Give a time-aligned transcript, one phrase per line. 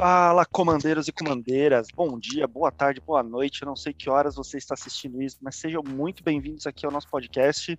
[0.00, 1.88] Fala, comandeiros e comandeiras.
[1.94, 3.60] Bom dia, boa tarde, boa noite.
[3.60, 6.90] Eu não sei que horas você está assistindo isso, mas sejam muito bem-vindos aqui ao
[6.90, 7.78] nosso podcast.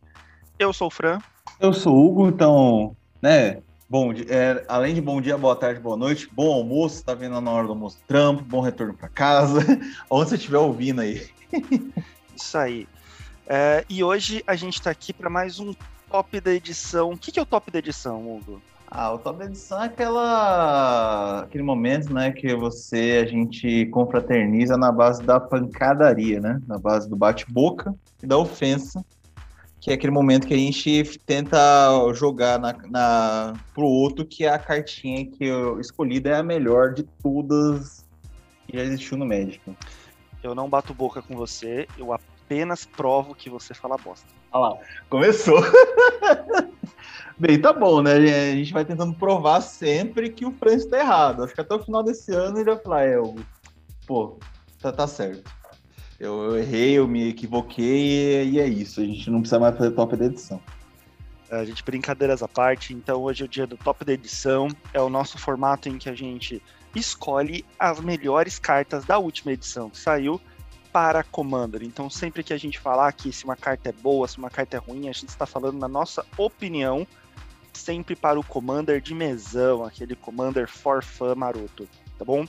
[0.59, 1.17] Eu sou o Fran.
[1.59, 3.63] Eu sou o Hugo, então, né?
[3.89, 7.49] Bom, é, além de bom dia, boa tarde, boa noite, bom almoço, tá vendo na
[7.49, 9.59] hora do almoço trampo, bom retorno para casa,
[10.07, 11.27] onde você estiver ouvindo aí.
[12.37, 12.87] Isso aí.
[13.47, 15.73] É, e hoje a gente está aqui para mais um
[16.07, 17.13] top da edição.
[17.13, 18.61] O que, que é o top da edição, Hugo?
[18.93, 24.75] Ah, o top da edição é aquela, aquele momento, né, que você, a gente confraterniza
[24.75, 29.01] na base da pancadaria, né, na base do bate-boca e da ofensa,
[29.79, 31.57] que é aquele momento que a gente tenta
[32.13, 37.03] jogar na, na, pro outro que a cartinha que eu escolhida é a melhor de
[37.23, 38.05] todas
[38.67, 39.61] que já existiu no Magic.
[40.43, 44.27] Eu não bato boca com você, eu apenas provo que você fala bosta.
[44.51, 44.79] Olha lá,
[45.09, 45.61] começou.
[47.41, 48.13] Bem, tá bom, né?
[48.13, 51.43] A gente vai tentando provar sempre que o Francis tá errado.
[51.43, 53.35] Acho que até o final desse ano ele vai falar, é, eu,
[54.05, 54.37] pô,
[54.79, 55.51] tá, tá certo
[56.21, 59.01] eu, eu errei, eu me equivoquei e é isso.
[59.01, 60.61] A gente não precisa mais fazer top da edição.
[61.49, 64.67] A gente, brincadeiras à parte, então hoje é o dia do top da edição.
[64.93, 66.61] É o nosso formato em que a gente
[66.95, 70.39] escolhe as melhores cartas da última edição que saiu
[70.93, 71.81] para Commander.
[71.81, 74.77] Então, sempre que a gente falar que se uma carta é boa, se uma carta
[74.77, 77.07] é ruim, a gente está falando na nossa opinião,
[77.73, 82.45] sempre para o Commander de mesão, aquele Commander for fun maroto, tá bom?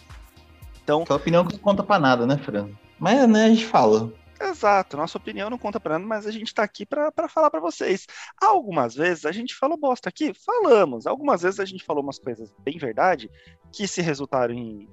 [0.82, 2.68] Então, Aquela opinião não conta para nada, né, Fran?
[2.98, 4.12] Mas né, a gente fala.
[4.40, 7.60] Exato, nossa opinião não conta para nada, mas a gente está aqui para falar para
[7.60, 8.06] vocês.
[8.40, 11.06] Algumas vezes a gente falou bosta aqui, falamos.
[11.06, 13.30] Algumas vezes a gente falou umas coisas bem verdade
[13.72, 14.88] que se resultaram em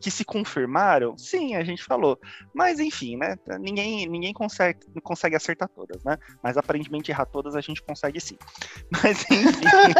[0.00, 2.18] que se confirmaram, sim, a gente falou.
[2.54, 3.36] Mas enfim, né?
[3.60, 6.16] Ninguém, ninguém consegue, consegue acertar todas, né?
[6.42, 8.38] Mas aparentemente errar todas a gente consegue sim.
[8.90, 9.94] Mas enfim.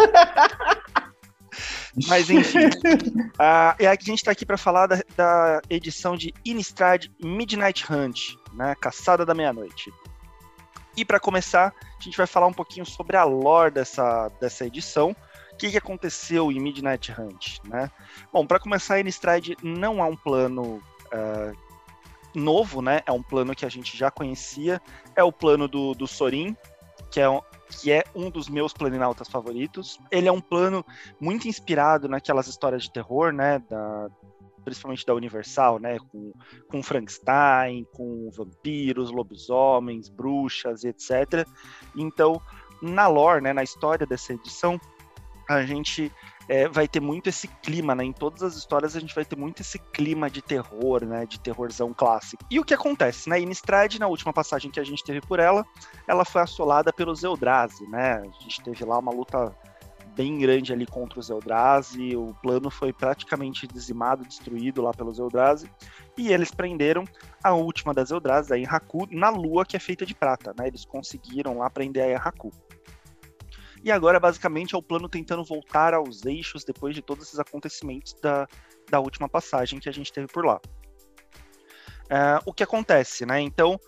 [2.09, 2.67] Mas enfim.
[2.67, 7.85] uh, é que a gente está aqui para falar da, da, edição de Innistrad Midnight
[7.93, 8.75] Hunt, né?
[8.81, 9.93] Caçada da Meia-Noite.
[10.97, 15.15] E para começar, a gente vai falar um pouquinho sobre a lore dessa, dessa edição.
[15.55, 17.89] O que, que aconteceu em Midnight Hunt, né?
[18.33, 21.57] Bom, para começar, Innistrad não é um plano uh,
[22.35, 23.01] novo, né?
[23.07, 24.83] É um plano que a gente já conhecia.
[25.15, 26.57] É o plano do, do Sorin,
[27.11, 27.27] que é,
[27.81, 30.01] que é um dos meus planinautas favoritos.
[30.11, 30.85] Ele é um plano
[31.21, 33.63] muito inspirado naquelas histórias de terror, né?
[33.71, 34.09] Da,
[34.65, 35.99] principalmente da Universal, né?
[36.11, 36.33] Com,
[36.69, 41.47] com Frankenstein, com vampiros, lobisomens, bruxas, etc.
[41.95, 42.43] Então,
[42.83, 44.81] na lore, né, na história dessa edição,
[45.49, 46.11] a gente
[46.49, 48.05] é, vai ter muito esse clima, né?
[48.05, 51.27] Em todas as histórias a gente vai ter muito esse clima de terror, né?
[51.27, 52.45] De terrorzão clássico.
[52.51, 53.41] E o que acontece, né?
[53.41, 55.65] Innistrad, na última passagem que a gente teve por ela,
[56.07, 58.15] ela foi assolada pelos Eldrazi, né?
[58.15, 59.55] A gente teve lá uma luta
[60.15, 65.69] bem grande ali contra os Eldrazi, o plano foi praticamente dizimado, destruído lá pelos Eldrazi,
[66.17, 67.05] e eles prenderam
[67.43, 70.69] a última das Eldrazi, a Enraku, na lua que é feita de prata, né?
[70.69, 72.53] Eles conseguiram lá prender a Enraku.
[73.85, 78.15] E agora, basicamente, é o plano tentando voltar aos eixos depois de todos esses acontecimentos
[78.15, 78.49] da,
[78.91, 80.59] da última passagem que a gente teve por lá.
[82.09, 83.43] É, o que acontece, né?
[83.43, 83.79] Então,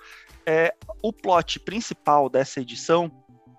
[0.45, 3.11] é, o plot principal dessa edição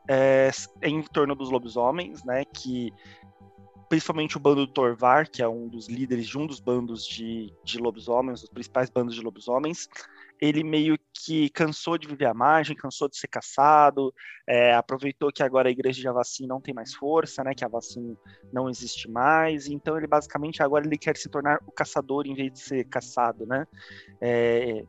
[0.07, 2.45] é, é, em torno dos lobisomens, né?
[2.45, 2.93] Que
[3.89, 7.51] principalmente o bando do Torvar, que é um dos líderes de um dos bandos de,
[7.63, 9.89] de lobisomens, os principais bandos de lobisomens,
[10.39, 14.13] ele meio que cansou de viver à margem, cansou de ser caçado,
[14.47, 17.67] é, aproveitou que agora a igreja de Avacim não tem mais força, né, que a
[17.67, 18.15] Avacim
[18.51, 22.53] não existe mais, então ele basicamente agora ele quer se tornar o caçador em vez
[22.53, 23.67] de ser caçado, né,
[24.21, 24.85] é,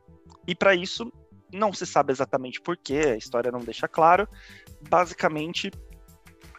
[0.47, 1.11] e para isso
[1.51, 4.27] não se sabe exatamente porquê, a história não deixa claro,
[4.89, 5.71] basicamente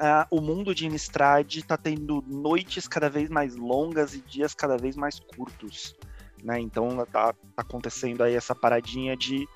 [0.00, 4.78] Uh, o mundo de Innistrad está tendo noites cada vez mais longas e dias cada
[4.78, 5.94] vez mais curtos
[6.42, 6.60] né?
[6.60, 9.48] Então tá, tá acontecendo aí essa paradinha de,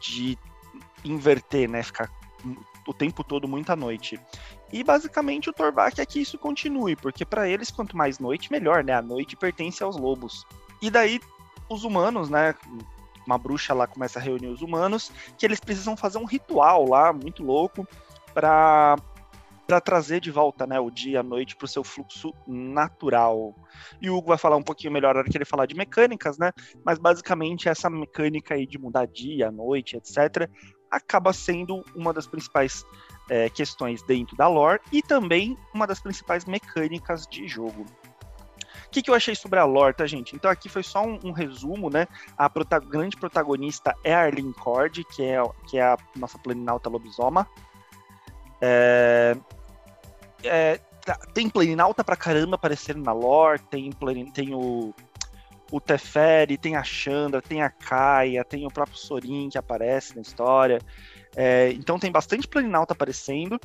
[0.00, 0.38] de
[1.04, 1.82] inverter, né?
[1.82, 2.10] Ficar
[2.86, 4.20] o tempo todo muita noite.
[4.72, 8.84] E basicamente o Torvak quer que isso continue, porque para eles quanto mais noite melhor,
[8.84, 8.92] né?
[8.92, 10.46] A noite pertence aos lobos.
[10.82, 11.20] E daí
[11.68, 12.54] os humanos, né?
[13.26, 17.12] Uma bruxa lá começa a reunir os humanos, que eles precisam fazer um ritual lá
[17.12, 17.88] muito louco
[18.34, 18.96] para
[19.66, 23.54] para trazer de volta né, o dia e a noite para o seu fluxo natural.
[24.00, 26.38] E o Hugo vai falar um pouquinho melhor na hora que ele falar de mecânicas,
[26.38, 26.52] né?
[26.84, 30.48] Mas basicamente essa mecânica aí de mudar dia, noite, etc.,
[30.90, 32.84] acaba sendo uma das principais
[33.28, 37.84] é, questões dentro da lore e também uma das principais mecânicas de jogo.
[38.86, 40.36] O que, que, eu achei sobre a lore, tá, gente?
[40.36, 42.06] Então aqui foi só um, um resumo, né?
[42.38, 46.88] A prota grande protagonista é a Arlene Cord, que é, que é a nossa planinauta
[46.88, 47.48] lobisoma.
[48.60, 49.36] É,
[50.42, 53.90] é, tá, tem Planinauta pra caramba aparecendo na lore, tem,
[54.32, 54.94] tem o,
[55.70, 60.22] o Teferi, tem a Chandra, tem a Kaia, tem o próprio Sorin que aparece na
[60.22, 60.78] história.
[61.36, 63.58] É, então tem bastante Planinauta aparecendo.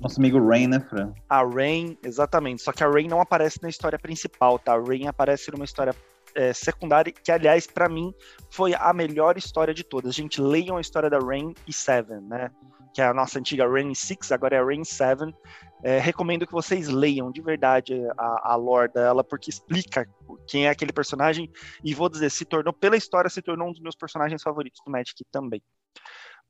[0.00, 1.12] Nosso amigo Rain, né, Fran?
[1.28, 2.62] A Rain, exatamente.
[2.62, 4.72] Só que a Rain não aparece na história principal, tá?
[4.72, 5.94] A Rain aparece numa história
[6.34, 8.14] é, secundária, que aliás, para mim,
[8.50, 10.14] foi a melhor história de todas.
[10.14, 12.50] Gente, leiam a história da Rain e Seven, né?
[12.92, 15.34] Que é a nossa antiga Rain 6, agora é Rain 7.
[15.82, 20.08] É, recomendo que vocês leiam de verdade a, a lore dela, porque explica
[20.46, 21.50] quem é aquele personagem.
[21.84, 24.90] E vou dizer, se tornou, pela história, se tornou um dos meus personagens favoritos do
[24.90, 25.62] Magic também.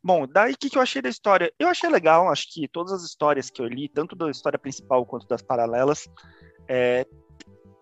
[0.02, 1.52] Bom, daí o que, que eu achei da história?
[1.58, 5.04] Eu achei legal, acho que todas as histórias que eu li, tanto da história principal
[5.04, 6.08] quanto das paralelas,
[6.66, 7.06] é,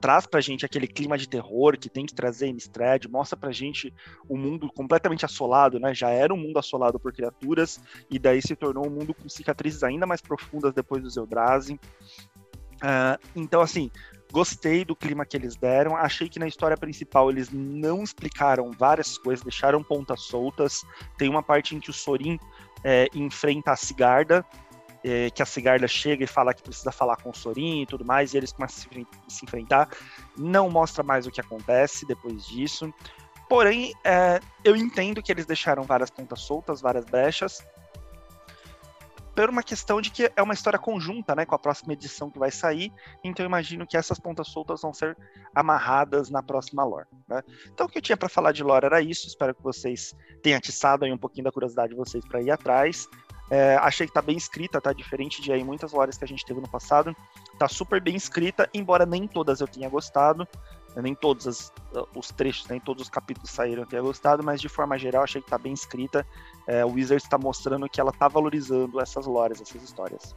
[0.00, 3.52] traz pra gente aquele clima de terror que tem que trazer em Strad, mostra pra
[3.52, 3.92] gente
[4.28, 5.94] um mundo completamente assolado, né?
[5.94, 7.80] Já era um mundo assolado por criaturas,
[8.10, 11.74] e daí se tornou um mundo com cicatrizes ainda mais profundas depois do Eldrazi.
[11.74, 13.90] Uh, então, assim,
[14.30, 15.96] Gostei do clima que eles deram.
[15.96, 20.84] Achei que na história principal eles não explicaram várias coisas, deixaram pontas soltas.
[21.16, 22.38] Tem uma parte em que o Sorin
[22.84, 24.44] é, enfrenta a Cigarda,
[25.04, 28.04] é, que a Cigarda chega e fala que precisa falar com o Sorin e tudo
[28.04, 28.90] mais, e eles começam
[29.26, 29.88] a se enfrentar.
[30.36, 32.92] Não mostra mais o que acontece depois disso.
[33.48, 37.64] Porém, é, eu entendo que eles deixaram várias pontas soltas, várias brechas,
[39.38, 42.40] por uma questão de que é uma história conjunta, né, com a próxima edição que
[42.40, 42.92] vai sair,
[43.22, 45.16] então eu imagino que essas pontas soltas vão ser
[45.54, 47.40] amarradas na próxima lore, né?
[47.72, 50.12] Então o que eu tinha para falar de lore era isso, espero que vocês
[50.42, 53.06] tenham atiçado aí um pouquinho da curiosidade de vocês para ir atrás.
[53.50, 56.44] É, achei que tá bem escrita, tá diferente de aí muitas lores que a gente
[56.44, 57.16] teve no passado.
[57.58, 60.46] Tá super bem escrita, embora nem todas eu tenha gostado.
[60.96, 61.72] Nem todos as,
[62.14, 65.40] os trechos, nem todos os capítulos saíram eu tenha gostado, mas de forma geral achei
[65.40, 66.26] que tá bem escrita
[66.66, 70.34] é, o Wizards está mostrando que ela está valorizando essas lores, essas histórias.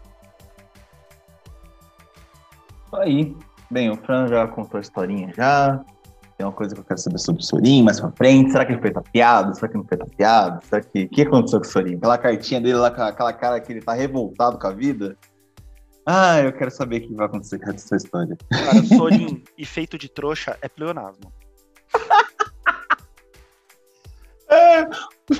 [2.93, 3.35] Aí,
[3.69, 5.83] bem, o Fran já contou a historinha já.
[6.41, 8.51] Tem uma coisa que eu quero saber sobre o Sorin mais pra frente.
[8.51, 9.53] Será que ele foi tapeado?
[9.53, 10.65] Será que não foi tapeado?
[10.65, 11.03] Será que.
[11.03, 11.95] O que aconteceu com o Sorin?
[11.97, 15.15] Aquela cartinha dele lá, com aquela cara que ele tá revoltado com a vida.
[16.03, 18.35] Ah, eu quero saber o que vai acontecer com essa história.
[18.49, 21.31] Cara, Sorin e feito de trouxa é pleonasmo.
[24.81, 24.89] É,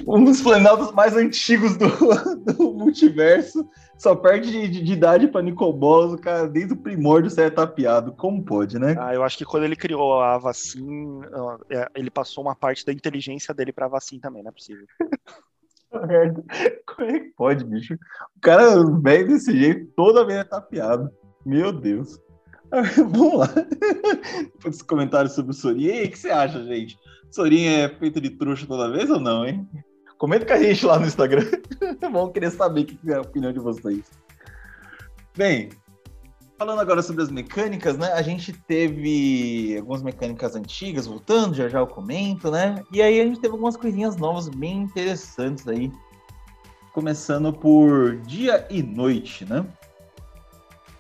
[0.08, 1.88] um dos planaltos mais antigos do,
[2.54, 3.68] do multiverso.
[3.98, 8.14] Só perde de, de idade para Nicobolas, o cara desde o primórdio sai tapeado.
[8.14, 8.96] Como pode, né?
[9.00, 11.28] Ah, eu acho que quando ele criou a vacina,
[11.70, 14.86] é, ele passou uma parte da inteligência dele pra vacina também, não é possível.
[15.92, 17.96] Como é que pode, bicho?
[18.38, 21.12] O cara velho desse jeito, toda vez é tapeado.
[21.46, 22.18] Meu Deus.
[22.96, 23.50] Vamos lá.
[24.64, 25.90] Dos comentários sobre o Sorin.
[25.90, 26.98] Aí, o que você acha, gente?
[27.32, 29.68] Sorin é feito de trouxa toda vez ou não, hein?
[30.18, 31.46] Comenta com a gente lá no Instagram.
[32.02, 34.12] Vamos querer saber que é a opinião de vocês.
[35.36, 35.70] Bem,
[36.60, 38.12] falando agora sobre as mecânicas, né?
[38.12, 42.84] A gente teve algumas mecânicas antigas voltando, já já eu comento, né?
[42.92, 45.90] E aí a gente teve algumas coisinhas novas bem interessantes aí.
[46.94, 49.66] Começando por dia e noite, né?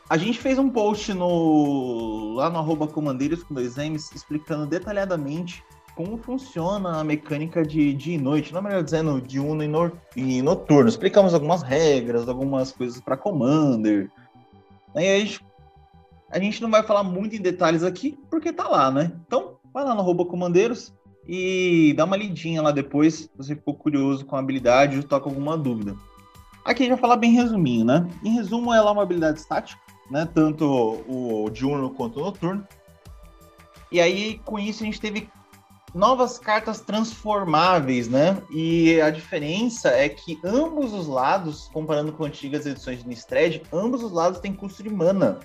[0.09, 5.61] A gente fez um post no lá no arroba comandeiros com dois M's explicando detalhadamente
[5.95, 10.41] como funciona a mecânica de dia e noite, não melhor dizendo, diurno e, no, e
[10.41, 10.89] noturno.
[10.89, 14.09] Explicamos algumas regras, algumas coisas para Commander.
[14.95, 15.45] Aí a gente,
[16.29, 19.11] a gente não vai falar muito em detalhes aqui, porque tá lá, né?
[19.27, 20.93] Então, vai lá no arroba comandeiros
[21.27, 25.29] e dá uma lidinha lá depois, se você ficou curioso com a habilidade ou toca
[25.29, 25.95] alguma dúvida.
[26.63, 28.07] Aqui a gente vai falar bem resuminho, né?
[28.23, 30.27] Em resumo, ela é uma habilidade estática, né?
[30.33, 30.65] Tanto
[31.07, 32.65] o diurno quanto o noturno.
[33.91, 35.27] E aí, com isso, a gente teve
[35.93, 38.41] novas cartas transformáveis, né?
[38.49, 44.03] E a diferença é que ambos os lados, comparando com antigas edições de Nistred, ambos
[44.03, 45.39] os lados têm custo de mana.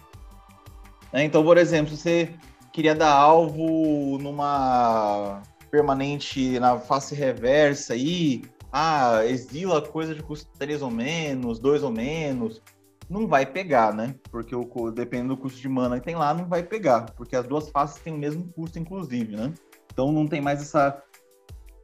[1.12, 1.24] Né?
[1.24, 2.34] Então, por exemplo, se você
[2.72, 10.82] queria dar alvo numa permanente na face reversa aí, ah, exila coisa de custo 3
[10.82, 12.62] ou menos, 2 ou menos,
[13.08, 14.14] não vai pegar, né?
[14.30, 17.46] Porque o, dependendo do custo de mana que tem lá, não vai pegar, porque as
[17.46, 19.52] duas faces têm o mesmo custo, inclusive, né?
[19.96, 21.02] Então não tem mais essa.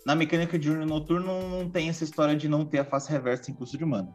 [0.04, 3.50] Na mecânica de urno noturno não tem essa história de não ter a face reversa
[3.50, 4.14] em custo de mana.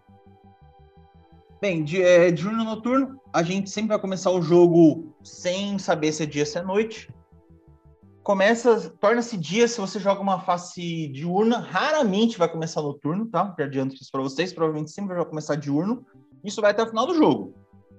[1.60, 6.26] Bem, de, é, noturno, a gente sempre vai começar o jogo sem saber se é
[6.28, 7.12] dia se é noite.
[8.22, 13.56] Começa, torna-se dia se você joga uma face diurna, raramente vai começar noturno, tá?
[13.58, 16.06] Já adianto isso para vocês, provavelmente sempre vai começar diurno.
[16.44, 17.56] Isso vai até o final do jogo.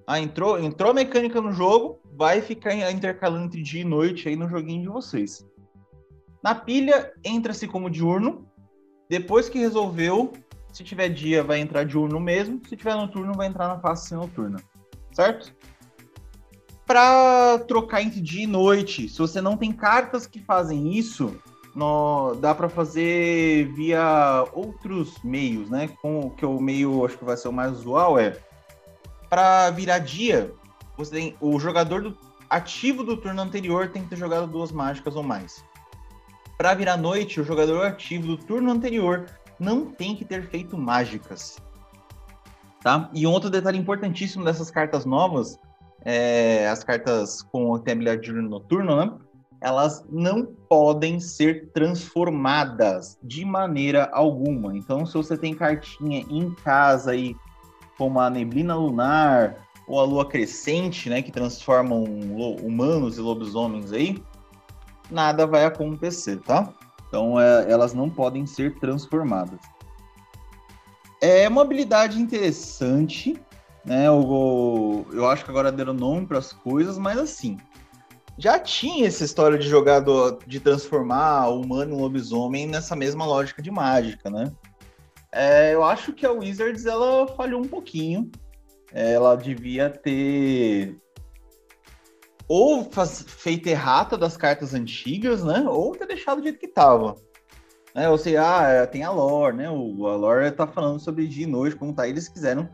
[0.07, 4.37] Ah, entrou, entrou a mecânica no jogo, vai ficar intercalando entre dia e noite aí
[4.37, 5.45] no joguinho de vocês.
[6.43, 8.47] Na pilha, entra-se como diurno.
[9.09, 10.33] Depois que resolveu,
[10.71, 12.61] se tiver dia, vai entrar diurno mesmo.
[12.67, 14.61] Se tiver noturno, vai entrar na face noturna.
[15.11, 15.53] Certo?
[16.89, 19.07] para trocar entre dia e noite.
[19.07, 21.39] Se você não tem cartas que fazem isso,
[21.75, 25.87] no, dá para fazer via outros meios, né?
[26.01, 28.39] Com que o meio acho que vai ser o mais usual é
[29.29, 30.51] para virar dia,
[30.97, 32.17] você tem o jogador do,
[32.49, 35.63] ativo do turno anterior tem que ter jogado duas mágicas ou mais.
[36.59, 41.57] Para virar noite, o jogador ativo do turno anterior não tem que ter feito mágicas.
[42.83, 43.09] Tá?
[43.13, 45.57] E outro detalhe importantíssimo dessas cartas novas,
[46.03, 49.13] é, as cartas com a habilidade de noturno, né?
[49.61, 54.75] Elas não podem ser transformadas de maneira alguma.
[54.75, 57.37] Então, se você tem cartinha em casa aí,
[57.97, 62.03] como a neblina lunar ou a lua crescente, né, que transformam
[62.61, 64.21] humanos e lobisomens aí,
[65.09, 66.73] nada vai acontecer, tá?
[67.07, 69.59] Então, é, elas não podem ser transformadas.
[71.21, 73.35] É uma habilidade interessante,
[73.83, 74.07] né?
[74.07, 77.57] Eu, eu acho que agora deram nome para as coisas, mas assim,
[78.37, 83.25] já tinha essa história de jogar do, de transformar o humano em lobisomem nessa mesma
[83.25, 84.51] lógica de mágica, né?
[85.31, 88.31] É, eu acho que a Wizards ela falhou um pouquinho.
[88.91, 90.95] Ela devia ter
[92.49, 95.63] ou faz, feito errata das cartas antigas, né?
[95.69, 97.15] Ou ter deixado do jeito que tava.
[97.93, 98.41] É, ou seja,
[98.81, 99.69] ah, tem a lore, né?
[99.69, 102.07] O, a lore tá falando sobre dia e noite, como tá.
[102.07, 102.67] Eles quiseram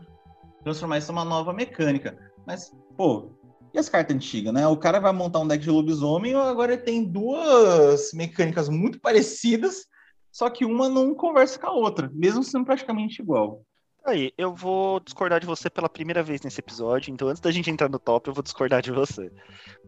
[0.64, 2.16] transformar isso numa nova mecânica.
[2.46, 3.30] Mas, pô,
[3.74, 4.66] e as cartas antigas, né?
[4.66, 9.84] O cara vai montar um deck de lobisomem, agora ele tem duas mecânicas muito parecidas,
[10.32, 13.62] só que uma não conversa com a outra, mesmo sendo praticamente igual.
[14.06, 17.68] Aí, eu vou discordar de você pela primeira vez nesse episódio, então antes da gente
[17.68, 19.32] entrar no top, eu vou discordar de você.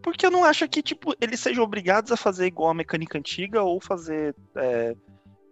[0.02, 3.62] Porque eu não acho que, tipo, eles sejam obrigados a fazer igual a mecânica antiga
[3.62, 4.96] ou fazer é,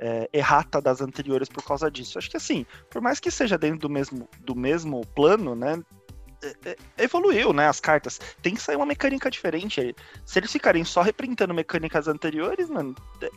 [0.00, 2.18] é, errata das anteriores por causa disso.
[2.18, 5.80] Acho que assim, por mais que seja dentro do mesmo, do mesmo plano, né?
[6.42, 7.68] É, é, evoluiu, né?
[7.68, 8.20] As cartas.
[8.42, 9.94] Tem que sair uma mecânica diferente.
[10.24, 13.30] Se eles ficarem só reprintando mecânicas anteriores, mano, é,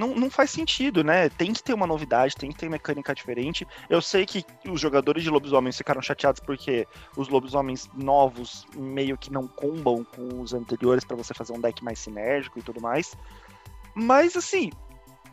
[0.00, 1.28] não, não faz sentido, né?
[1.28, 3.68] Tem que ter uma novidade, tem que ter mecânica diferente.
[3.88, 9.30] Eu sei que os jogadores de lobisomens ficaram chateados porque os lobisomens novos meio que
[9.30, 13.14] não combam com os anteriores para você fazer um deck mais sinérgico e tudo mais.
[13.94, 14.70] Mas assim,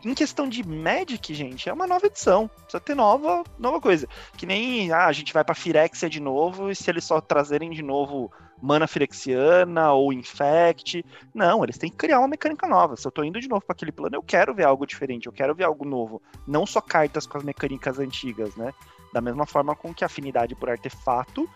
[0.04, 2.46] em questão de Magic, gente, é uma nova edição.
[2.48, 4.06] Precisa ter nova, nova coisa.
[4.36, 7.70] Que nem ah, a gente vai pra Firexia de novo, e se eles só trazerem
[7.70, 11.04] de novo mana firexiana ou infect.
[11.34, 12.96] Não, eles têm que criar uma mecânica nova.
[12.96, 15.32] Se eu tô indo de novo para aquele plano, eu quero ver algo diferente, eu
[15.32, 16.20] quero ver algo novo.
[16.46, 18.72] Não só cartas com as mecânicas antigas, né?
[19.12, 21.48] Da mesma forma com que a afinidade por artefato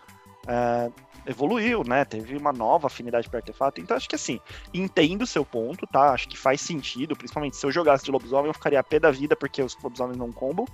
[0.47, 0.91] é,
[1.25, 2.03] evoluiu, né?
[2.05, 3.79] Teve uma nova afinidade por artefato.
[3.79, 4.39] Então, acho que assim,
[4.73, 6.11] entendo o seu ponto, tá?
[6.11, 9.11] Acho que faz sentido, principalmente se eu jogasse de lobisomem, eu ficaria a pé da
[9.11, 10.67] vida porque os lobisomens não combo.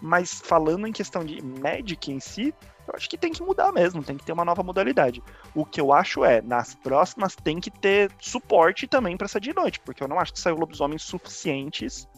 [0.00, 2.54] Mas falando em questão de Magic em si,
[2.86, 5.22] eu acho que tem que mudar mesmo, tem que ter uma nova modalidade.
[5.54, 9.54] O que eu acho é, nas próximas tem que ter suporte também para essa de
[9.54, 12.08] noite, porque eu não acho que saiu lobisomens suficientes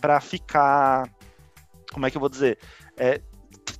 [0.00, 1.08] para ficar.
[1.92, 2.58] Como é que eu vou dizer?
[2.96, 3.20] É,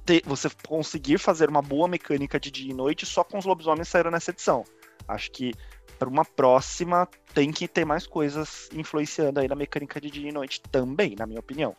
[0.05, 3.89] ter, você conseguir fazer uma boa mecânica de dia e noite só com os lobisomens
[3.89, 4.65] saíram nessa edição.
[5.07, 5.53] Acho que
[5.99, 10.33] para uma próxima tem que ter mais coisas influenciando aí na mecânica de dia e
[10.33, 11.77] noite também, na minha opinião.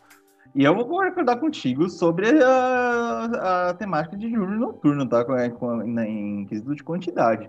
[0.54, 5.24] E eu vou concordar contigo sobre a, a temática de júri noturno, tá?
[5.24, 7.48] Com, com, em quesito de quantidade.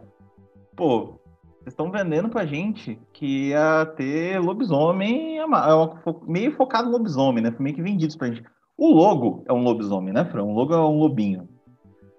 [0.76, 1.20] Pô,
[1.64, 5.46] vocês estão vendendo pra gente que ia ter lobisomem, é
[6.26, 7.52] meio focado no lobisomem, né?
[7.52, 8.44] Foi meio que vendido pra gente.
[8.78, 10.44] O logo é um lobisomem, né, Fran?
[10.44, 11.48] O logo é um lobinho.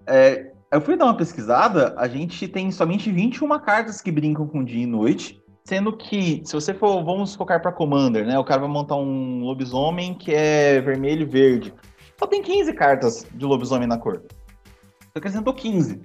[0.07, 4.65] É, eu fui dar uma pesquisada, a gente tem somente 21 cartas que brincam com
[4.65, 8.39] dia e noite, sendo que, se você for, vamos focar para Commander, né?
[8.39, 11.75] O cara vai montar um lobisomem que é vermelho e verde.
[12.19, 14.23] Só tem 15 cartas de lobisomem na cor.
[15.01, 16.03] Você acrescentou 15.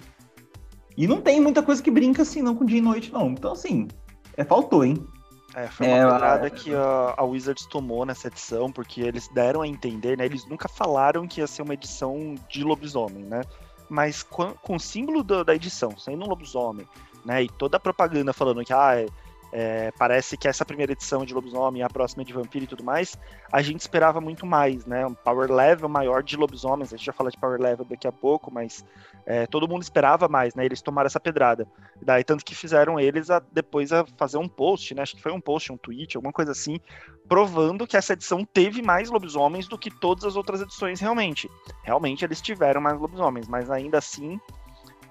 [0.95, 3.31] E não tem muita coisa que brinca assim, não, com dia e noite, não.
[3.31, 3.89] Então, assim,
[4.37, 5.05] é, faltou, hein?
[5.53, 9.61] É, foi uma é, pedrada que a, a, Wizards tomou nessa edição, porque eles deram
[9.61, 10.25] a entender, né?
[10.25, 13.41] Eles nunca falaram que ia ser uma edição de lobisomem, né?
[13.89, 16.87] Mas com, com o símbolo do, da edição, sendo um lobisomem,
[17.25, 17.43] né?
[17.43, 19.07] E toda a propaganda falando que, ah, é,
[19.51, 23.17] é, parece que essa primeira edição de Lobisomem, a próxima de Vampiro e tudo mais,
[23.51, 25.05] a gente esperava muito mais, né?
[25.05, 26.93] Um power level maior de lobisomens.
[26.93, 28.85] A gente vai falar de power level daqui a pouco, mas
[29.25, 30.65] é, todo mundo esperava mais, né?
[30.65, 31.67] Eles tomaram essa pedrada.
[32.01, 35.01] Daí, tanto que fizeram eles a, depois a fazer um post, né?
[35.01, 36.79] Acho que foi um post, um tweet, alguma coisa assim,
[37.27, 41.49] provando que essa edição teve mais lobisomens do que todas as outras edições realmente.
[41.83, 44.39] Realmente eles tiveram mais lobisomens, mas ainda assim.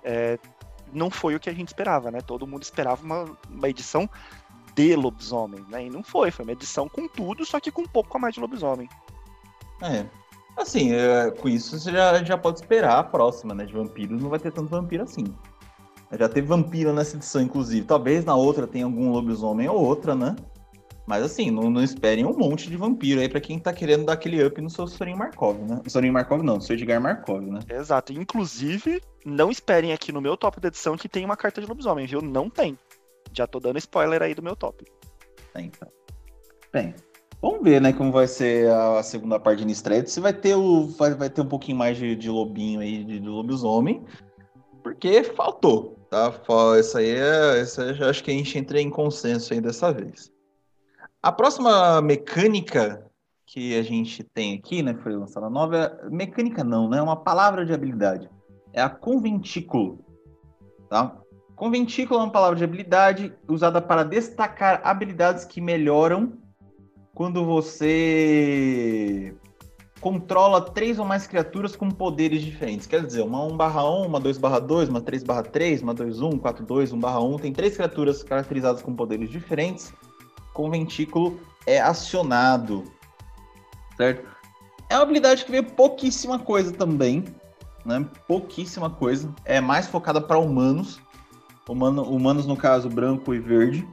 [0.04, 0.38] É,
[0.92, 2.21] não foi o que a gente esperava, né?
[2.21, 4.09] Todo mundo esperava uma, uma edição
[4.75, 5.87] de lobisomem, né?
[5.87, 8.35] E não foi, foi uma edição com tudo, só que com um pouco a mais
[8.35, 8.88] de lobisomem.
[9.83, 10.07] É.
[10.57, 13.64] Assim, é, com isso você já, já pode esperar a próxima, né?
[13.64, 15.25] De vampiros, não vai ter tanto vampiro assim.
[16.12, 17.87] Já teve vampiro nessa edição, inclusive.
[17.87, 20.35] Talvez na outra tenha algum lobisomem ou outra, né?
[21.08, 24.12] Mas assim, não, não esperem um monte de vampiro aí para quem tá querendo dar
[24.12, 25.80] aquele up no seu Sorin Markov, né?
[25.88, 27.60] Sorin Markov não, seu Edgar Markov, né?
[27.70, 28.12] Exato.
[28.12, 32.06] Inclusive, não esperem aqui no meu top da edição que tem uma carta de lobisomem,
[32.06, 32.20] viu?
[32.20, 32.78] Não tem.
[33.32, 34.84] Já tô dando spoiler aí do meu top.
[35.54, 35.88] Tem, então.
[36.70, 36.94] Tem.
[37.40, 40.10] Vamos ver, né, como vai ser a segunda parte de Nistred.
[40.10, 43.18] Se vai ter o vai, vai ter um pouquinho mais de, de lobinho aí, de,
[43.18, 44.04] de lobisomem,
[44.82, 46.34] porque faltou, tá?
[46.78, 50.30] Isso aí é, isso aí acho que a gente entra em consenso aí dessa vez.
[51.20, 53.04] A próxima mecânica
[53.44, 56.10] que a gente tem aqui, né, foi lançada nova, é...
[56.10, 58.30] mecânica não, né, é uma palavra de habilidade.
[58.72, 59.98] É a conventículo,
[60.88, 61.16] tá?
[61.56, 66.34] Conventículo é uma palavra de habilidade usada para destacar habilidades que melhoram
[67.12, 69.34] quando você
[70.00, 72.87] controla três ou mais criaturas com poderes diferentes.
[72.87, 77.38] Quer dizer, uma 1/1, uma 2/2, uma 3/3, uma 2/1, 4/2, 1/1.
[77.40, 79.92] Tem três criaturas caracterizadas com poderes diferentes
[80.58, 82.82] com ventículo é acionado,
[83.96, 84.26] certo?
[84.90, 87.24] É uma habilidade que vê pouquíssima coisa também,
[87.86, 88.04] né?
[88.26, 89.32] Pouquíssima coisa.
[89.44, 91.00] É mais focada para humanos,
[91.68, 93.86] Humano, humanos no caso branco e verde.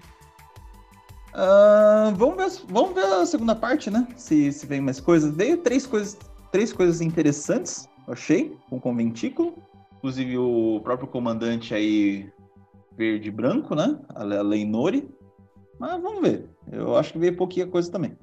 [1.34, 4.08] Uh, vamos, ver, vamos ver a segunda parte, né?
[4.16, 5.36] Se, se vem mais coisas.
[5.36, 6.18] Veio três coisas,
[6.54, 9.56] três coisas interessantes, achei, com o ventículo.
[9.98, 12.32] Inclusive o próprio comandante aí
[12.98, 14.00] verde e branco, né?
[14.16, 15.14] A Leinori.
[15.80, 16.50] Mas vamos ver.
[16.72, 18.18] Eu acho que veio pouquinha coisa também.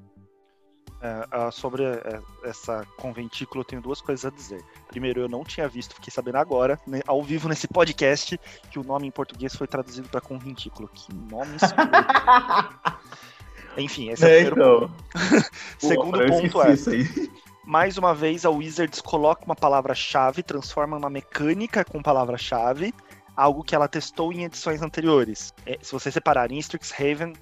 [1.01, 4.63] É, sobre é, essa conventículo, eu tenho duas coisas a dizer.
[4.87, 8.39] Primeiro, eu não tinha visto, fiquei sabendo agora, né, ao vivo nesse podcast,
[8.71, 10.87] que o nome em português foi traduzido para conventículo.
[10.87, 11.89] Que nome escuro.
[13.77, 14.89] Enfim, esse é, é o primeiro então.
[14.89, 15.49] ponto.
[15.77, 16.73] Segundo Pô, ponto é.
[17.65, 22.93] Mais uma vez, a Wizards coloca uma palavra-chave, transforma uma mecânica com palavra-chave,
[23.35, 25.53] algo que ela testou em edições anteriores.
[25.65, 27.33] É, se você separar em Strixhaven,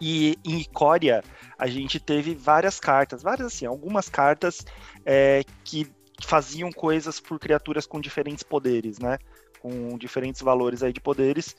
[0.00, 1.22] e em Icória,
[1.58, 4.64] a gente teve várias cartas, várias assim, algumas cartas
[5.04, 5.90] é, que
[6.22, 9.18] faziam coisas por criaturas com diferentes poderes, né?
[9.60, 11.56] Com diferentes valores aí de poderes.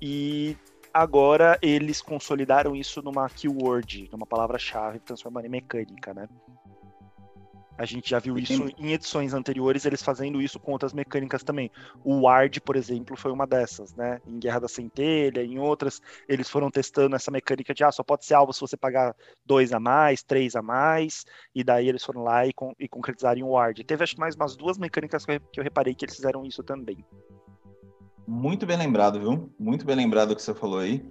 [0.00, 0.56] E
[0.92, 6.28] agora eles consolidaram isso numa keyword, numa palavra-chave, transformando em mecânica, né?
[7.80, 11.70] A gente já viu isso em edições anteriores, eles fazendo isso com outras mecânicas também.
[12.04, 14.20] O Ward, por exemplo, foi uma dessas, né?
[14.26, 18.26] Em Guerra da Centelha, em outras, eles foram testando essa mecânica de ah, só pode
[18.26, 19.16] ser alvo se você pagar
[19.46, 23.48] dois a mais, três a mais, e daí eles foram lá e, con e concretizaram
[23.48, 23.82] o Ward.
[23.82, 26.44] Teve acho que mais umas duas mecânicas que eu, que eu reparei que eles fizeram
[26.44, 27.02] isso também.
[28.28, 29.50] Muito bem lembrado, viu?
[29.58, 31.02] Muito bem lembrado o que você falou aí.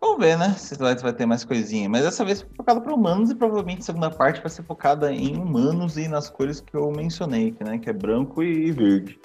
[0.00, 0.54] Vamos ver, né?
[0.54, 1.88] Se vai, ter mais coisinha.
[1.88, 5.12] Mas dessa vez foi focada para humanos e provavelmente a segunda parte vai ser focada
[5.12, 7.78] em humanos e nas cores que eu mencionei, né?
[7.78, 9.20] Que é branco e verde.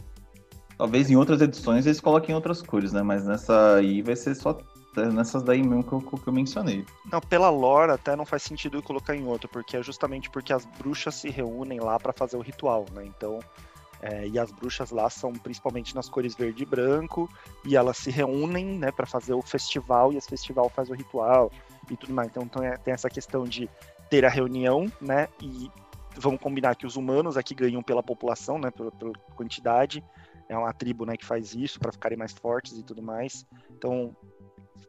[0.78, 3.02] Talvez em outras edições eles coloquem outras cores, né?
[3.02, 4.58] Mas nessa aí vai ser só
[5.14, 6.86] nessas daí mesmo que eu, que eu mencionei.
[7.12, 10.66] Não, pela lore até não faz sentido colocar em outro, porque é justamente porque as
[10.66, 13.06] bruxas se reúnem lá para fazer o ritual, né?
[13.06, 13.40] Então
[14.02, 17.30] é, e as bruxas lá são principalmente nas cores verde e branco,
[17.64, 21.52] e elas se reúnem né, para fazer o festival, e esse festival faz o ritual
[21.90, 22.30] e tudo mais.
[22.30, 23.70] Então, então é, tem essa questão de
[24.10, 25.28] ter a reunião, né?
[25.42, 25.70] E
[26.18, 28.72] vamos combinar que os humanos aqui ganham pela população, né?
[28.72, 30.04] Pela, pela quantidade.
[30.48, 33.46] É uma tribo né, que faz isso para ficarem mais fortes e tudo mais.
[33.72, 34.16] Então,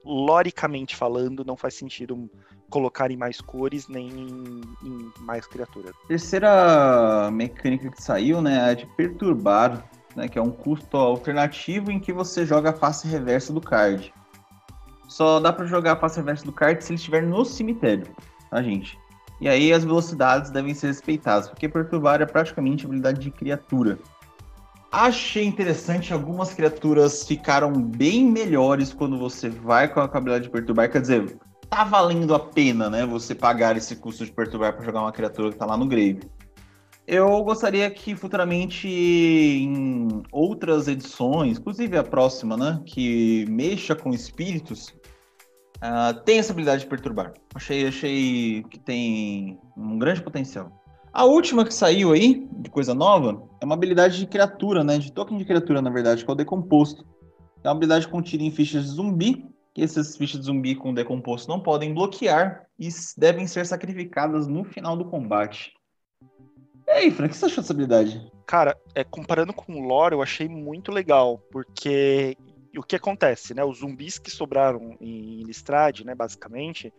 [0.05, 2.31] loricamente falando, não faz sentido
[2.71, 5.95] colocar em mais cores nem em, em mais criaturas.
[6.09, 12.01] Terceira mecânica que saiu, né, é de perturbar, né, que é um custo alternativo em
[12.01, 14.13] que você joga a face reversa do card.
[15.09, 18.07] Só dá para jogar a face reversa do card se ele estiver no cemitério,
[18.51, 18.99] tá, gente?
[19.41, 23.99] E aí as velocidades devem ser respeitadas, porque perturbar é praticamente habilidade de criatura.
[24.91, 30.91] Achei interessante, algumas criaturas ficaram bem melhores quando você vai com a habilidade de perturbar.
[30.91, 33.05] Quer dizer, tá valendo a pena, né?
[33.07, 36.21] Você pagar esse custo de perturbar para jogar uma criatura que tá lá no grave.
[37.07, 44.89] Eu gostaria que futuramente em outras edições, inclusive a próxima, né, que mexa com espíritos,
[45.77, 47.33] uh, tem essa habilidade de perturbar.
[47.55, 50.73] Achei, achei que tem um grande potencial.
[51.13, 54.99] A última que saiu aí, de coisa nova, é uma habilidade de criatura, né?
[54.99, 57.07] De token de criatura, na verdade, que é o decomposto.
[57.63, 59.47] É uma habilidade contida em fichas de zumbi,
[59.77, 64.65] que essas fichas de zumbi com decomposto não podem bloquear e devem ser sacrificadas no
[64.65, 65.75] final do combate.
[66.87, 68.27] E aí, Frank, o que você achou dessa habilidade?
[68.47, 72.39] Cara, é, comparando com o lore, eu achei muito legal, porque
[72.75, 73.63] o que acontece, né?
[73.63, 76.91] Os zumbis que sobraram em Listrade, né, basicamente,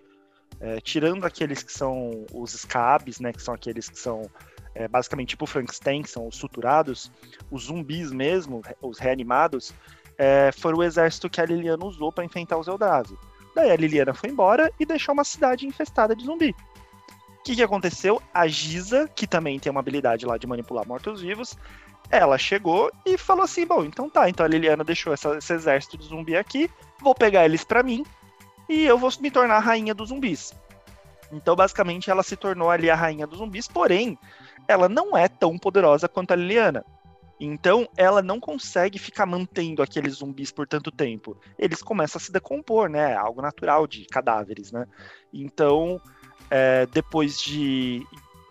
[0.60, 4.30] é, tirando aqueles que são os scabs, né, que são aqueles que são
[4.76, 7.12] é, basicamente tipo Frankenstein, que são os suturados,
[7.50, 9.74] os zumbis mesmo, os reanimados,
[10.18, 13.18] é, foi o exército que a Liliana usou para enfrentar os Eldrazi.
[13.56, 16.56] Daí a Liliana foi embora e deixou uma cidade infestada de zumbi.
[17.40, 18.22] O que, que aconteceu?
[18.34, 21.58] A Giza, que também tem uma habilidade lá de manipular mortos-vivos,
[22.10, 25.98] ela chegou e falou assim: bom, então tá, então a Liliana deixou essa, esse exército
[25.98, 26.70] de zumbi aqui,
[27.02, 28.06] vou pegar eles para mim
[28.68, 30.54] e eu vou me tornar a rainha dos zumbis.
[31.32, 34.18] Então, basicamente, ela se tornou ali a rainha dos zumbis, porém,
[34.68, 36.86] ela não é tão poderosa quanto a Liliana.
[37.40, 41.38] Então, ela não consegue ficar mantendo aqueles zumbis por tanto tempo.
[41.58, 43.16] Eles começam a se decompor, né?
[43.16, 44.88] Algo natural de cadáveres, né?
[45.32, 46.02] Então,
[46.50, 48.06] é, depois de,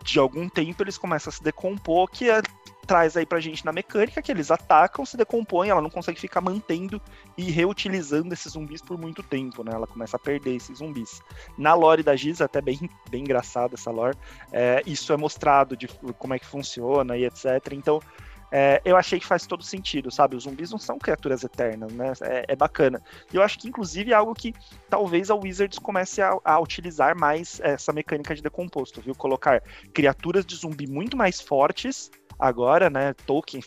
[0.05, 2.40] de algum tempo, eles começam a se decompor, que é
[2.87, 6.40] traz aí pra gente na mecânica que eles atacam, se decompõem, ela não consegue ficar
[6.40, 7.03] mantendo
[7.37, 9.72] e reutilizando esses zumbis por muito tempo, né?
[9.75, 11.20] Ela começa a perder esses zumbis.
[11.59, 12.79] Na lore da Giz, até bem,
[13.11, 14.16] bem engraçado essa lore,
[14.53, 17.72] é, isso é mostrado de como é que funciona e etc.
[17.72, 18.01] Então,
[18.50, 20.37] é, eu achei que faz todo sentido, sabe?
[20.37, 22.12] Os zumbis não são criaturas eternas, né?
[22.22, 23.02] É, é bacana.
[23.32, 24.54] E eu acho que, inclusive, é algo que
[24.88, 29.14] talvez a Wizards comece a, a, utilizar mais essa mecânica de decomposto, viu?
[29.14, 33.14] Colocar criaturas de zumbi muito mais fortes agora, né?
[33.26, 33.61] Token,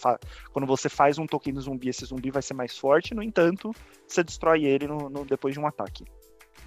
[0.51, 3.73] quando você faz um token de zumbi, esse zumbi vai ser mais forte, no entanto,
[4.07, 6.05] você destrói ele no, no depois de um ataque.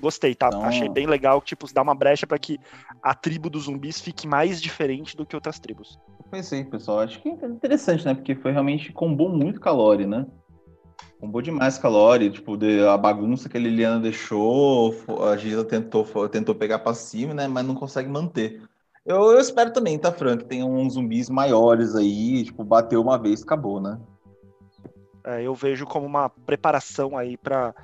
[0.00, 0.48] Gostei, tá?
[0.48, 0.64] Então...
[0.64, 2.58] Achei bem legal, tipo, dá uma brecha para que
[3.02, 5.98] a tribo dos zumbis fique mais diferente do que outras tribos.
[6.32, 7.00] Pensei, pessoal.
[7.00, 8.14] Acho que é interessante, né?
[8.14, 10.26] Porque foi realmente combou muito calore, né?
[11.20, 14.94] Combou demais calore, tipo, de, a bagunça que a Liliana deixou,
[15.30, 17.46] a Giza tentou, tentou pegar pra cima, né?
[17.46, 18.62] Mas não consegue manter.
[19.04, 20.46] Eu, eu espero também, tá, Frank?
[20.46, 24.00] Tem uns zumbis maiores aí, tipo, bateu uma vez, acabou, né?
[25.24, 27.74] É, eu vejo como uma preparação aí para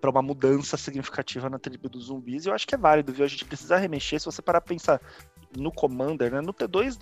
[0.00, 3.24] para uma mudança significativa na tribo dos zumbis, e eu acho que é válido, viu?
[3.24, 4.20] A gente precisa remexer.
[4.20, 5.00] Se você parar pra pensar
[5.56, 6.40] no Commander, né?
[6.40, 6.98] No T2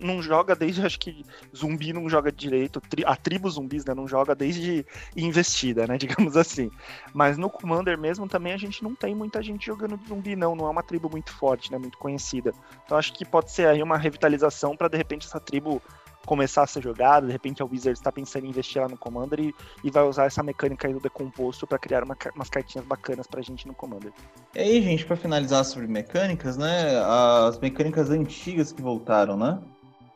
[0.00, 3.94] não joga desde, acho que zumbi não joga direito, a tribo zumbis, né?
[3.94, 4.86] Não joga desde
[5.16, 5.96] investida, né?
[5.98, 6.70] Digamos assim.
[7.12, 10.54] Mas no Commander mesmo também a gente não tem muita gente jogando zumbi, não.
[10.54, 11.78] Não é uma tribo muito forte, né?
[11.78, 12.54] Muito conhecida.
[12.84, 15.82] Então acho que pode ser aí uma revitalização para de repente essa tribo
[16.26, 19.40] começar a ser jogada, de repente a Wizards está pensando em investir lá no Commander
[19.40, 23.26] e, e vai usar essa mecânica aí do decomposto para criar uma, umas cartinhas bacanas
[23.26, 24.12] pra gente no Commander.
[24.54, 26.98] E aí, gente, para finalizar sobre mecânicas, né,
[27.46, 29.60] as mecânicas antigas que voltaram, né,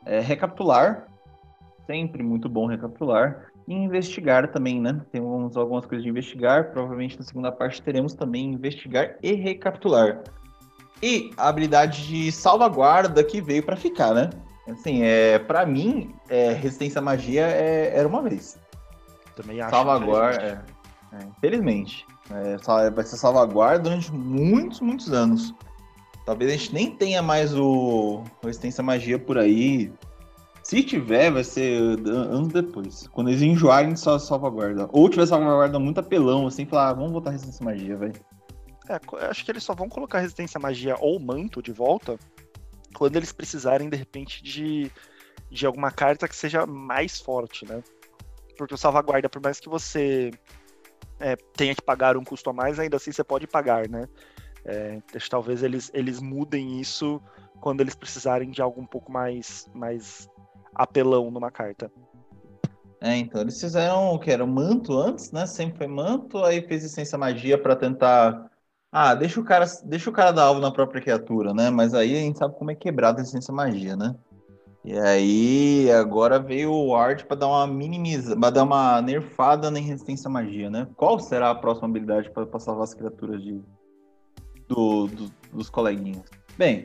[0.05, 1.09] é recapitular,
[1.87, 7.25] sempre muito bom recapitular, e investigar também, né, temos algumas coisas de investigar, provavelmente na
[7.25, 10.23] segunda parte teremos também investigar e recapitular.
[11.03, 14.31] E a habilidade de salvaguarda que veio para ficar, né?
[14.69, 18.59] Assim, é, pra mim, é, resistência à magia é, era uma vez.
[19.37, 19.71] Também acho.
[19.71, 20.65] Salvaguarda,
[21.13, 22.07] é, é, infelizmente.
[22.31, 25.55] É, vai ser salvaguarda durante muitos, muitos anos.
[26.25, 29.93] Talvez a gente nem tenha mais o resistência à magia por aí.
[30.63, 33.07] Se tiver, vai ser anos depois.
[33.09, 34.89] Quando eles enjoarem só salvaguarda.
[34.93, 38.15] Ou tiver salvaguarda muito apelão, assim, falar, ah, vamos botar resistência à magia, velho.
[38.89, 42.19] É, acho que eles só vão colocar resistência à magia ou manto de volta
[42.95, 44.91] quando eles precisarem, de repente, de,
[45.51, 47.83] de alguma carta que seja mais forte, né?
[48.57, 50.31] Porque o salvaguarda, por mais que você
[51.19, 54.09] é, tenha que pagar um custo a mais, ainda assim você pode pagar, né?
[54.65, 57.21] É, talvez eles, eles mudem isso
[57.61, 60.29] quando eles precisarem de algo um pouco mais, mais
[60.75, 61.91] apelão numa carta.
[63.01, 65.47] É, então eles fizeram o que era manto antes, né?
[65.47, 68.51] Sempre foi manto, aí fez licença magia para tentar
[68.97, 71.69] ah, deixa o cara, deixa o cara dar alvo na própria criatura, né?
[71.69, 74.15] Mas aí a gente sabe como é quebrada a essência magia, né?
[74.85, 79.81] E aí agora veio o Ward para dar uma minimiza, para dar uma nerfada na
[79.81, 80.87] resistência magia, né?
[80.95, 83.61] Qual será a próxima habilidade para salvar as criaturas de
[84.69, 86.23] do, do, dos coleguinhas?
[86.57, 86.85] Bem,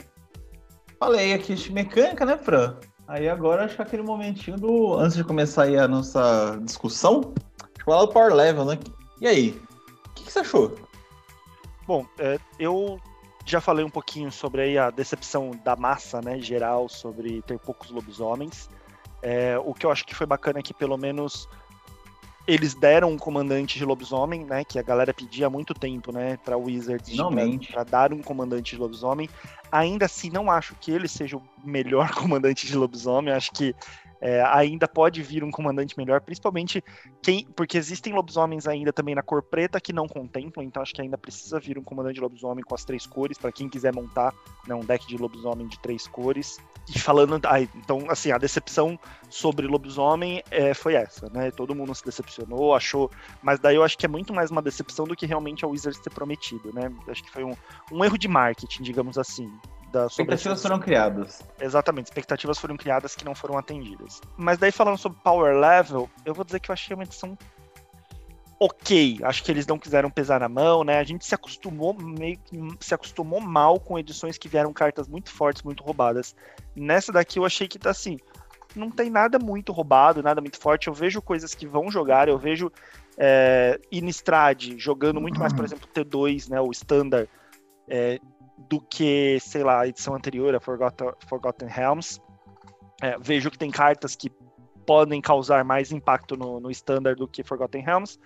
[0.99, 2.75] falei aqui de mecânica, né, Fran?
[3.07, 7.35] Aí agora acho que aquele momentinho do antes de começar aí a nossa discussão,
[7.85, 8.79] falar do power level, né?
[9.21, 9.61] E aí,
[10.07, 10.88] o que, que você achou?
[11.89, 13.01] Bom, é, eu
[13.43, 18.69] já falei um pouquinho sobre a decepção da massa, né, geral, sobre ter poucos lobisomens.
[19.23, 21.49] É, o que eu acho que foi bacana é que pelo menos
[22.47, 26.37] eles deram um comandante de lobisomem, né, que a galera pedia há muito tempo, né,
[26.45, 27.11] para Wizards
[27.71, 29.27] para dar um comandante de lobisomem.
[29.71, 33.33] Ainda assim, não acho que ele seja o melhor comandante de lobisomem.
[33.33, 33.75] Acho que
[34.21, 36.83] é, ainda pode vir um comandante melhor, principalmente
[37.21, 41.01] quem, porque existem lobisomens ainda também na cor preta que não contemplam, então acho que
[41.01, 44.33] ainda precisa vir um comandante lobisomem com as três cores, para quem quiser montar
[44.67, 46.57] né, um deck de lobisomem de três cores.
[46.93, 51.51] E falando, ah, então, assim, a decepção sobre lobisomem é, foi essa, né?
[51.51, 53.11] Todo mundo se decepcionou, achou,
[53.43, 55.99] mas daí eu acho que é muito mais uma decepção do que realmente a Wizards
[55.99, 56.91] ter prometido, né?
[57.07, 57.53] Acho que foi um,
[57.91, 59.51] um erro de marketing, digamos assim
[59.91, 61.41] da expectativas foram criadas.
[61.59, 64.21] Exatamente, expectativas foram criadas que não foram atendidas.
[64.37, 67.37] Mas daí falando sobre power level, eu vou dizer que eu achei uma edição
[68.59, 69.19] ok.
[69.23, 70.99] Acho que eles não quiseram pesar na mão, né?
[70.99, 75.31] A gente se acostumou meio que se acostumou mal com edições que vieram cartas muito
[75.31, 76.35] fortes, muito roubadas.
[76.75, 78.17] Nessa daqui eu achei que tá assim.
[78.75, 80.87] Não tem nada muito roubado, nada muito forte.
[80.87, 82.71] Eu vejo coisas que vão jogar, eu vejo
[83.17, 86.61] é, Innistrad jogando muito mais, por exemplo, T2, né?
[86.61, 87.27] O Standard,
[87.87, 88.19] é,
[88.67, 92.21] do que, sei lá, a edição anterior, a Forgotten, Forgotten Realms.
[93.01, 94.29] É, vejo que tem cartas que
[94.85, 98.19] podem causar mais impacto no, no Standard do que Forgotten Realms.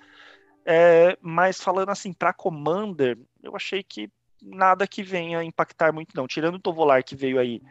[0.65, 4.09] É, mas falando assim, para Commander, eu achei que
[4.41, 6.27] nada que venha impactar muito, não.
[6.27, 7.61] Tirando o Tovolar que veio aí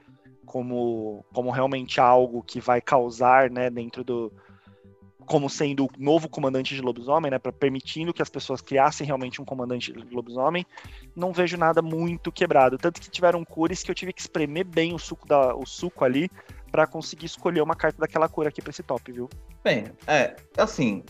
[0.44, 4.32] como, como realmente algo que vai causar, né, dentro do.
[5.26, 9.40] Como sendo o novo comandante de lobisomem, né, para permitindo que as pessoas criassem realmente
[9.40, 10.66] um comandante de lobisomem,
[11.14, 12.78] não vejo nada muito quebrado.
[12.78, 16.04] Tanto que tiveram cores que eu tive que espremer bem o suco, da, o suco
[16.04, 16.30] ali
[16.70, 19.28] para conseguir escolher uma carta daquela cor aqui para esse top, viu?
[19.62, 21.04] Bem, é, assim,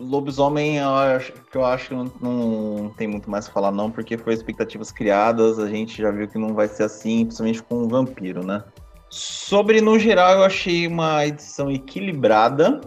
[0.00, 3.90] Lobisomem, eu acho, que eu acho que não, não tem muito mais a falar, não,
[3.90, 7.82] porque foi expectativas criadas, a gente já viu que não vai ser assim, principalmente com
[7.82, 8.62] o vampiro, né?
[9.10, 12.80] Sobre, no geral, eu achei uma edição equilibrada,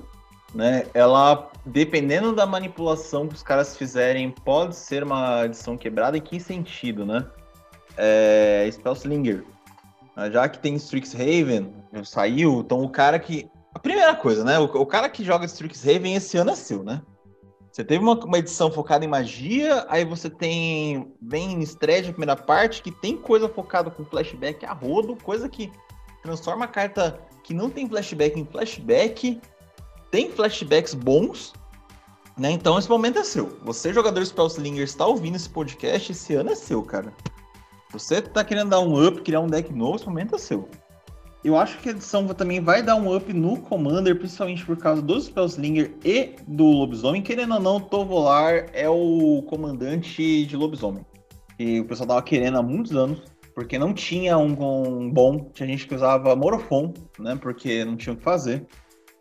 [0.53, 0.85] né?
[0.93, 6.17] Ela, dependendo da manipulação que os caras fizerem, pode ser uma edição quebrada.
[6.17, 7.25] Em que sentido, né?
[7.97, 9.43] É, Spellslinger.
[10.31, 14.59] Já que tem Strixhaven, saiu, então o cara que a primeira coisa, né?
[14.59, 17.01] O, o cara que joga Strixhaven esse ano é seu, né?
[17.71, 21.13] Você teve uma, uma, edição focada em magia, aí você tem.
[21.21, 25.47] Vem em Stred, a primeira parte, que tem coisa focada com flashback a rodo, coisa
[25.47, 25.71] que
[26.21, 29.39] transforma a carta que não tem flashback em flashback.
[30.11, 31.53] Tem flashbacks bons,
[32.37, 32.51] né?
[32.51, 33.57] Então esse momento é seu.
[33.63, 37.13] Você, jogador Spellslinger, está ouvindo esse podcast, esse ano é seu, cara.
[37.91, 40.67] Você tá querendo dar um up, criar um deck novo, esse momento é seu.
[41.43, 45.01] Eu acho que a edição também vai dar um up no Commander, principalmente por causa
[45.01, 47.23] do Spellslinger e do Lobisomem.
[47.23, 51.03] Querendo ou não, Tovolar é o comandante de Lobisomem.
[51.57, 53.23] E o pessoal tava querendo há muitos anos,
[53.55, 55.49] porque não tinha um, um bom.
[55.53, 57.35] Tinha gente que usava Morofon, né?
[57.35, 58.65] Porque não tinha o que fazer.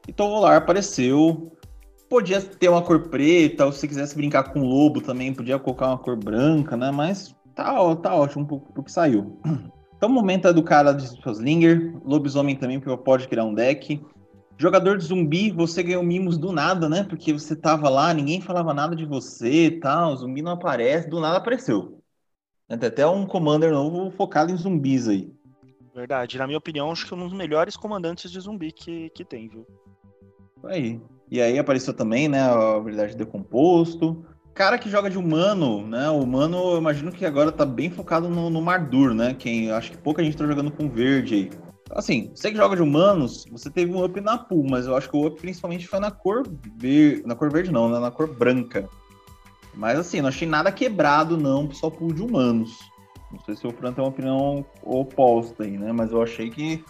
[0.06, 1.52] E Tovolar apareceu.
[2.08, 5.98] Podia ter uma cor preta, ou se quisesse brincar com lobo também, podia colocar uma
[5.98, 6.90] cor branca, né?
[6.90, 9.38] Mas tá, tá ótimo pro que saiu.
[10.00, 14.00] Então, o momento é do cara de Slinger, lobisomem também, porque pode criar um deck.
[14.56, 17.04] Jogador de zumbi, você ganhou mimos do nada, né?
[17.04, 21.06] Porque você tava lá, ninguém falava nada de você e tal, o zumbi não aparece,
[21.06, 22.00] do nada apareceu.
[22.66, 25.30] Tem até um commander novo focado em zumbis aí.
[26.00, 29.24] Verdade, na minha opinião, acho que é um dos melhores comandantes de zumbi que, que
[29.24, 29.66] tem, viu?
[30.64, 31.00] Aí.
[31.30, 34.24] E aí apareceu também, né, a habilidade de decomposto
[34.60, 36.10] cara que joga de humano, né?
[36.10, 39.32] O humano, eu imagino que agora tá bem focado no, no Mardur, né?
[39.32, 41.50] Quem acho que pouca gente tá jogando com verde aí.
[41.92, 45.08] Assim, você que joga de humanos, você teve um up na pool, mas eu acho
[45.08, 47.22] que o up principalmente foi na cor verde.
[47.26, 47.98] Na cor verde não, né?
[47.98, 48.88] Na cor branca.
[49.74, 52.89] Mas assim, não achei nada quebrado, não, só pool de humanos.
[53.30, 55.92] Não sei se o Fran tem uma opinião oposta aí, né?
[55.92, 56.84] Mas eu achei que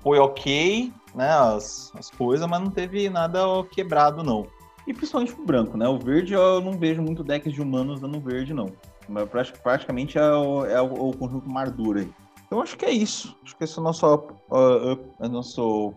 [0.00, 1.28] foi ok, né?
[1.28, 4.46] As, as coisas, mas não teve nada quebrado, não.
[4.86, 5.86] E principalmente o branco, né?
[5.86, 8.72] O verde eu não vejo muito decks de humanos dando verde, não.
[9.08, 12.10] Mas praticamente é o, é o, o conjunto Mardura aí.
[12.46, 13.36] Então acho que é isso.
[13.44, 15.94] Acho que esse é o nosso, uh, uh, nosso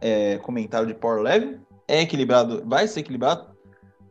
[0.00, 1.60] é, comentário de Power Level.
[1.86, 3.53] É equilibrado, vai ser equilibrado.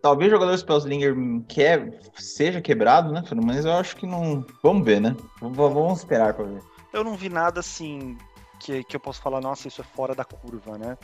[0.03, 1.15] Talvez o jogador Spellslinger
[1.47, 4.45] quer, seja quebrado, né, Mas eu acho que não.
[4.61, 5.15] Vamos ver, né?
[5.39, 6.61] Vamos esperar para ver.
[6.91, 8.17] Eu não vi nada assim
[8.59, 10.97] que, que eu posso falar, nossa, isso é fora da curva, né?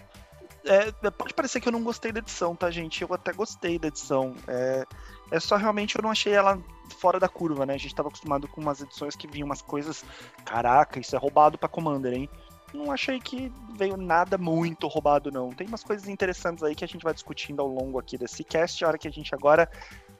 [0.66, 3.02] É, pode parecer que eu não gostei da edição, tá, gente?
[3.02, 4.36] Eu até gostei da edição.
[4.46, 4.86] É,
[5.32, 6.62] é só realmente eu não achei ela
[6.98, 7.76] fora da curva, né?
[7.76, 10.04] A gente tava acostumado com umas edições que vinham umas coisas.
[10.44, 12.30] Caraca, isso é roubado pra Commander, hein?
[12.74, 15.50] Não achei que veio nada muito roubado, não.
[15.50, 18.84] Tem umas coisas interessantes aí que a gente vai discutindo ao longo aqui desse cast,
[18.84, 19.70] a hora que a gente agora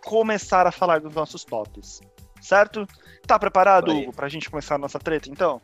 [0.04, 2.02] começar a falar dos nossos tops.
[2.42, 2.88] Certo?
[3.28, 5.62] Tá preparado, Hugo, pra gente começar a nossa treta, então?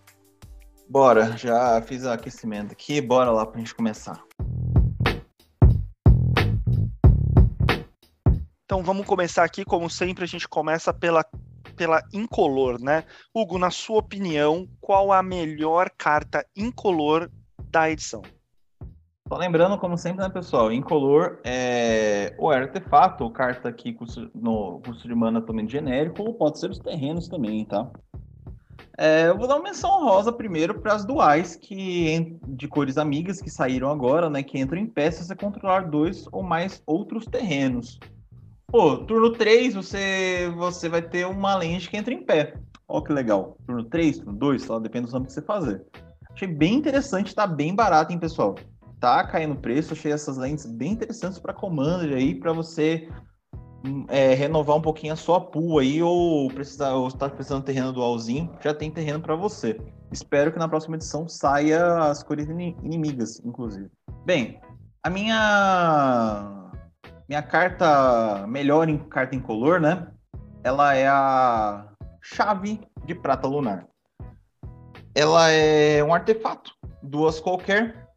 [0.87, 4.21] Bora, já fiz o aquecimento aqui, bora lá pra gente começar.
[8.65, 11.25] Então vamos começar aqui, como sempre, a gente começa pela,
[11.75, 13.03] pela incolor, né?
[13.33, 17.29] Hugo, na sua opinião, qual a melhor carta incolor
[17.69, 18.21] da edição?
[19.27, 23.97] Só lembrando, como sempre, né, pessoal, incolor é é artefato, ou carta aqui
[24.35, 27.89] no custo de mana também genérico, ou pode ser os terrenos também, tá?
[28.97, 33.41] É, eu vou dar uma menção rosa primeiro para as duais que de cores amigas
[33.41, 34.41] que saíram agora, né?
[34.41, 37.99] Que entram em peças a controlar dois ou mais outros terrenos.
[38.67, 42.55] Pô, turno 3 você, você vai ter uma lente que entra em pé.
[42.87, 43.57] Ó que legal.
[43.65, 45.85] Turno 3, turno 2, só depende do nome que você fazer.
[46.31, 48.55] Achei bem interessante, tá bem barato, hein, pessoal?
[48.99, 53.07] Tá caindo preço, achei essas lentes bem interessantes para Commander aí, para você
[54.09, 57.93] é, renovar um pouquinho a sua pool aí, ou precisar, ou está precisando de terreno
[57.93, 59.79] dualzinho, já tem terreno para você.
[60.11, 63.89] Espero que na próxima edição saia as cores inimigas, inclusive.
[64.25, 64.59] Bem,
[65.03, 66.64] a minha
[67.27, 70.07] minha carta melhor em carta incolor, né?
[70.63, 71.87] Ela é a
[72.21, 73.87] chave de prata lunar.
[75.13, 78.09] Ela é um artefato, duas qualquer,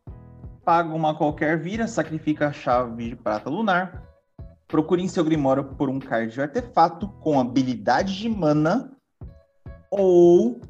[0.64, 4.02] paga uma qualquer vira, sacrifica a chave de prata lunar.
[4.66, 8.92] Procure em seu grimório por um card de artefato com habilidade de mana
[9.90, 10.60] ou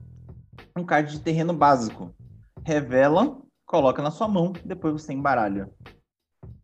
[0.77, 2.15] um card de terreno básico.
[2.65, 5.69] Revela, coloca na sua mão, depois você embaralha.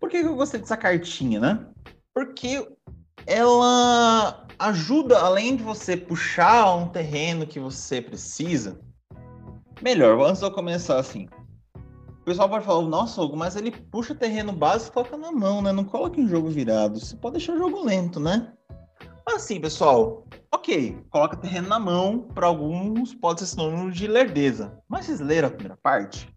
[0.05, 1.67] Por que eu gostei dessa cartinha, né?
[2.13, 2.69] Porque
[3.27, 8.79] ela ajuda, além de você puxar um terreno que você precisa.
[9.81, 11.27] Melhor, antes de eu começar assim.
[12.21, 15.63] O pessoal pode falar, nossa, Hugo, mas ele puxa terreno básico e coloca na mão,
[15.63, 15.73] né?
[15.73, 17.01] Não coloca em jogo virado.
[17.01, 18.53] Você pode deixar o jogo lento, né?
[19.35, 24.79] Assim, pessoal, ok, coloca terreno na mão, para alguns pode ser sinônimo de lerdeza.
[24.87, 26.34] Mas vocês leram a primeira parte?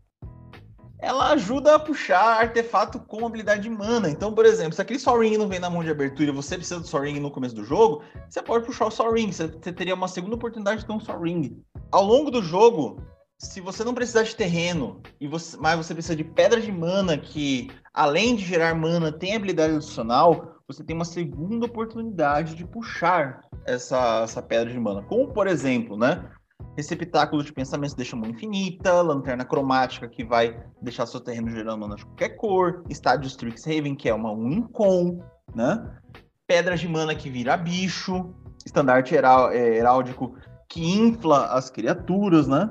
[0.99, 4.09] Ela ajuda a puxar artefato com habilidade de mana.
[4.09, 6.79] Então, por exemplo, se aquele Sol não vem na mão de abertura e você precisa
[6.79, 9.11] do Sol no começo do jogo, você pode puxar o Sol.
[9.11, 11.21] Você, teria uma segunda oportunidade de ter um Sol.
[11.91, 12.99] Ao longo do jogo,
[13.37, 17.17] se você não precisar de terreno, e você, mas você precisa de pedra de mana,
[17.17, 23.41] que além de gerar mana, tem habilidade adicional, você tem uma segunda oportunidade de puxar
[23.65, 25.03] essa, essa pedra de mana.
[25.03, 26.29] Como, por exemplo, né?
[26.75, 31.95] Receptáculo de pensamentos deixa uma infinita, lanterna cromática que vai deixar seu terreno gerando mana
[31.95, 35.19] de qualquer cor, estádio Strixhaven que é uma Wincon,
[35.55, 35.89] né?
[36.45, 38.33] Pedras de mana que vira bicho,
[38.65, 40.35] estandarte é, heráldico
[40.69, 42.69] que infla as criaturas, né?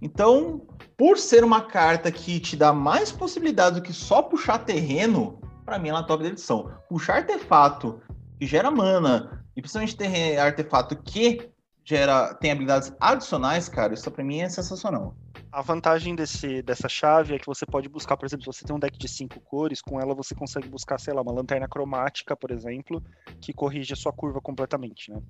[0.00, 0.66] Então,
[0.96, 5.78] por ser uma carta que te dá mais possibilidades do que só puxar terreno, para
[5.78, 6.72] mim ela é top da edição.
[6.88, 8.00] Puxar artefato
[8.38, 11.50] que gera mana, e principalmente ter artefato que
[11.84, 15.14] gera, tem habilidades adicionais, cara, isso pra mim é sensacional.
[15.50, 18.74] A vantagem desse, dessa chave é que você pode buscar, por exemplo, se você tem
[18.74, 22.34] um deck de cinco cores, com ela você consegue buscar, sei lá, uma lanterna cromática,
[22.34, 23.02] por exemplo,
[23.40, 25.20] que corrige a sua curva completamente, né?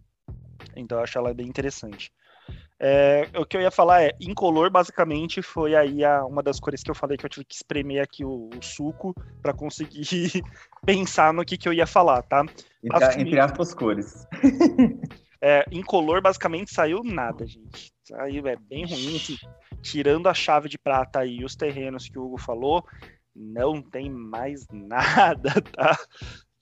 [0.77, 2.13] Então eu acho ela bem interessante.
[2.79, 6.83] É, o que eu ia falar é, incolor basicamente foi aí a, uma das cores
[6.83, 10.43] que eu falei que eu tive que espremer aqui o, o suco para conseguir
[10.85, 12.45] pensar no que, que eu ia falar, tá?
[12.83, 14.27] Entre, entre aspas cores.
[15.43, 17.93] É, incolor basicamente saiu nada, gente.
[18.05, 19.17] Saiu, é bem ruim.
[19.17, 19.37] Assim,
[19.83, 22.87] tirando a chave de prata e os terrenos que o Hugo falou,
[23.35, 25.99] não tem mais nada, tá?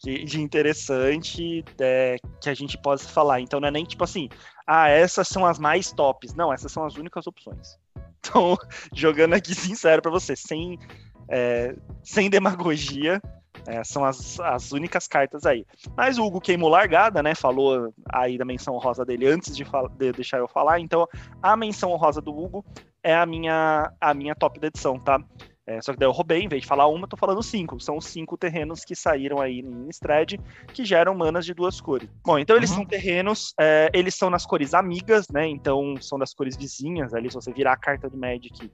[0.03, 3.41] de interessante é, que a gente possa falar.
[3.41, 4.29] Então não é nem tipo assim,
[4.67, 6.35] ah, essas são as mais tops.
[6.35, 7.79] Não, essas são as únicas opções.
[8.23, 8.55] Então,
[8.95, 10.79] jogando aqui sincero para você, sem,
[11.27, 13.19] é, sem demagogia,
[13.67, 15.67] é, são as, as únicas cartas aí.
[15.97, 17.35] Mas o Hugo queimou largada, né?
[17.35, 19.65] Falou aí da menção honrosa dele antes de,
[19.97, 20.81] de, deixar eu falar.
[20.81, 21.07] Então,
[21.43, 22.65] a menção honrosa do Hugo
[23.03, 25.23] é a minha, a minha top da edição, tá?
[25.67, 27.79] É, só que daí eu roubei, em vez de falar uma, eu tô falando cinco.
[27.79, 30.35] São os cinco terrenos que saíram aí em Innistrad,
[30.75, 32.09] que geram manas de duas cores.
[32.25, 32.79] Bom, então eles uhum.
[32.79, 35.47] são terrenos, é, eles são nas cores amigas, né?
[35.47, 37.31] Então são das cores vizinhas ali.
[37.31, 38.69] Se você virar a carta do Magic,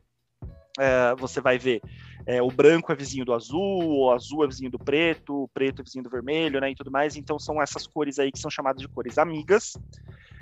[0.79, 1.81] é, você vai ver
[2.27, 5.81] é, o branco é vizinho do azul, o azul é vizinho do preto, o preto
[5.81, 7.17] é vizinho do vermelho, né, e tudo mais.
[7.17, 9.75] Então são essas cores aí que são chamadas de cores amigas.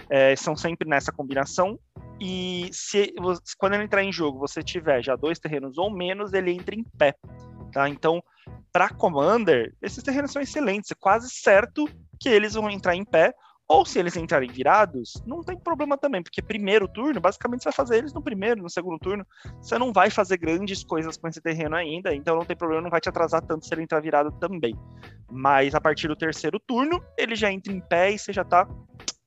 [0.09, 1.79] É, são sempre nessa combinação.
[2.19, 3.13] E se
[3.59, 6.83] quando ele entrar em jogo, você tiver já dois terrenos ou menos, ele entra em
[6.83, 7.15] pé.
[7.71, 7.89] Tá?
[7.89, 8.23] Então,
[8.73, 10.91] para Commander, esses terrenos são excelentes.
[10.91, 11.87] É quase certo
[12.19, 13.35] que eles vão entrar em pé
[13.67, 17.73] ou se eles entrarem virados, não tem problema também, porque primeiro turno, basicamente você vai
[17.73, 19.27] fazer eles no primeiro, no segundo turno.
[19.61, 22.91] Você não vai fazer grandes coisas com esse terreno ainda, então não tem problema, não
[22.91, 24.75] vai te atrasar tanto se ele entrar virado também.
[25.31, 28.69] Mas a partir do terceiro turno, ele já entra em pé e você já tá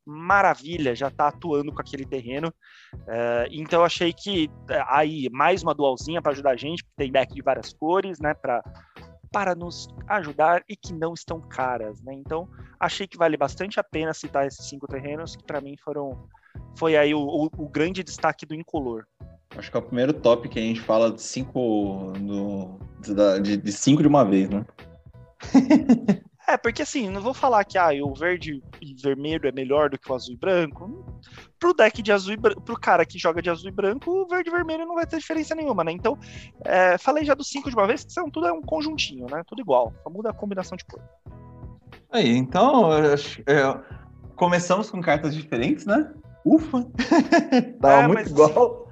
[0.08, 2.48] maravilha, já tá atuando com aquele terreno.
[2.94, 7.12] Uh, então eu achei que eh, aí mais uma dualzinha para ajudar a gente, tem
[7.12, 8.64] deck de várias cores, né, para
[9.38, 12.12] para nos ajudar e que não estão caras, né?
[12.12, 16.28] Então, achei que vale bastante a pena citar esses cinco terrenos, que para mim foram
[16.76, 19.06] foi aí o, o, o, grande destaque do incolor.
[19.56, 22.80] Acho que é o primeiro top que a gente fala de cinco no,
[23.44, 24.66] de, de cinco de uma vez, né?
[26.50, 30.00] É, porque assim, não vou falar que ah, o verde e vermelho é melhor do
[30.00, 31.06] que o azul e branco.
[31.60, 34.26] Pro deck de azul e branco, pro cara que joga de azul e branco, o
[34.26, 35.92] verde e vermelho não vai ter diferença nenhuma, né?
[35.92, 36.18] Então,
[36.64, 39.44] é, falei já dos cinco de uma vez, que são tudo é um conjuntinho, né?
[39.46, 41.02] Tudo igual, só muda a combinação de cor.
[42.10, 43.16] Aí, então, é,
[44.38, 46.14] começamos com cartas diferentes, né?
[46.46, 46.88] Ufa!
[47.82, 48.87] Tava é, muito igual.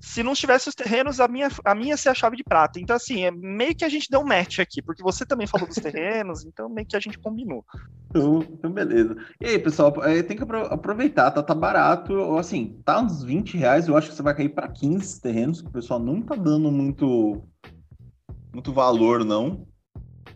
[0.00, 2.78] Se não tivesse os terrenos, a minha, a minha ia ser a chave de prata.
[2.78, 5.66] Então, assim, é meio que a gente deu um match aqui, porque você também falou
[5.66, 7.64] dos terrenos, então meio que a gente combinou.
[8.10, 9.16] Então, então beleza.
[9.40, 13.88] E aí, pessoal, é, tem que aproveitar, tá, tá barato, assim, tá uns 20 reais,
[13.88, 16.70] eu acho que você vai cair para 15 terrenos, que o pessoal não tá dando
[16.70, 17.42] muito,
[18.52, 19.66] muito valor, não.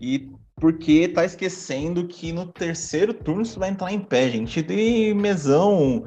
[0.01, 4.63] E porque tá esquecendo que no terceiro turno você vai entrar em pé, gente.
[4.63, 6.05] Tem mesão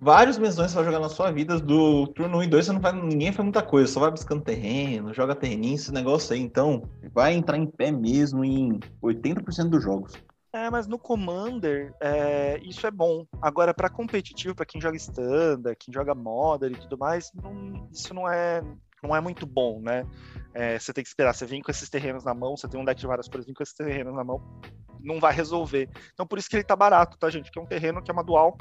[0.00, 2.80] vários mesões você vai jogar na sua vida, do turno 1 e 2 você não
[2.80, 6.40] vai, ninguém faz muita coisa, só vai buscando terreno, joga terreninho, esse negócio aí.
[6.40, 10.14] Então, vai entrar em pé mesmo em 80% dos jogos.
[10.52, 13.24] É, mas no Commander, é, isso é bom.
[13.40, 18.12] Agora, para competitivo, para quem joga Standard, quem joga Modern e tudo mais, não, isso
[18.12, 18.60] não é,
[19.00, 20.04] não é muito bom, né?
[20.52, 22.84] É, você tem que esperar, você vem com esses terrenos na mão, você tem um
[22.84, 24.42] deck de várias cores, vem com esses terrenos na mão,
[25.00, 25.88] não vai resolver.
[26.12, 27.50] Então, por isso que ele tá barato, tá, gente?
[27.52, 28.56] Que é um terreno que é uma dual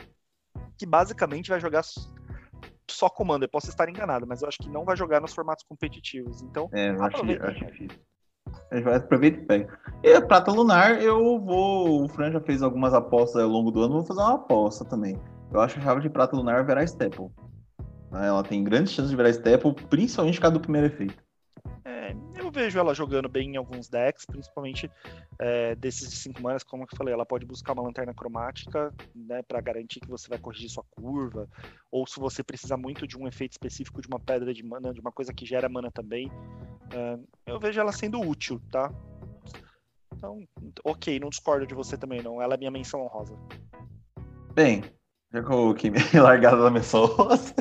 [0.78, 1.84] que basicamente vai jogar
[2.90, 3.50] só Commander.
[3.50, 6.42] Posso estar enganado, mas eu acho que não vai jogar nos formatos competitivos.
[6.42, 8.00] Então, é, eu acho, acho difícil.
[8.96, 9.80] Aproveita e pega.
[10.04, 12.04] E a Prata Lunar, eu vou.
[12.04, 15.20] O Fran já fez algumas apostas ao longo do ano, vou fazer uma aposta também.
[15.52, 17.30] Eu acho que a chave de Prata Lunar verá Staple.
[18.12, 21.29] Ela tem grandes chances de virar Staple, principalmente por causa do primeiro efeito.
[21.84, 24.90] É, eu vejo ela jogando bem em alguns decks, principalmente
[25.40, 29.42] é, desses de 5 manas, como eu falei, ela pode buscar uma lanterna cromática, né,
[29.42, 31.48] para garantir que você vai corrigir sua curva,
[31.92, 35.00] ou se você precisa muito de um efeito específico de uma pedra de mana, de
[35.00, 36.32] uma coisa que gera mana também,
[36.94, 38.92] é, eu vejo ela sendo útil, tá?
[40.14, 40.44] Então,
[40.84, 43.38] ok, não discordo de você também não, ela é minha menção honrosa.
[44.54, 44.84] Bem,
[45.32, 47.54] já coloquei minha largada da menção honrosa,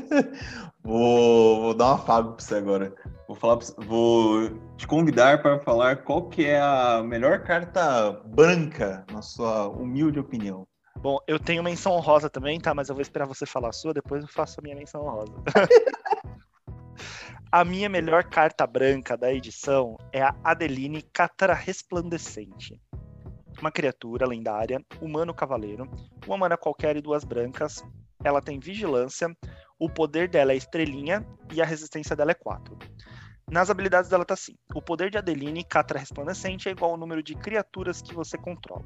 [0.82, 2.94] vou, vou dar um afago pra você agora.
[3.26, 9.20] Vou, falar, vou te convidar para falar qual que é a melhor carta branca, na
[9.20, 10.66] sua humilde opinião.
[10.96, 12.74] Bom, eu tenho menção honrosa também, tá?
[12.74, 15.32] Mas eu vou esperar você falar a sua, depois eu faço a minha menção honrosa.
[17.52, 22.80] a minha melhor carta branca da edição é a Adeline Catra Resplandecente.
[23.60, 25.90] Uma criatura lendária, humano cavaleiro,
[26.26, 27.84] uma mana qualquer e duas brancas.
[28.22, 29.36] Ela tem vigilância,
[29.78, 32.76] o poder dela é estrelinha e a resistência dela é 4.
[33.50, 37.22] Nas habilidades dela tá assim: o poder de Adeline Catra Resplandecente é igual ao número
[37.22, 38.84] de criaturas que você controla.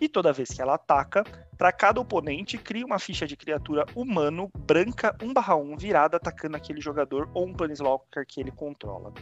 [0.00, 1.22] E toda vez que ela ataca,
[1.58, 7.28] para cada oponente, cria uma ficha de criatura humano branca 1/1 virada atacando aquele jogador
[7.34, 9.12] ou um Planeswalker que ele controla.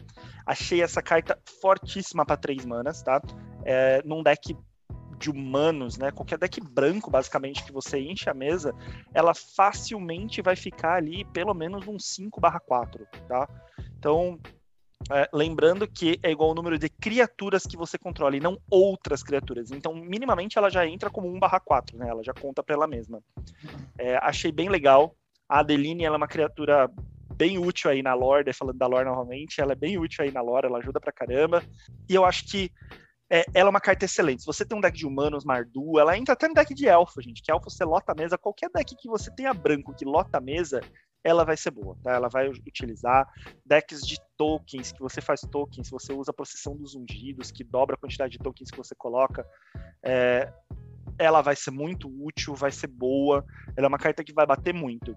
[0.46, 3.20] Achei essa carta fortíssima para 3 manas, tá?
[3.64, 4.56] É, num deck
[5.18, 6.10] de humanos, né?
[6.10, 8.74] Qualquer deck branco, basicamente, que você enche a mesa,
[9.12, 13.48] ela facilmente vai ficar ali pelo menos um 5/4, tá?
[13.98, 14.38] Então,
[15.10, 19.22] é, lembrando que é igual ao número de criaturas que você controla e não outras
[19.22, 19.70] criaturas.
[19.70, 22.08] Então, minimamente, ela já entra como 1/4, né?
[22.08, 23.20] Ela já conta para ela mesma.
[23.98, 25.14] É, achei bem legal.
[25.48, 26.90] A Adeline, ela é uma criatura
[27.34, 30.40] bem útil aí na lore, falando da lore novamente, ela é bem útil aí na
[30.40, 31.62] lore, ela ajuda pra caramba.
[32.08, 32.70] E eu acho que
[33.30, 34.40] é, ela é uma carta excelente.
[34.40, 37.20] Se você tem um deck de humanos, Mardu, ela entra até no deck de elfo,
[37.20, 37.42] gente.
[37.42, 38.38] Que elfo você lota a mesa.
[38.38, 40.80] Qualquer deck que você tenha branco que lota a mesa,
[41.22, 42.12] ela vai ser boa, tá?
[42.12, 43.28] Ela vai utilizar
[43.66, 47.96] decks de tokens, que você faz tokens, você usa a procissão dos ungidos, que dobra
[47.96, 49.46] a quantidade de tokens que você coloca.
[50.02, 50.50] É,
[51.18, 53.44] ela vai ser muito útil, vai ser boa.
[53.76, 55.14] Ela é uma carta que vai bater muito.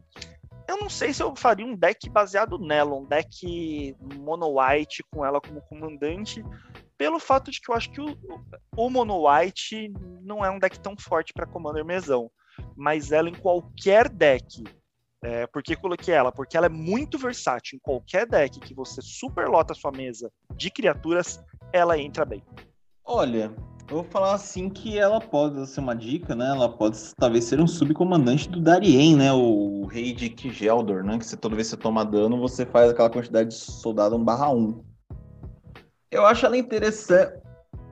[0.68, 5.26] Eu não sei se eu faria um deck baseado nela, um deck mono white com
[5.26, 6.44] ela como comandante,
[7.02, 8.16] pelo fato de que eu acho que o,
[8.78, 9.92] o mono white
[10.22, 12.30] não é um deck tão forte para commander mesão,
[12.76, 14.64] mas ela em qualquer deck
[15.24, 16.32] é, por que coloquei ela?
[16.32, 17.78] Porque ela é muito versátil.
[17.78, 21.44] Em qualquer deck que você superlota a sua mesa de criaturas,
[21.74, 22.44] ela entra bem.
[23.04, 23.52] Olha,
[23.90, 26.50] eu vou falar assim que ela pode ser uma dica, né?
[26.50, 29.34] Ela pode talvez ser um subcomandante do Darien, né?
[29.34, 31.18] O rei de Kigeldor, né?
[31.18, 34.24] Que você, toda vez que você toma dano, você faz aquela quantidade de soldado 1
[34.24, 34.91] barra 1.
[36.12, 37.40] Eu acho ela interessante.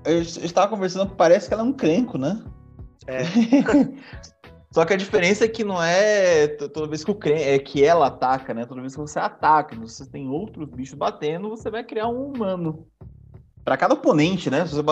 [0.05, 2.43] Eu estava conversando, parece que ela é um crenco, né?
[3.07, 3.23] É.
[4.71, 7.83] Só que a diferença é que não é toda vez que, o creme, é que
[7.83, 8.65] ela ataca, né?
[8.65, 12.85] Toda vez que você ataca, você tem outros bichos batendo, você vai criar um humano.
[13.63, 14.65] Para cada oponente, né?
[14.67, 14.83] Se você,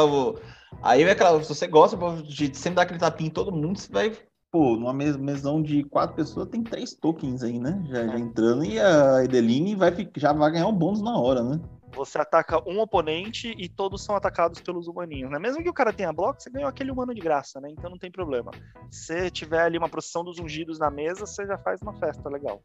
[0.81, 3.91] aí é aquela, se você gosta de sempre dar aquele tapinha em todo mundo, você
[3.91, 4.11] vai.
[4.49, 7.83] Pô, numa mesão de quatro pessoas tem três tokens aí, né?
[7.89, 11.59] Já, já entrando, e a Edeline vai, já vai ganhar um bônus na hora, né?
[11.93, 15.39] Você ataca um oponente e todos são atacados pelos humaninhos, né?
[15.39, 17.69] Mesmo que o cara tenha bloco, você ganhou aquele humano de graça, né?
[17.71, 18.51] Então não tem problema.
[18.91, 22.61] Se tiver ali uma procissão dos ungidos na mesa, você já faz uma festa legal.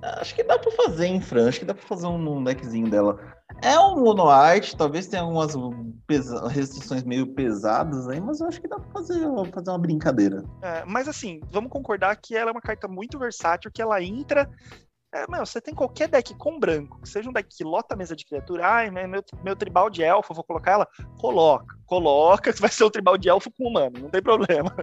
[0.00, 1.48] Acho que dá pra fazer, hein, Fran?
[1.48, 3.18] Acho que dá pra fazer um deckzinho dela.
[3.60, 5.54] É um monoite, talvez tenha algumas
[6.52, 9.20] restrições meio pesadas aí, mas eu acho que dá pra fazer,
[9.52, 10.44] fazer uma brincadeira.
[10.62, 14.48] É, mas assim, vamos concordar que ela é uma carta muito versátil, que ela entra
[15.14, 17.96] É, meu, você tem qualquer deck com branco, que seja um deck que lota a
[17.96, 20.88] mesa de criatura, ai, meu, meu tribal de elfo, vou colocar ela?
[21.18, 24.74] Coloca, coloca, que vai ser um tribal de elfo com humano, não tem problema.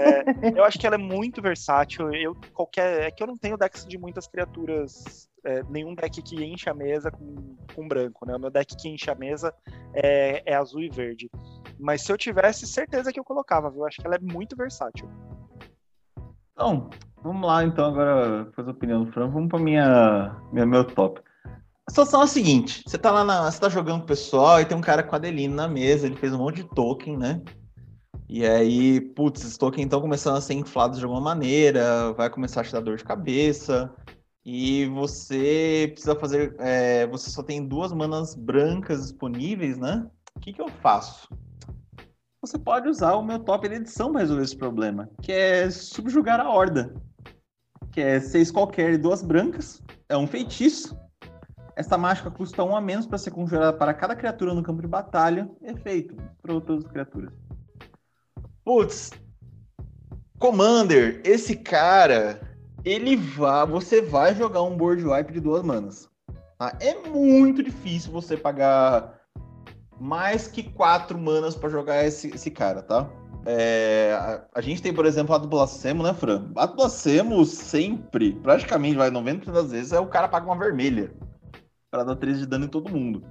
[0.00, 3.56] É, eu acho que ela é muito versátil, eu qualquer, é que eu não tenho
[3.56, 8.36] decks de muitas criaturas, é, nenhum deck que enche a mesa com, com branco, né?
[8.36, 9.54] O meu deck que enche a mesa
[9.94, 11.30] é, é azul e verde.
[11.78, 13.80] Mas se eu tivesse, certeza que eu colocava, viu?
[13.80, 15.08] Eu acho que ela é muito versátil.
[16.60, 16.90] Então,
[17.22, 19.30] vamos lá então agora fazer a opinião do Fran.
[19.30, 21.18] Vamos para minha, minha meu top.
[21.86, 24.60] A situação é a seguinte: você tá lá na, você tá jogando com o pessoal
[24.60, 27.16] e tem um cara com a Adeline na mesa, ele fez um monte de token,
[27.16, 27.40] né?
[28.28, 32.60] E aí, putz, esses tokens estão começando a ser inflados de alguma maneira, vai começar
[32.60, 33.90] a te dar dor de cabeça.
[34.44, 36.54] E você precisa fazer.
[36.58, 40.06] É, você só tem duas manas brancas disponíveis, né?
[40.36, 41.26] O que, que eu faço?
[42.40, 46.40] Você pode usar o meu top de edição para resolver esse problema, que é subjugar
[46.40, 46.94] a horda.
[47.92, 50.98] Que é seis qualquer e duas brancas, é um feitiço.
[51.76, 54.88] Essa mágica custa um a menos para ser conjurada para cada criatura no campo de
[54.88, 55.50] batalha.
[55.62, 57.32] Efeito para outras criaturas.
[58.64, 59.10] Putz,
[60.38, 62.40] Commander, esse cara,
[62.84, 66.08] ele vai, você vai jogar um board wipe de duas manas.
[66.58, 66.76] Tá?
[66.80, 69.19] É muito difícil você pagar
[70.00, 73.08] mais que quatro manas para jogar esse, esse cara, tá?
[73.44, 76.50] É, a, a, gente tem, por exemplo, a do Blasfemo, né, Fran?
[76.56, 81.12] A do Blasfemo sempre, praticamente, vai 90% das vezes, é o cara paga uma vermelha
[81.90, 83.22] para dar 13 de dano em todo mundo.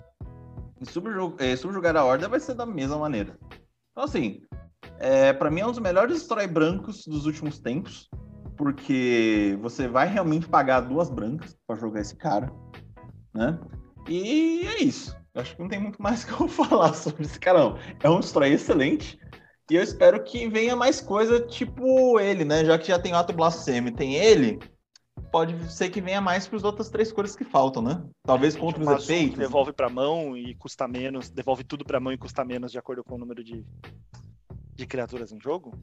[0.80, 3.38] E é, subjugar a Horda vai ser da mesma maneira.
[3.92, 4.42] Então, assim,
[5.00, 8.10] é, para mim é um dos melhores destrói brancos dos últimos tempos,
[8.56, 12.52] porque você vai realmente pagar duas brancas para jogar esse cara,
[13.34, 13.60] né?
[14.08, 15.20] E é isso.
[15.40, 17.78] Acho que não tem muito mais que eu falar sobre esse cara, não.
[18.02, 19.20] É um destroy excelente.
[19.70, 22.66] E eu espero que venha mais coisa tipo ele, né?
[22.66, 24.60] Já que já tem o Ato Blasfeme, tem ele,
[25.32, 28.04] pode ser que venha mais para as outras três cores que faltam, né?
[28.24, 29.38] Talvez contra os efeitos.
[29.38, 33.04] Devolve para mão e custa menos, devolve tudo para mão e custa menos de acordo
[33.04, 33.64] com o número de,
[34.74, 35.78] de criaturas em jogo?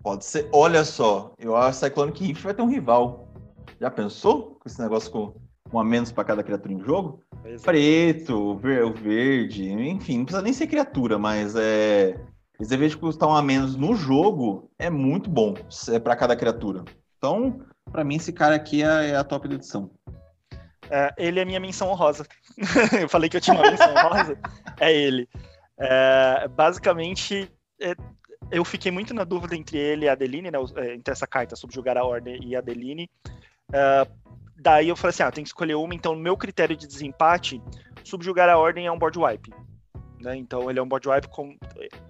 [0.00, 0.48] Pode ser.
[0.52, 3.32] Olha só, eu acho que Cyclonic Rift vai ter um rival.
[3.80, 5.34] Já pensou com esse negócio com
[5.74, 7.22] um a menos para cada criatura em jogo?
[7.44, 7.64] Exato.
[7.64, 12.18] Preto, ver, verde, enfim, não precisa nem ser criatura, mas é.
[12.60, 15.54] Esse vez de custar um a menos no jogo é muito bom
[15.88, 16.84] é para cada criatura.
[17.18, 17.60] Então,
[17.90, 19.90] para mim, esse cara aqui é, é a top da edição.
[20.88, 22.26] É, ele é minha menção honrosa.
[23.00, 24.38] eu falei que eu tinha uma menção honrosa.
[24.78, 25.28] É ele.
[25.78, 27.50] É, basicamente,
[27.80, 27.94] é,
[28.50, 31.56] eu fiquei muito na dúvida entre ele e a Adeline, né, é, entre essa carta,
[31.56, 33.10] Subjugar a Ordem e a Adeline,
[33.72, 34.06] é,
[34.64, 37.60] Daí eu falei assim, ah, tem que escolher uma, então no meu critério de desempate,
[38.02, 39.52] subjugar a ordem é um board wipe.
[40.18, 40.38] Né?
[40.38, 41.54] Então ele é um board wipe com...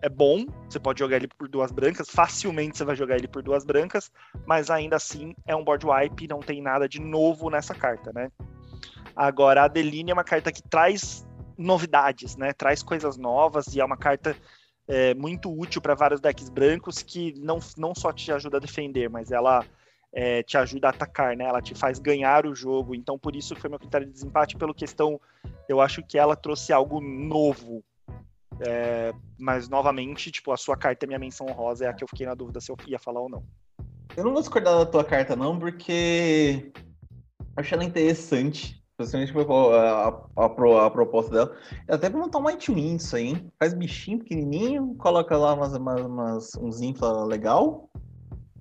[0.01, 3.43] é bom, você pode jogar ele por duas brancas, facilmente você vai jogar ele por
[3.43, 4.09] duas brancas,
[4.47, 8.31] mas ainda assim é um board wipe, não tem nada de novo nessa carta, né?
[9.17, 11.27] Agora a Adeline é uma carta que traz
[11.59, 12.53] novidades, né?
[12.53, 14.37] Traz coisas novas e é uma carta
[14.87, 19.11] é, muito útil para vários decks brancos que não, não só te ajuda a defender,
[19.11, 19.67] mas ela
[20.15, 21.45] é, te ajuda a atacar, né?
[21.45, 22.95] Ela te faz ganhar o jogo.
[22.95, 25.21] Então, por isso foi meu critério de desempate, pelo questão,
[25.69, 27.83] eu acho que ela trouxe algo novo.
[28.61, 32.09] É, mas, novamente, tipo, a sua carta é minha menção rosa, é a que eu
[32.09, 33.43] fiquei na dúvida se eu ia falar ou não.
[34.17, 36.73] Eu não vou discordar da tua carta, não, porque
[37.57, 38.81] achei ela interessante.
[38.97, 41.57] Principalmente a, a, a, a, proposta dela.
[41.89, 43.53] É até pra montar um Win isso aí, hein?
[43.59, 47.91] Faz bichinho pequenininho, coloca lá umas, umas, umas uns infla legal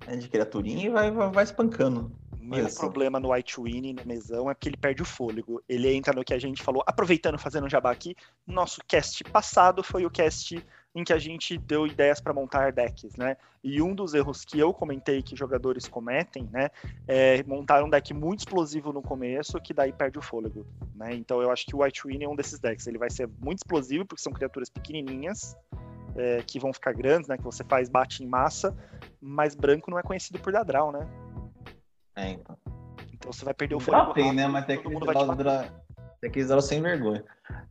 [0.06, 2.10] né, de criaturinha e vai, vai, vai espancando.
[2.38, 5.62] Meu problema no White Winnie, no mesão, é porque ele perde o fôlego.
[5.66, 8.14] Ele entra no que a gente falou, aproveitando, fazendo um jabá aqui,
[8.46, 10.62] nosso cast passado foi o cast
[10.94, 13.36] em que a gente deu ideias para montar decks, né?
[13.62, 16.70] E um dos erros que eu comentei que jogadores cometem, né,
[17.08, 20.64] é montar um deck muito explosivo no começo, que daí perde o fôlego,
[20.94, 21.14] né?
[21.14, 22.86] Então eu acho que o White Winnie é um desses decks.
[22.86, 25.56] Ele vai ser muito explosivo, porque são criaturas pequenininhas,
[26.14, 27.36] é, que vão ficar grandes, né?
[27.36, 28.76] Que você faz bate em massa,
[29.20, 31.08] mas branco não é conhecido por dar draw, né?
[32.14, 32.56] É, então.
[33.12, 34.12] Então você vai perder o fogo.
[34.12, 34.46] Tem, né?
[34.46, 35.34] Mas tem aqueles draw,
[36.24, 37.22] tem aqueles draw sem vergonha.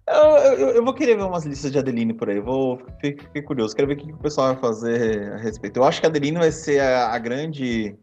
[0.08, 2.40] Eu, eu, eu, vou querer ver umas listas de Adeline por aí.
[2.40, 3.76] Vou fiquei, curioso.
[3.76, 5.78] Quero ver o que o pessoal vai fazer a respeito.
[5.78, 7.96] Eu acho que a Adeline vai ser a, a grande.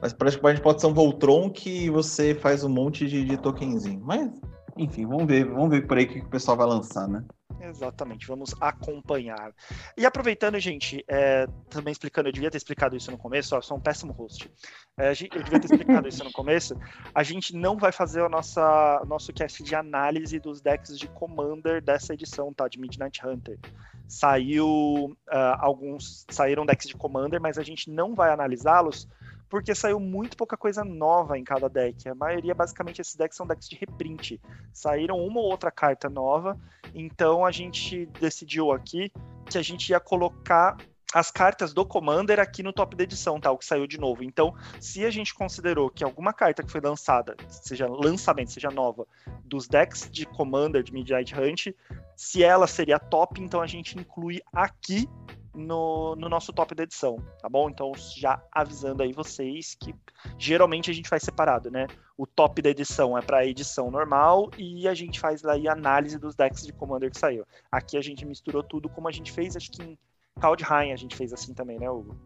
[0.00, 3.24] Mas parece que a gente pode ser um Voltron que você faz um monte de,
[3.24, 4.00] de tokenzinho.
[4.04, 4.30] Mas,
[4.76, 7.24] enfim, vamos ver, vamos ver por aí o que o pessoal vai lançar, né?
[7.60, 9.52] Exatamente, vamos acompanhar.
[9.96, 13.76] E aproveitando, gente, é, também explicando, eu devia ter explicado isso no começo, ó, sou
[13.76, 14.50] um péssimo host.
[14.96, 16.76] É, eu devia ter explicado isso no começo.
[17.14, 21.82] A gente não vai fazer o nossa, nosso cast de análise dos decks de Commander
[21.82, 22.68] dessa edição, tá?
[22.68, 23.58] De Midnight Hunter.
[24.06, 26.26] Saiu uh, alguns.
[26.30, 29.08] Saíram decks de Commander, mas a gente não vai analisá-los
[29.48, 32.08] porque saiu muito pouca coisa nova em cada deck.
[32.08, 34.40] A maioria, basicamente, esses decks são decks de reprint.
[34.72, 36.58] Saíram uma ou outra carta nova,
[36.94, 39.10] então a gente decidiu aqui
[39.48, 40.76] que a gente ia colocar
[41.14, 43.50] as cartas do Commander aqui no top da edição, tá?
[43.50, 44.22] O que saiu de novo.
[44.22, 49.06] Então, se a gente considerou que alguma carta que foi lançada, seja lançamento, seja nova,
[49.42, 51.68] dos decks de Commander de Midnight Hunt,
[52.14, 55.08] se ela seria top, então a gente inclui aqui
[55.54, 57.68] no, no, nosso top da edição, tá bom?
[57.68, 59.94] Então, já avisando aí vocês que
[60.38, 61.86] geralmente a gente faz separado, né?
[62.16, 66.18] O top da edição é para a edição normal e a gente faz aí análise
[66.18, 67.44] dos decks de Commander que saiu.
[67.70, 69.98] Aqui a gente misturou tudo como a gente fez, acho que em
[70.40, 72.16] Kaldheim a gente fez assim também, né, Hugo?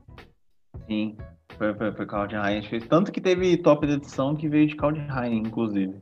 [0.86, 1.16] Sim,
[1.56, 2.40] foi, foi, foi Kaldheim.
[2.40, 5.98] A gente fez tanto que teve top de edição que veio de Kaldheim, inclusive.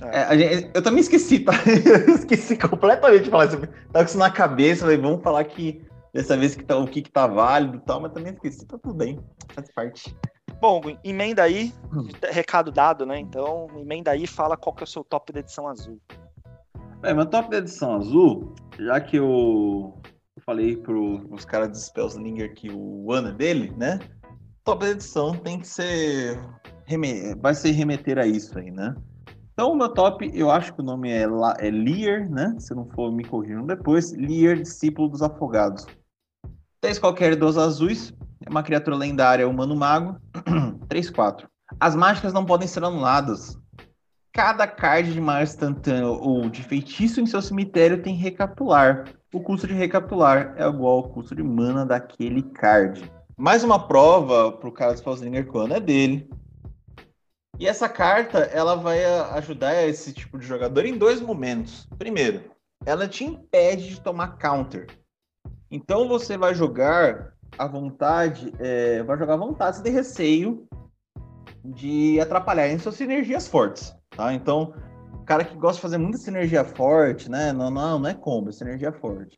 [0.00, 0.34] É.
[0.34, 1.52] É, gente, eu também esqueci, tá?
[2.08, 3.58] Eu esqueci completamente de falar isso.
[3.58, 7.02] Tava com isso na cabeça, falei, vamos falar que dessa vez que tá, o que,
[7.02, 9.18] que tá válido e tal, mas também esqueci, tá tudo bem,
[9.54, 10.16] faz parte.
[10.60, 12.06] Bom, emenda aí, hum.
[12.30, 13.18] recado dado, né?
[13.18, 16.00] Então, emenda aí fala qual que é o seu top da edição azul.
[17.02, 20.00] É, meu top da edição azul, já que eu
[20.36, 24.00] eu falei para os caras do Spellslinger que o ano é dele, né?
[24.64, 26.38] Top edição tem que ser.
[27.40, 28.94] Vai ser remeter a isso aí, né?
[29.52, 31.54] Então, o meu top, eu acho que o nome é, La...
[31.58, 32.54] é Lear, né?
[32.58, 34.12] Se não for me corrigindo depois.
[34.12, 35.86] Lear, discípulo dos afogados.
[36.82, 38.12] Três qualquer dos azuis.
[38.44, 40.16] É uma criatura lendária, humano mago.
[40.90, 41.46] 3-4.
[41.78, 43.56] As mágicas não podem ser anuladas.
[44.32, 49.04] Cada card de mar instantâneo ou de feitiço em seu cemitério tem recapitular.
[49.32, 53.08] O custo de recapitular é igual ao custo de mana daquele card.
[53.36, 56.28] Mais uma prova para o cara do Spellslinger quando é dele.
[57.60, 59.04] E essa carta ela vai
[59.36, 61.86] ajudar esse tipo de jogador em dois momentos.
[61.96, 62.42] Primeiro,
[62.84, 64.88] ela te impede de tomar counter.
[65.72, 70.68] Então você vai jogar à vontade, é, vai jogar à vontade sem receio
[71.64, 73.96] de atrapalhar em suas sinergias fortes.
[74.10, 74.34] Tá?
[74.34, 74.74] Então,
[75.24, 77.54] cara que gosta de fazer muita sinergia forte, né?
[77.54, 79.34] Não, não, não é combo, é sinergia forte.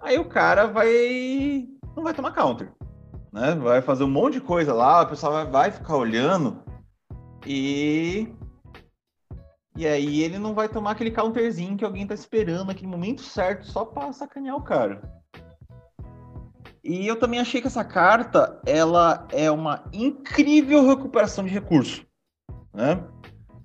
[0.00, 1.68] Aí o cara vai.
[1.94, 2.72] não vai tomar counter.
[3.30, 3.54] Né?
[3.54, 6.62] Vai fazer um monte de coisa lá, o pessoal vai, vai ficar olhando
[7.46, 8.32] e.
[9.76, 13.66] E aí ele não vai tomar aquele counterzinho que alguém tá esperando naquele momento certo
[13.66, 15.02] só pra sacanear o cara.
[16.84, 22.04] E eu também achei que essa carta ela é uma incrível recuperação de recurso.
[22.74, 23.02] Né?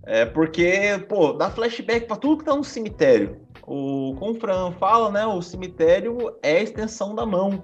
[0.03, 3.41] É porque, pô, dá flashback para tudo que tá no cemitério.
[3.67, 5.26] O, como o Fran fala, né?
[5.26, 7.63] O cemitério é a extensão da mão.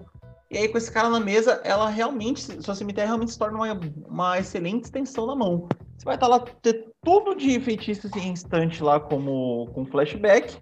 [0.52, 3.80] E aí, com esse cara na mesa, ela realmente, seu cemitério realmente se torna uma,
[4.08, 5.68] uma excelente extensão da mão.
[5.98, 10.58] Você vai estar tá lá, ter tudo de feitiços em instante lá, como com flashback.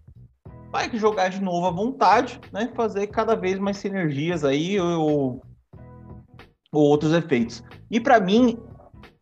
[0.74, 2.68] Vai jogar de novo à vontade, né?
[2.76, 5.40] Fazer cada vez mais sinergias aí ou,
[6.72, 7.64] ou outros efeitos.
[7.92, 8.58] E para mim,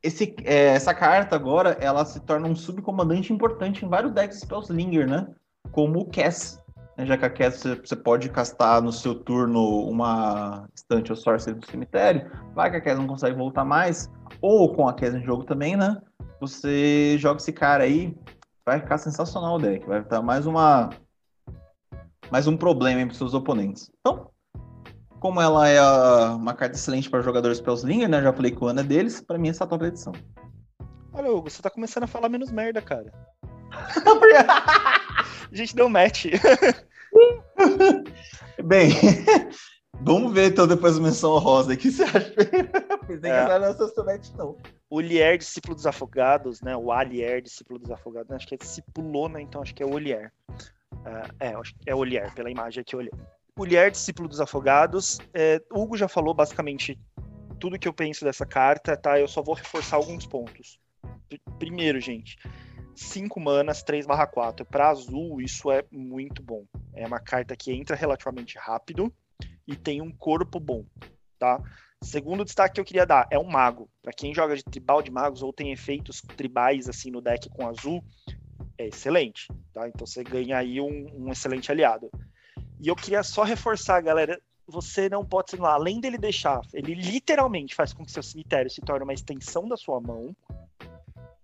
[0.02, 5.06] esse, é, essa carta agora, ela se torna um subcomandante importante em vários decks Spellslinger,
[5.06, 5.28] né?
[5.74, 6.64] Como o Cass.
[6.98, 7.06] Né?
[7.06, 11.66] Já que a Cass você pode castar no seu turno uma estante ou sorcery do
[11.66, 14.10] cemitério, vai que a Cass não consegue voltar mais,
[14.42, 16.02] ou com a Cass em jogo também, né?
[16.40, 18.18] Você joga esse cara aí,
[18.66, 19.86] vai ficar sensacional o deck.
[19.86, 20.90] Vai estar mais uma
[22.32, 23.92] mais um problema para os seus oponentes.
[24.00, 24.32] Então,
[25.20, 25.82] como ela é
[26.34, 28.22] uma carta excelente para jogadores Spellslinger, né?
[28.22, 30.14] Já falei que o ano é deles, para mim essa é a top edição.
[31.14, 33.12] Olha, Hugo, você tá começando a falar menos merda, cara.
[35.52, 36.28] a gente deu match.
[38.64, 38.92] Bem,
[40.00, 41.74] vamos ver então depois a menção rosa.
[41.74, 42.34] O que você acha?
[43.22, 43.60] Nem é.
[43.60, 44.56] nessa match, não.
[44.90, 46.78] O Lier, discípulo dos afogados, né?
[46.78, 49.42] O Alier, discípulo dos afogados, acho que é discípulo, né?
[49.42, 50.32] Então acho que é o Olier.
[51.02, 51.54] Uh, é,
[51.88, 53.14] é o Olier, pela imagem aqui, Olier.
[53.58, 55.20] Mulher discípulo dos afogados.
[55.34, 57.00] É, Hugo já falou basicamente
[57.60, 59.20] tudo que eu penso dessa carta, tá?
[59.20, 60.80] Eu só vou reforçar alguns pontos.
[61.60, 62.38] Primeiro, gente,
[62.96, 64.66] 5 manas, 3 barra 4.
[64.66, 66.66] Para azul, isso é muito bom.
[66.94, 69.14] É uma carta que entra relativamente rápido
[69.68, 70.86] e tem um corpo bom,
[71.38, 71.62] tá?
[72.04, 73.88] Segundo destaque que eu queria dar é um mago.
[74.02, 77.68] Para quem joga de tribal de magos ou tem efeitos tribais assim no deck com
[77.68, 78.04] azul,
[78.82, 79.88] é excelente, tá?
[79.88, 82.10] Então você ganha aí um, um excelente aliado.
[82.80, 87.76] E eu queria só reforçar, galera, você não pode ser além dele deixar, ele literalmente
[87.76, 90.36] faz com que seu cemitério se torne uma extensão da sua mão.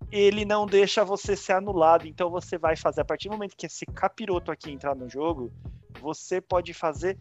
[0.10, 3.66] Ele não deixa você ser anulado, então você vai fazer a partir do momento que
[3.66, 5.52] esse capiroto aqui entrar no jogo,
[6.00, 7.18] você pode fazer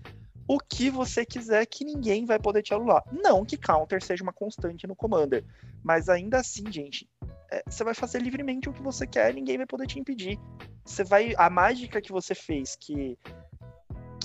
[0.48, 3.02] o que você quiser que ninguém vai poder te anular.
[3.10, 5.44] Não que counter seja uma constante no commander,
[5.82, 7.08] mas ainda assim, gente,
[7.68, 10.38] você vai fazer livremente o que você quer, ninguém vai poder te impedir.
[10.84, 13.18] Você vai a mágica que você fez que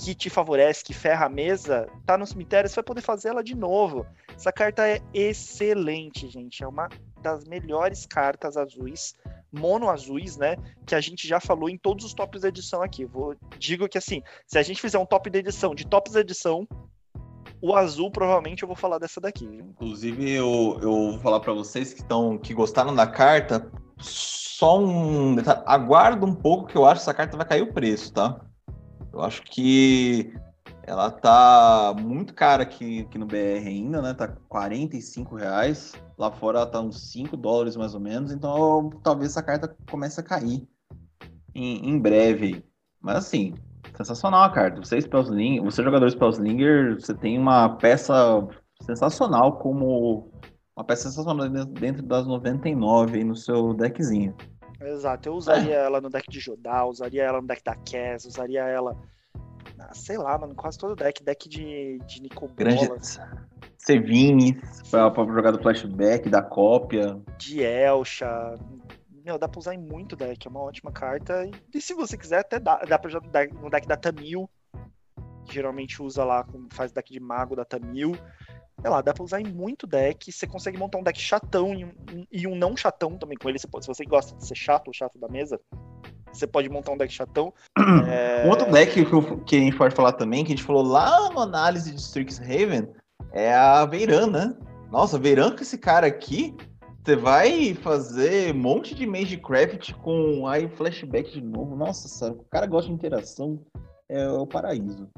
[0.02, 3.42] que te favorece, que ferra a mesa, tá no cemitério, você vai poder fazer ela
[3.42, 4.04] de novo.
[4.34, 6.64] Essa carta é excelente, gente.
[6.64, 6.88] É uma
[7.20, 9.14] das melhores cartas azuis,
[9.52, 10.56] mono azuis, né?
[10.84, 13.04] Que a gente já falou em todos os tops da edição aqui.
[13.04, 16.20] Vou digo que assim, se a gente fizer um top da edição de tops da
[16.20, 16.66] edição,
[17.62, 19.44] o azul provavelmente eu vou falar dessa daqui.
[19.44, 25.36] Inclusive eu, eu vou falar para vocês que estão que gostaram da carta, só um
[25.36, 28.40] detalhe, aguarda um pouco que eu acho que essa carta vai cair o preço, tá?
[29.12, 30.34] Eu acho que
[30.82, 34.12] ela tá muito cara aqui, aqui no BR ainda, né?
[34.12, 35.92] Tá 45 reais.
[36.18, 38.32] Lá fora ela tá uns 5 dólares mais ou menos.
[38.32, 40.66] Então talvez essa carta comece a cair
[41.54, 42.64] em, em breve.
[43.00, 43.54] Mas assim,
[43.96, 44.82] sensacional a carta.
[44.82, 48.46] Você, Spellslinger, você jogador Spellslinger, você tem uma peça
[48.80, 50.30] sensacional como
[50.76, 54.34] uma peça sensacional dentro das 99 aí no seu deckzinho.
[54.80, 55.84] Exato, eu usaria é.
[55.84, 58.96] ela no deck de Jodá, usaria ela no deck da Cass, usaria ela.
[59.78, 62.54] Ah, sei lá, mano, quase todo deck, deck de, de Nicobola.
[62.56, 62.88] Grande
[63.78, 64.54] Sevines,
[64.90, 67.20] pra, pra jogar do flashback, da cópia.
[67.36, 68.54] De Elsha.
[69.24, 71.48] Meu, dá pra usar em muito deck, é uma ótima carta.
[71.72, 74.48] E, se você quiser, até dá, dá pra jogar no deck da Tamil.
[75.44, 78.16] Que geralmente usa lá, faz deck de mago da Tamil
[78.82, 80.30] sei lá, dá pra usar em muito deck.
[80.30, 81.92] Você consegue montar um deck chatão e um,
[82.30, 83.58] e um não chatão também com ele.
[83.58, 85.60] Você pode, se você gosta de ser chato ou chato da mesa,
[86.32, 87.54] você pode montar um deck chatão.
[88.08, 88.44] é...
[88.44, 91.30] Um outro deck que, que, a gente pode falar também, que a gente falou lá
[91.32, 92.88] na análise de Strixhaven,
[93.32, 94.56] é a Veiran, né?
[94.90, 96.54] Nossa, Veiran com esse cara aqui,
[97.04, 101.74] você vai fazer um monte de Magecraft com aí flashback de novo.
[101.74, 103.60] Nossa, o cara gosta de interação,
[104.08, 105.08] é o paraíso.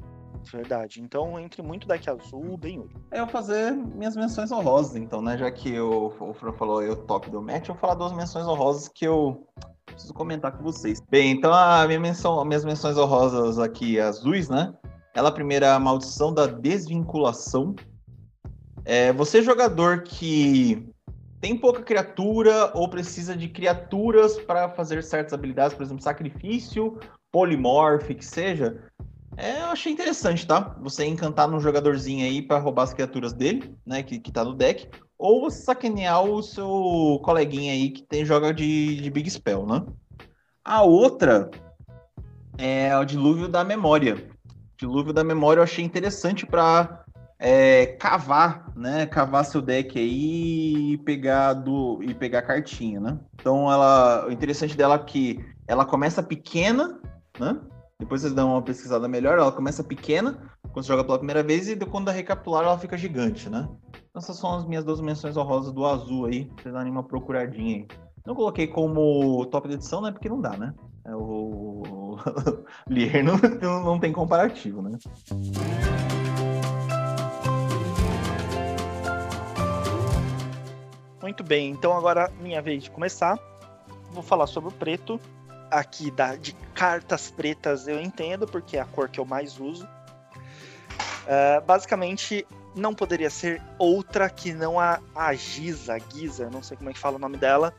[0.51, 1.03] Verdade.
[1.03, 2.91] Então, entre muito deck azul, bem ouro.
[3.11, 5.37] É, eu fazer minhas menções honrosas, então, né?
[5.37, 8.47] Já que o, o Fran falou o top do match, eu vou falar duas menções
[8.47, 9.47] honrosas que eu
[9.85, 11.01] preciso comentar com vocês.
[11.11, 14.74] Bem, então a minha menção, as minhas menções honrosas aqui azuis, né?
[15.14, 17.74] Ela primeira a maldição da desvinculação.
[18.85, 20.93] É, você jogador que
[21.45, 26.99] tem pouca criatura ou precisa de criaturas para fazer certas habilidades, por exemplo, sacrifício,
[27.30, 28.82] polimorph, que seja,
[29.36, 30.74] é, eu achei interessante, tá?
[30.80, 34.03] Você encantar num jogadorzinho aí para roubar as criaturas dele, né?
[34.03, 34.88] Que, que tá no deck.
[35.18, 39.84] Ou você sacanear o seu coleguinha aí que tem joga de, de Big Spell, né?
[40.64, 41.51] A outra
[42.57, 44.30] é o Dilúvio da Memória.
[44.78, 47.03] Dilúvio da Memória eu achei interessante para
[47.45, 49.05] é, cavar, né?
[49.05, 53.18] Cavar seu deck aí e pegar do e pegar cartinha, né?
[53.34, 56.99] Então ela, o interessante dela é que ela começa pequena,
[57.38, 57.61] né?
[58.01, 60.38] Depois vocês dão uma pesquisada melhor, ela começa pequena,
[60.72, 63.68] quando você joga pela primeira vez, e quando recapitular ela fica gigante, né?
[63.92, 67.76] Então, essas são as minhas duas menções honrosas do azul aí, vocês darem uma procuradinha
[67.76, 67.88] aí.
[68.26, 70.11] Não coloquei como top de edição, né?
[70.11, 70.72] Porque não dá, né?
[71.05, 72.16] É o
[72.88, 74.99] Lier não, não tem comparativo, né?
[81.24, 83.38] Muito bem, então agora minha vez de começar.
[84.10, 85.18] Vou falar sobre o preto
[85.70, 89.86] aqui da, de cartas pretas eu entendo, porque é a cor que eu mais uso.
[89.86, 92.46] Uh, basicamente,
[92.76, 96.98] não poderia ser outra que não a, a Giza, Giza, não sei como é que
[96.98, 97.72] fala o nome dela,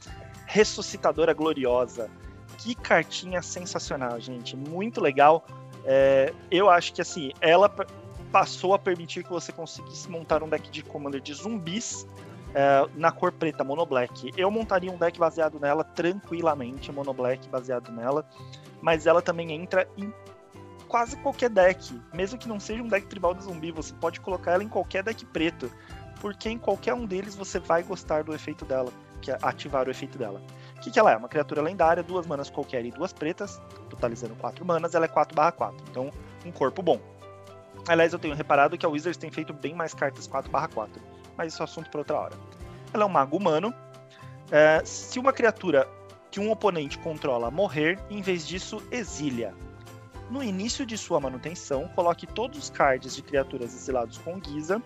[0.48, 2.10] Ressuscitadora Gloriosa.
[2.58, 4.56] Que cartinha sensacional, gente.
[4.56, 5.46] Muito legal.
[5.86, 7.70] É, eu acho que assim, ela
[8.32, 12.08] passou a permitir que você conseguisse montar um deck de commander de zumbis
[12.56, 14.32] é, na cor preta, mono black.
[14.38, 18.26] Eu montaria um deck baseado nela tranquilamente, mono black baseado nela,
[18.82, 20.12] mas ela também entra em
[20.88, 24.54] quase qualquer deck, mesmo que não seja um deck tribal de zumbi, você pode colocar
[24.54, 25.70] ela em qualquer deck preto,
[26.22, 28.90] porque em qualquer um deles você vai gostar do efeito dela,
[29.22, 30.42] que é ativar o efeito dela.
[30.78, 31.18] O que, que ela é?
[31.18, 35.74] Uma criatura lendária, duas manas qualquer e duas pretas, totalizando quatro manas, ela é 4/4,
[35.90, 36.10] então
[36.46, 37.02] um corpo bom.
[37.88, 41.02] Aliás, eu tenho reparado que a Wizards tem feito bem mais cartas 4/4
[41.38, 42.36] mas isso é assunto para outra hora.
[42.94, 43.74] Ela é um mago humano.
[44.52, 45.88] É, se uma criatura
[46.32, 49.54] que um oponente controla morrer, em vez disso, exilia.
[50.30, 54.82] No início de sua manutenção, coloque todos os cards de criaturas exilados com Giza,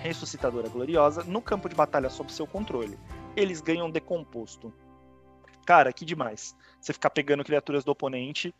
[0.00, 2.98] ressuscitadora gloriosa, no campo de batalha sob seu controle.
[3.34, 4.72] Eles ganham decomposto.
[5.64, 6.54] Cara, que demais.
[6.80, 8.54] Você ficar pegando criaturas do oponente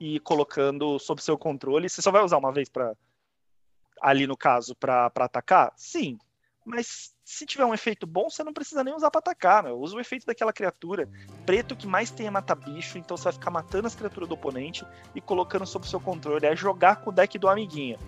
[0.00, 1.88] e colocando sob seu controle.
[1.88, 2.94] Você só vai usar uma vez para
[4.00, 5.72] ali no caso para atacar?
[5.76, 6.18] Sim,
[6.64, 9.78] mas se tiver um efeito bom, você não precisa nem usar pra atacar, meu.
[9.78, 11.08] Usa o efeito daquela criatura.
[11.44, 14.34] Preto que mais tem é matar bicho, então você vai ficar matando as criaturas do
[14.34, 16.46] oponente e colocando sob seu controle.
[16.46, 17.98] É jogar com o deck do amiguinho.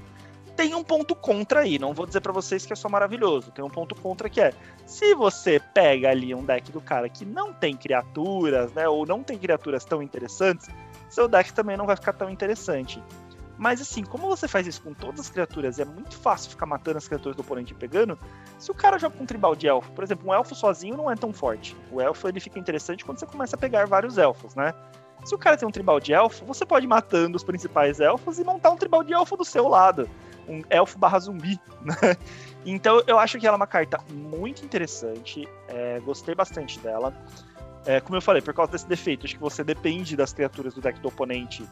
[0.57, 3.51] Tem um ponto contra aí, não vou dizer para vocês que é só maravilhoso.
[3.51, 4.53] Tem um ponto contra que é:
[4.87, 9.23] se você pega ali um deck do cara que não tem criaturas, né, ou não
[9.23, 10.69] tem criaturas tão interessantes,
[11.11, 13.03] seu deck também não vai ficar tão interessante.
[13.57, 16.99] Mas assim, como você faz isso com todas as criaturas é muito fácil ficar matando
[16.99, 18.19] as criaturas do oponente e pegando,
[18.59, 21.11] se o cara joga com um tribal de elfo, por exemplo, um elfo sozinho não
[21.11, 21.77] é tão forte.
[21.91, 24.75] O elfo ele fica interessante quando você começa a pegar vários elfos, né?
[25.25, 28.39] Se o cara tem um tribal de elfo, você pode ir matando os principais elfos
[28.39, 30.09] e montar um tribal de elfo do seu lado.
[30.47, 32.17] Um elfo barra zumbi, né?
[32.67, 35.49] Então eu acho que ela é uma carta muito interessante.
[35.69, 37.15] É, gostei bastante dela.
[37.87, 40.81] É, como eu falei, por causa desse defeito, acho que você depende das criaturas do
[40.81, 41.67] deck do oponente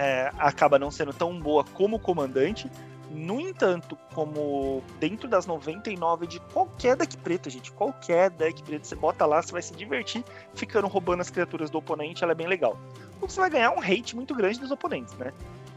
[0.00, 2.70] é, acaba não sendo tão boa como comandante.
[3.10, 8.94] No entanto, como dentro das 99 de qualquer deck preto, gente, qualquer deck preto, você
[8.94, 10.24] bota lá, você vai se divertir
[10.54, 12.78] ficando roubando as criaturas do oponente, ela é bem legal.
[13.20, 15.34] Você vai ganhar um hate muito grande dos oponentes, né?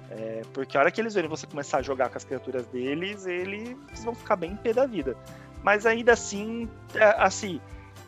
[0.10, 3.26] É, porque a hora que eles verem você começar a jogar com as criaturas deles,
[3.26, 5.18] eles vão ficar bem pé da vida.
[5.64, 7.60] Mas ainda assim, é, assim,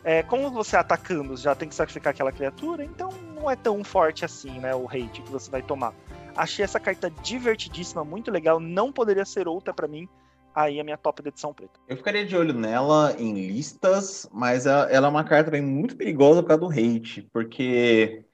[0.06, 4.24] é, como você atacando já tem que sacrificar aquela criatura, então não é tão forte
[4.24, 4.72] assim, né?
[4.72, 5.92] O hate que você vai tomar.
[6.36, 8.60] Achei essa carta divertidíssima, muito legal.
[8.60, 10.08] Não poderia ser outra para mim.
[10.54, 11.78] Aí a minha top da edição preta.
[11.86, 16.42] Eu ficaria de olho nela em listas, mas ela é uma carta bem muito perigosa
[16.42, 18.24] por causa do hate, porque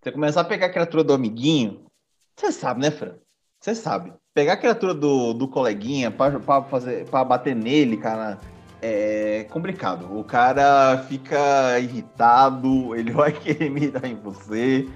[0.00, 1.84] você começar a pegar a criatura do amiguinho,
[2.36, 3.16] você sabe, né, Fran?
[3.60, 4.12] Você sabe.
[4.32, 8.38] Pegar a criatura do, do coleguinha pra, fazer, pra bater nele, cara,
[8.80, 10.16] é complicado.
[10.16, 14.88] O cara fica irritado, ele vai querer mirar em você.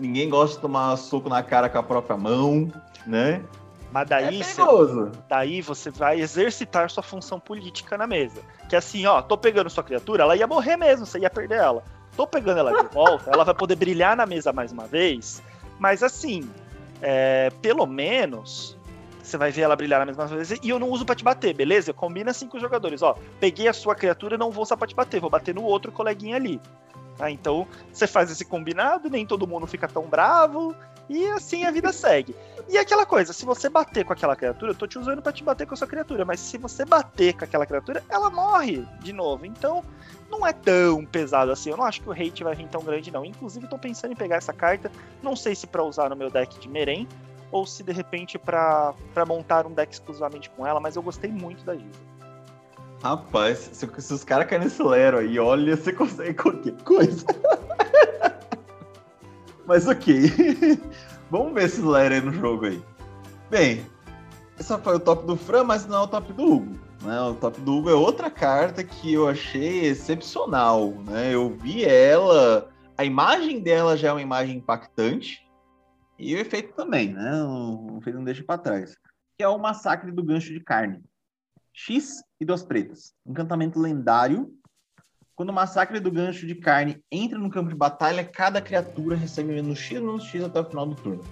[0.00, 2.72] Ninguém gosta de tomar soco na cara com a própria mão,
[3.06, 3.44] né?
[3.92, 4.62] Mas daí, é você,
[5.28, 8.40] daí você vai exercitar sua função política na mesa.
[8.68, 11.58] Que é assim, ó, tô pegando sua criatura, ela ia morrer mesmo, você ia perder
[11.58, 11.82] ela.
[12.16, 15.42] Tô pegando ela de volta, ela vai poder brilhar na mesa mais uma vez.
[15.78, 16.48] Mas assim,
[17.02, 18.78] é, pelo menos
[19.22, 20.50] você vai ver ela brilhar na mesma vez.
[20.50, 21.92] E eu não uso pra te bater, beleza?
[21.92, 23.02] Combina assim com os jogadores.
[23.02, 25.62] Ó, peguei a sua criatura e não vou usar pra te bater, vou bater no
[25.62, 26.60] outro coleguinha ali.
[27.20, 27.30] Tá?
[27.30, 30.74] Então, você faz esse combinado, nem todo mundo fica tão bravo,
[31.06, 32.34] e assim a vida segue.
[32.66, 35.44] E aquela coisa, se você bater com aquela criatura, eu tô te usando para te
[35.44, 39.12] bater com a sua criatura, mas se você bater com aquela criatura, ela morre de
[39.12, 39.44] novo.
[39.44, 39.84] Então,
[40.30, 41.68] não é tão pesado assim.
[41.68, 43.22] Eu não acho que o hate vai vir tão grande, não.
[43.22, 44.90] Inclusive, tô pensando em pegar essa carta.
[45.22, 47.06] Não sei se para usar no meu deck de Meren,
[47.52, 48.94] ou se de repente para
[49.28, 52.00] montar um deck exclusivamente com ela, mas eu gostei muito da Giza.
[53.02, 57.24] Rapaz, se, se os caras caem nesse Lero aí, olha, você consegue qualquer coisa.
[59.66, 60.30] mas ok.
[61.30, 62.82] Vamos ver esse Lero aí no jogo aí.
[63.48, 63.86] Bem,
[64.58, 66.78] esse foi o top do Fran, mas não é o top do Hugo.
[67.02, 67.20] Né?
[67.22, 70.90] O top do Hugo é outra carta que eu achei excepcional.
[71.06, 71.34] Né?
[71.34, 75.48] Eu vi ela, a imagem dela já é uma imagem impactante,
[76.18, 77.42] e o efeito também, né?
[77.42, 78.94] O efeito não deixa para trás.
[79.38, 81.02] Que é o massacre do gancho de carne.
[81.72, 83.12] X e duas pretas.
[83.26, 84.52] Encantamento lendário.
[85.34, 89.54] Quando o massacre do gancho de carne entra no campo de batalha, cada criatura recebe
[89.54, 91.24] menos X menos X até o final do turno.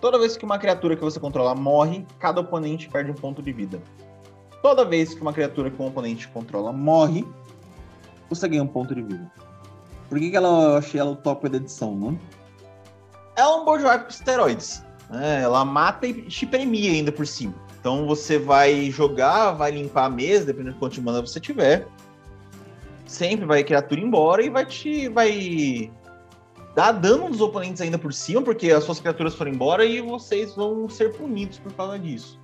[0.00, 3.52] Toda vez que uma criatura que você controla morre, cada oponente perde um ponto de
[3.52, 3.80] vida.
[4.62, 7.24] Toda vez que uma criatura que um oponente controla morre,
[8.28, 9.30] você ganha um ponto de vida.
[10.08, 12.18] Por que, que ela, eu achei ela o top da edição, não?
[13.40, 14.84] é um bourgeois com esteroides.
[15.08, 15.42] Né?
[15.42, 17.54] Ela mata e te premia ainda por cima.
[17.80, 21.88] Então você vai jogar, vai limpar a mesa, dependendo de quanto mana você tiver.
[23.06, 25.08] Sempre vai criatura embora e vai te.
[25.08, 25.90] vai
[26.74, 30.54] dar dano nos oponentes ainda por cima, porque as suas criaturas foram embora e vocês
[30.54, 32.38] vão ser punidos por causa disso.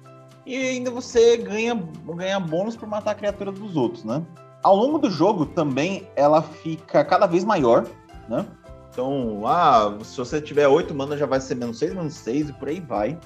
[0.45, 4.25] E ainda você ganha, ganha bônus por matar a criatura dos outros, né?
[4.63, 7.87] Ao longo do jogo também ela fica cada vez maior,
[8.29, 8.47] né?
[8.91, 12.53] Então, ah, se você tiver 8 mana, já vai ser menos 6, menos 6 e
[12.55, 13.19] por aí vai.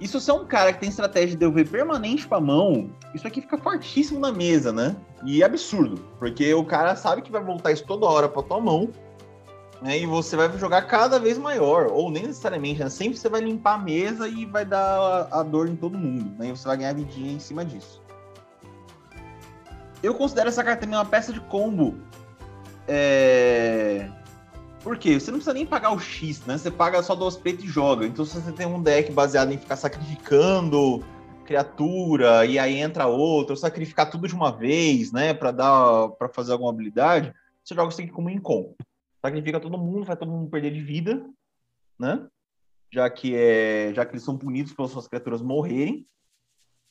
[0.00, 3.42] E se é um cara que tem estratégia de devolver permanente pra mão, isso aqui
[3.42, 4.96] fica fortíssimo na mesa, né?
[5.24, 8.58] E é absurdo, porque o cara sabe que vai voltar isso toda hora pra tua
[8.58, 8.88] mão,
[9.82, 9.98] né?
[9.98, 12.88] E você vai jogar cada vez maior, ou nem necessariamente, né?
[12.88, 16.34] Sempre você vai limpar a mesa e vai dar a, a dor em todo mundo,
[16.38, 16.48] né?
[16.48, 18.00] E você vai ganhar vidinha em cima disso.
[20.02, 21.98] Eu considero essa carta também uma peça de combo
[22.88, 24.08] é...
[24.82, 25.20] Por quê?
[25.20, 26.56] Você não precisa nem pagar o X, né?
[26.56, 28.06] Você paga só duas pretas e joga.
[28.06, 31.04] Então, se você tem um deck baseado em ficar sacrificando
[31.44, 36.52] criatura e aí entra outro, sacrificar tudo de uma vez, né, para dar para fazer
[36.52, 38.72] alguma habilidade, você joga isso aqui como incom.
[39.20, 41.28] Sacrifica todo mundo, faz todo mundo perder de vida,
[41.98, 42.24] né?
[42.92, 46.06] Já que é, já que eles são punidos pelas suas criaturas morrerem.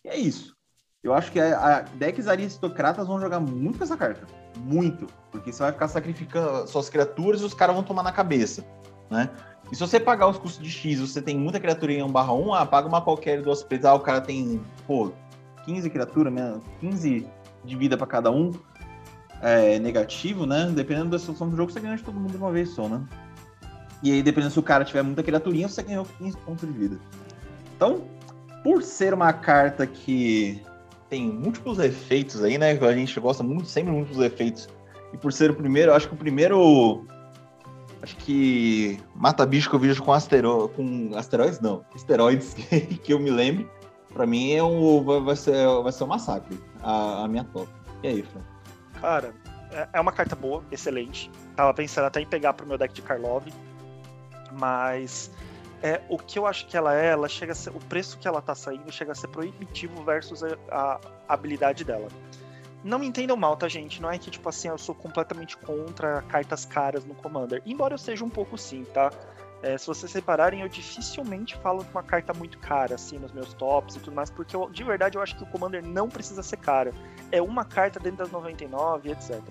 [0.04, 0.56] E é isso.
[1.02, 4.28] Eu acho que a, a decks aristocratas vão jogar muito essa carta.
[4.58, 5.08] Muito.
[5.32, 8.66] Porque você vai ficar sacrificando suas criaturas e os caras vão tomar na cabeça.
[9.10, 9.30] Né?
[9.72, 12.34] E se você pagar os custos de X, você tem muita criatura em 1 barra
[12.34, 15.14] 1, ah, paga uma qualquer duas pretas, ah, o cara tem, pô,
[15.66, 16.34] 15 criaturas,
[16.82, 17.26] 15
[17.64, 18.52] de vida para cada um.
[19.42, 20.70] É negativo, né?
[20.76, 23.02] Dependendo da situação do jogo, você ganha de todo mundo de uma vez só, né?
[24.04, 27.00] E aí, dependendo se o cara tiver muita criaturinha, você ganhou 15 pontos de vida.
[27.74, 28.04] Então,
[28.64, 30.62] por ser uma carta que
[31.10, 32.72] tem múltiplos efeitos aí, né?
[32.72, 34.70] A gente gosta muito, sempre de múltiplos efeitos.
[35.12, 37.06] E por ser o primeiro, acho que o primeiro.
[38.02, 40.70] Acho que mata bicho que eu vejo com, astero...
[40.70, 41.84] com asteroides, não.
[41.94, 42.54] Esteroides
[43.04, 43.70] que eu me lembro.
[44.14, 46.58] Pra mim é um, vai, ser, vai ser um massacre.
[46.82, 47.68] A, a minha top.
[48.02, 48.42] E aí, Fran?
[49.02, 49.34] Cara,
[49.72, 51.30] é, é uma carta boa, excelente.
[51.56, 53.46] Tava pensando até em pegar pro meu deck de Karlov.
[54.58, 55.30] Mas
[55.82, 58.42] é, o que eu acho que ela é, ela chega ser, o preço que ela
[58.42, 62.08] tá saindo chega a ser proibitivo versus a, a habilidade dela.
[62.84, 64.02] Não me entendam mal, tá, gente?
[64.02, 67.62] Não é que, tipo assim, eu sou completamente contra cartas caras no Commander.
[67.66, 69.12] Embora eu seja um pouco sim, tá?
[69.62, 73.54] É, se vocês separarem, eu dificilmente falo de uma carta muito cara, assim, nos meus
[73.54, 76.42] tops e tudo mais, porque eu, de verdade eu acho que o Commander não precisa
[76.42, 76.94] ser cara.
[77.32, 79.42] É uma carta dentro das 99, etc.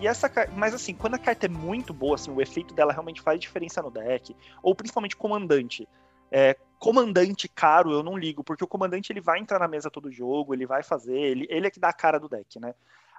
[0.00, 3.22] E essa mas assim, quando a carta é muito boa, assim, o efeito dela realmente
[3.22, 5.88] faz diferença no deck, ou principalmente comandante.
[6.30, 10.10] É, comandante caro eu não ligo, porque o comandante ele vai entrar na mesa todo
[10.10, 12.74] jogo, ele vai fazer, ele, ele é que dá a cara do deck, né?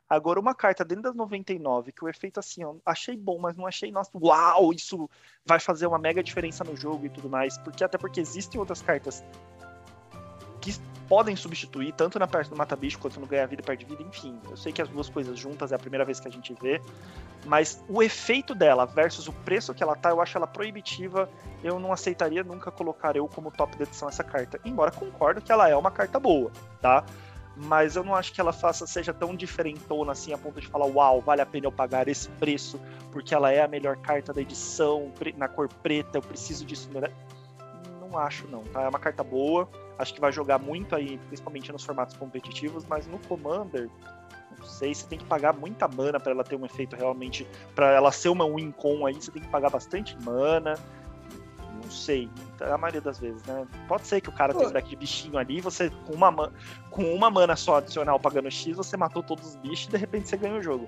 [0.09, 3.91] Agora, uma carta dentro das 99, que o efeito assim, achei bom, mas não achei,
[3.91, 5.09] nossa, uau, isso
[5.45, 7.57] vai fazer uma mega diferença no jogo e tudo mais.
[7.57, 9.21] Porque até porque existem outras cartas
[10.61, 10.71] que
[11.07, 14.39] podem substituir, tanto na parte do mata-bicho quanto no ganhar vida perde vida, enfim.
[14.49, 16.81] Eu sei que as duas coisas juntas é a primeira vez que a gente vê,
[17.45, 21.29] mas o efeito dela versus o preço que ela tá, eu acho ela proibitiva.
[21.63, 24.59] Eu não aceitaria nunca colocar eu como top de edição essa carta.
[24.63, 26.51] Embora concordo que ela é uma carta boa,
[26.81, 27.03] tá?
[27.59, 30.85] mas eu não acho que ela faça seja tão diferentona assim a ponto de falar,
[30.85, 32.79] uau, vale a pena eu pagar esse preço
[33.11, 36.87] porque ela é a melhor carta da edição na cor preta, eu preciso disso.
[37.99, 38.83] Não acho não, tá?
[38.83, 39.67] É uma carta boa,
[39.97, 43.89] acho que vai jogar muito aí, principalmente nos formatos competitivos, mas no Commander,
[44.57, 47.91] não sei, você tem que pagar muita mana para ela ter um efeito realmente, para
[47.91, 50.75] ela ser uma win con aí, você tem que pagar bastante mana
[51.87, 52.29] não sei,
[52.59, 53.65] a maioria das vezes, né?
[53.87, 54.59] Pode ser que o cara Pô.
[54.59, 56.51] tenha deck de bichinho ali, você com uma,
[56.91, 60.27] com uma mana só adicional pagando X, você matou todos os bichos e de repente
[60.27, 60.87] você ganha o jogo.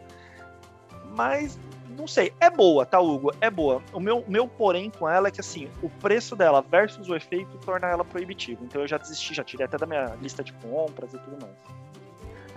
[1.16, 1.58] Mas,
[2.00, 3.32] não sei, é boa, tá, Hugo?
[3.42, 3.82] É boa.
[3.94, 7.58] O meu, meu porém com ela é que, assim, o preço dela versus o efeito
[7.60, 8.64] torna ela proibitivo.
[8.66, 11.56] Então eu já desisti, já tirei até da minha lista de compras e tudo mais.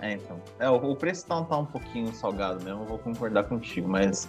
[0.01, 0.41] É, então.
[0.59, 4.27] É, o, preço tá, tá um pouquinho salgado mesmo, eu vou concordar contigo, mas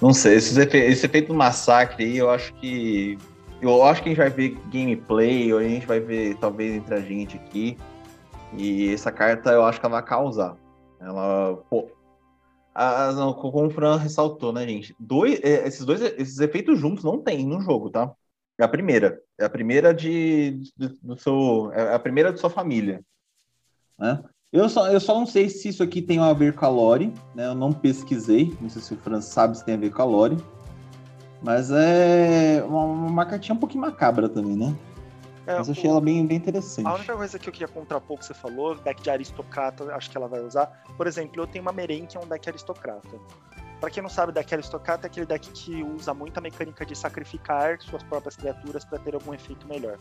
[0.00, 3.16] não sei, esse, esse efeito do massacre aí, eu acho que
[3.60, 6.94] eu acho que a gente vai ver gameplay, ou a gente vai ver, talvez, entre
[6.94, 7.78] a gente aqui.
[8.52, 10.56] E essa carta eu acho que ela vai causar.
[11.00, 11.56] Ela.
[11.70, 11.88] Pô,
[12.74, 14.96] a, não, como o Fran ressaltou, né, gente?
[14.98, 18.12] Dois, é, esses dois esses efeitos juntos não tem no jogo, tá?
[18.58, 19.20] É a primeira.
[19.38, 21.70] É a primeira de, de do seu.
[21.72, 23.00] É a primeira de sua família.
[23.98, 24.22] Né?
[24.52, 27.12] Eu só, eu só não sei se isso aqui tem a ver com a Lore,
[27.34, 27.46] né?
[27.46, 28.56] Eu não pesquisei.
[28.60, 30.36] Não sei se o Fran sabe se tem a ver com a Lore.
[31.42, 34.74] Mas é uma, uma cartinha um pouquinho macabra também, né?
[35.46, 35.92] É, Mas eu achei o...
[35.92, 36.86] ela bem, bem interessante.
[36.86, 40.16] A única coisa que eu queria contrapor que você falou, deck de aristocrata, acho que
[40.16, 40.66] ela vai usar.
[40.96, 43.20] Por exemplo, eu tenho uma Meren que é um deck aristocrata.
[43.84, 47.78] Para quem não sabe, deck aristocrata é aquele deck que usa muita mecânica de sacrificar
[47.82, 49.98] suas próprias criaturas para ter algum efeito melhor.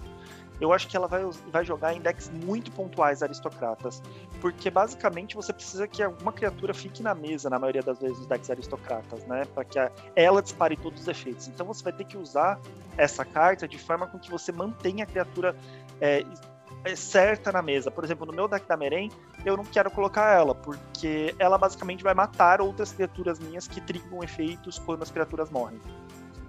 [0.62, 1.22] Eu acho que ela vai,
[1.52, 4.02] vai jogar em decks muito pontuais aristocratas,
[4.40, 8.26] porque basicamente você precisa que alguma criatura fique na mesa, na maioria das vezes, os
[8.26, 9.44] decks aristocratas, né?
[9.54, 11.50] Para que a, ela dispare todos os efeitos.
[11.50, 12.62] Então você vai ter que usar
[12.96, 15.58] essa carta de forma com que você mantenha a criatura
[16.00, 16.24] é
[16.96, 17.90] certa na mesa.
[17.90, 19.10] Por exemplo, no meu deck da Meren,
[19.46, 24.24] eu não quero colocar ela, porque ela basicamente vai matar outras criaturas minhas que trigam
[24.24, 25.80] efeitos quando as criaturas morrem.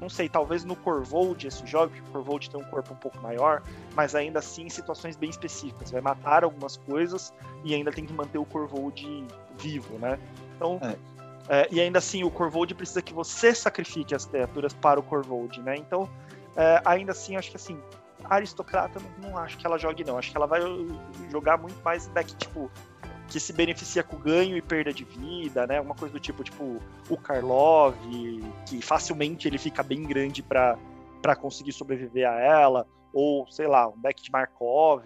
[0.01, 3.19] Não sei, talvez no Corvold esse jogo, porque o Corvold tem um corpo um pouco
[3.21, 3.63] maior,
[3.95, 5.91] mas ainda assim em situações bem específicas.
[5.91, 7.33] Vai matar algumas coisas
[7.65, 9.27] e ainda tem que manter o Corvold
[9.57, 10.19] vivo, né?
[10.57, 10.79] Então.
[10.83, 11.15] É.
[11.47, 15.61] É, e ainda assim, o Corvold precisa que você sacrifique as criaturas para o Corvold,
[15.61, 15.77] né?
[15.77, 16.09] Então,
[16.57, 17.79] é, ainda assim, acho que assim,
[18.29, 20.19] aristocrata, não, não, acho que ela jogue, não.
[20.19, 20.61] Acho que ela vai
[21.31, 22.71] jogar muito mais deck, tipo,
[23.29, 25.81] que se beneficia com ganho e perda de vida, né?
[25.81, 27.97] Uma coisa do tipo, tipo, o Karlov,
[28.69, 34.01] que facilmente ele fica bem grande para conseguir sobreviver a ela, ou, sei lá, um
[34.01, 35.05] deck de Markov,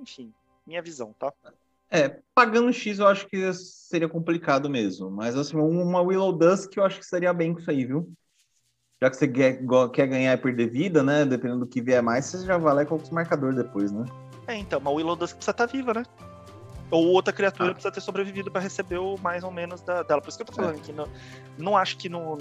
[0.00, 0.32] enfim,
[0.66, 1.32] minha visão, tá?
[1.90, 6.84] É, pagando X eu acho que seria complicado mesmo, mas assim, uma Willow Dusk eu
[6.84, 8.10] acho que seria bem com isso aí, viu?
[9.02, 9.58] Já que você quer,
[9.92, 11.24] quer ganhar e perder vida, né?
[11.24, 14.04] Dependendo do que vier mais, você já vai lá e coloca os marcadores depois, né?
[14.46, 16.04] É, então, mas o Willow Dusk precisa estar tá viva, né?
[16.88, 17.72] Ou outra criatura ah.
[17.72, 20.20] precisa ter sobrevivido para receber o mais ou menos da, dela.
[20.20, 20.78] Por isso que eu tô falando é.
[20.78, 21.08] que não,
[21.58, 22.38] não acho que no,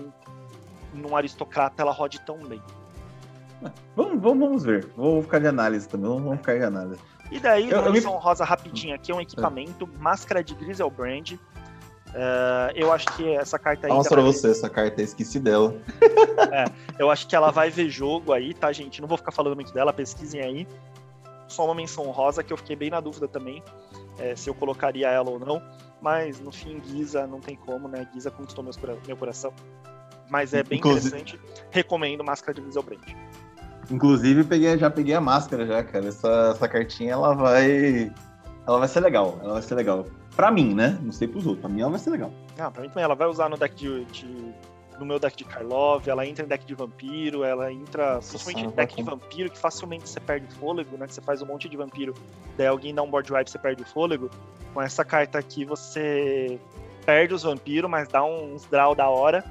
[0.94, 2.62] num aristocrata ela rode tão bem.
[3.66, 4.88] É, vamos, vamos, vamos ver.
[4.96, 6.12] Vou ficar de análise também.
[6.12, 7.02] Vamos, ficar de análise.
[7.32, 8.00] E daí, eu, eu me...
[8.02, 9.98] rosa rapidinho aqui, é um equipamento, é.
[10.00, 11.40] máscara de Griselbrand,
[12.12, 13.94] Uh, eu acho que essa carta aí.
[13.94, 15.74] Mostra pra você essa carta, esqueci dela.
[16.52, 16.66] é,
[17.00, 19.00] eu acho que ela vai ver jogo aí, tá, gente?
[19.00, 20.68] Não vou ficar falando muito dela, pesquisem aí.
[21.48, 23.64] Só uma menção rosa que eu fiquei bem na dúvida também,
[24.18, 25.62] é, se eu colocaria ela ou não.
[26.02, 28.08] Mas no fim, Giza não tem como, né?
[28.14, 29.54] Giza conquistou meu coração.
[30.30, 31.08] Mas é bem Inclusive...
[31.08, 31.40] interessante.
[31.70, 33.04] Recomendo Máscara de Brand.
[33.90, 36.08] Inclusive, peguei, já peguei a máscara já, cara.
[36.08, 38.12] Essa, essa cartinha ela vai.
[38.66, 39.38] Ela vai ser legal.
[39.44, 40.06] Ela vai ser legal.
[40.42, 40.98] Pra mim, né?
[41.04, 41.62] Não sei pros outros.
[41.62, 42.34] Pra mim ela vai ser legal.
[42.58, 43.04] Ah, pra mim também.
[43.04, 44.26] Ela vai usar no deck de, de
[45.00, 48.70] no meu deck de Karlov, ela entra em deck de vampiro, ela entra principalmente em
[48.72, 51.06] deck de vampiro, que facilmente você perde fôlego, né?
[51.08, 52.16] Você faz um monte de vampiro,
[52.58, 54.32] daí alguém dá um board wipe, você perde o fôlego.
[54.74, 56.60] Com essa carta aqui, você
[57.06, 59.46] perde os vampiros, mas dá uns draw da hora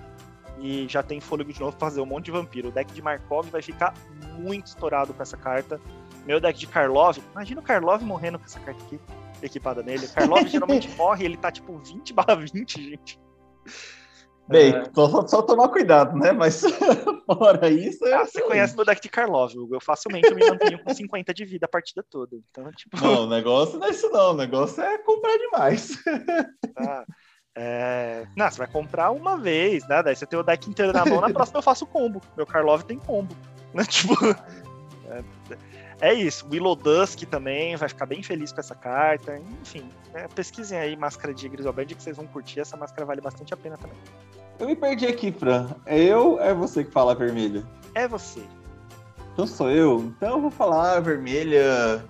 [0.58, 2.68] e já tem fôlego de novo pra fazer um monte de vampiro.
[2.68, 3.94] O deck de Markov vai ficar
[4.36, 5.80] muito estourado com essa carta.
[6.26, 8.98] Meu deck de Karlov, imagina o Karlov morrendo com essa carta aqui
[9.46, 10.06] equipada nele.
[10.06, 13.20] O Karlov geralmente morre, ele tá tipo 20 barra 20, gente.
[14.48, 14.84] Bem, é...
[14.92, 16.32] só, só, tomar cuidado, né?
[16.32, 16.62] Mas
[17.26, 18.04] fora isso.
[18.04, 19.76] É ah, você conhece meu deck de Karlov, Hugo.
[19.76, 22.36] Eu facilmente me mantenho com 50 de vida a partida toda.
[22.50, 23.00] Então, tipo...
[23.00, 24.32] Não, o negócio não é isso, não.
[24.32, 25.96] O negócio é comprar demais.
[26.76, 27.04] Ah,
[27.56, 28.26] é...
[28.36, 30.02] Não, você vai comprar uma vez, né?
[30.02, 32.20] Daí você tem o deck inteiro na mão, na próxima eu faço combo.
[32.36, 33.34] Meu Karlov tem combo.
[33.72, 33.84] Né?
[33.84, 34.14] Tipo.
[35.08, 35.22] É
[36.00, 36.46] é isso.
[36.50, 39.40] Willow Dusk também vai ficar bem feliz com essa carta.
[39.62, 42.60] Enfim, é, pesquisem aí máscara de Griselbrand que vocês vão curtir.
[42.60, 43.96] Essa máscara vale bastante a pena também.
[44.58, 45.68] Eu me perdi aqui, Fran.
[45.86, 47.64] É eu ou é você que fala vermelha?
[47.94, 48.42] É você.
[49.32, 50.00] Então sou eu.
[50.16, 52.04] Então eu vou falar vermelha.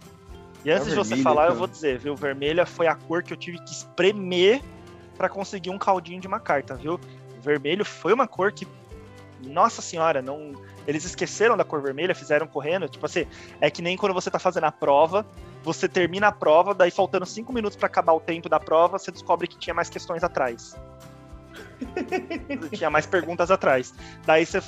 [0.65, 2.15] E antes de você falar, eu vou dizer, viu?
[2.15, 4.61] Vermelha foi a cor que eu tive que espremer
[5.17, 6.99] para conseguir um caldinho de uma carta, viu?
[7.41, 8.67] Vermelho foi uma cor que,
[9.45, 10.53] nossa senhora, não
[10.87, 12.89] eles esqueceram da cor vermelha, fizeram correndo.
[12.89, 13.27] Tipo assim,
[13.61, 15.27] é que nem quando você tá fazendo a prova,
[15.63, 19.11] você termina a prova, daí faltando cinco minutos para acabar o tempo da prova, você
[19.11, 20.77] descobre que tinha mais questões atrás.
[22.73, 23.95] tinha mais perguntas atrás.
[24.25, 24.63] Daí você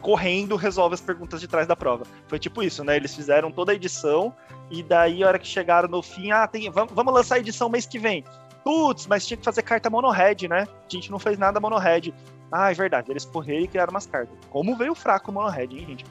[0.00, 2.04] correndo resolve as perguntas de trás da prova.
[2.26, 2.96] Foi tipo isso, né?
[2.96, 4.34] Eles fizeram toda a edição
[4.70, 7.68] e daí a hora que chegaram no fim, ah, tem, vamos, vamos lançar a edição
[7.68, 8.24] mês que vem.
[8.64, 10.66] Putz, mas tinha que fazer carta mono-red, né?
[10.68, 12.12] A gente não fez nada mono-red.
[12.50, 14.34] Ah, é verdade, eles correram e criaram umas cartas.
[14.50, 16.04] Como veio fraco o mono-red, hein, gente?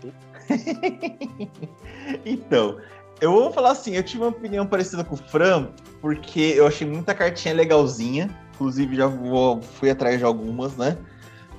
[2.25, 2.77] então,
[3.19, 5.69] eu vou falar assim, eu tive uma opinião parecida com o Fran,
[5.99, 8.29] porque eu achei muita cartinha legalzinha.
[8.53, 10.97] Inclusive, já vou, fui atrás de algumas, né?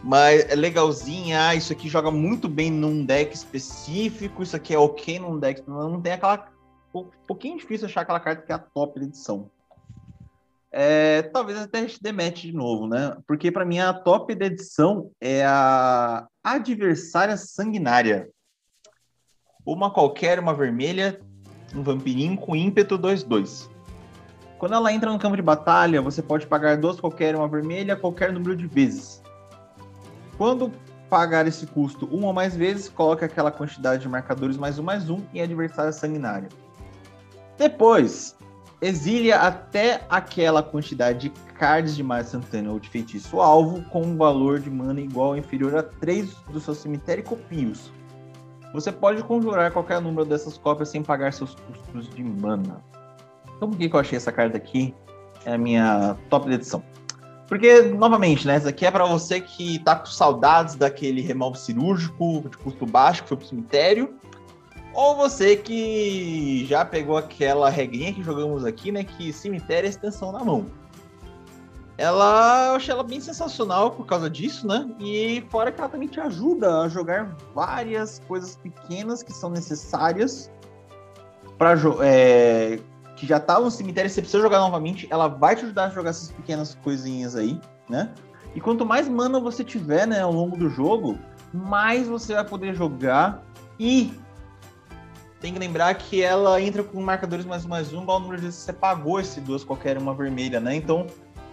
[0.03, 4.79] Mas é legalzinha, ah, isso aqui joga muito bem num deck específico, isso aqui é
[4.79, 5.63] ok num deck.
[5.67, 6.49] Não tem aquela.
[6.95, 9.51] Um pouquinho difícil achar aquela carta que é a top edição
[10.71, 13.17] é, talvez até gente demete de novo, né?
[13.27, 18.29] Porque para mim a top da edição é a adversária sanguinária.
[19.65, 21.21] Uma qualquer, uma vermelha,
[21.75, 23.69] um vampirinho com ímpeto 2-2.
[24.59, 28.33] Quando ela entra no campo de batalha, você pode pagar duas qualquer, uma vermelha, qualquer
[28.33, 29.23] número de vezes.
[30.37, 30.73] Quando
[31.09, 35.09] pagar esse custo uma ou mais vezes, coloque aquela quantidade de marcadores mais um mais
[35.09, 36.49] um em adversária sanguinária.
[37.57, 38.37] Depois,
[38.81, 44.17] Exilia até aquela quantidade de cards de Maia Santana ou de feitiço alvo com um
[44.17, 47.91] valor de mana igual ou inferior a 3 do seu cemitério copios.
[48.73, 52.81] Você pode conjurar qualquer número dessas cópias sem pagar seus custos de mana.
[53.57, 54.95] Então por que, que eu achei essa carta aqui?
[55.45, 56.83] É a minha top edição.
[57.49, 58.57] Porque, novamente, né?
[58.57, 63.23] Essa aqui é para você que tá com saudades daquele remove cirúrgico de custo baixo
[63.23, 64.15] que foi pro cemitério
[64.99, 69.05] ou você que já pegou aquela regrinha que jogamos aqui, né?
[69.05, 70.67] Que cemitério é extensão na mão.
[71.97, 74.91] Ela, eu achei ela bem sensacional por causa disso, né?
[74.99, 80.51] E fora que ela também te ajuda a jogar várias coisas pequenas que são necessárias
[81.57, 82.81] para é,
[83.15, 86.11] que já tá no cemitério, você precisa jogar novamente, ela vai te ajudar a jogar
[86.11, 88.13] essas pequenas coisinhas aí, né?
[88.53, 91.17] E quanto mais mana você tiver, né, ao longo do jogo,
[91.55, 93.45] mais você vai poder jogar
[93.79, 94.13] e
[95.41, 98.39] tem que lembrar que ela entra com marcadores mais um mais um, igual o número
[98.39, 100.75] de vezes você pagou esse duas, qualquer uma vermelha, né?
[100.75, 101.07] Então,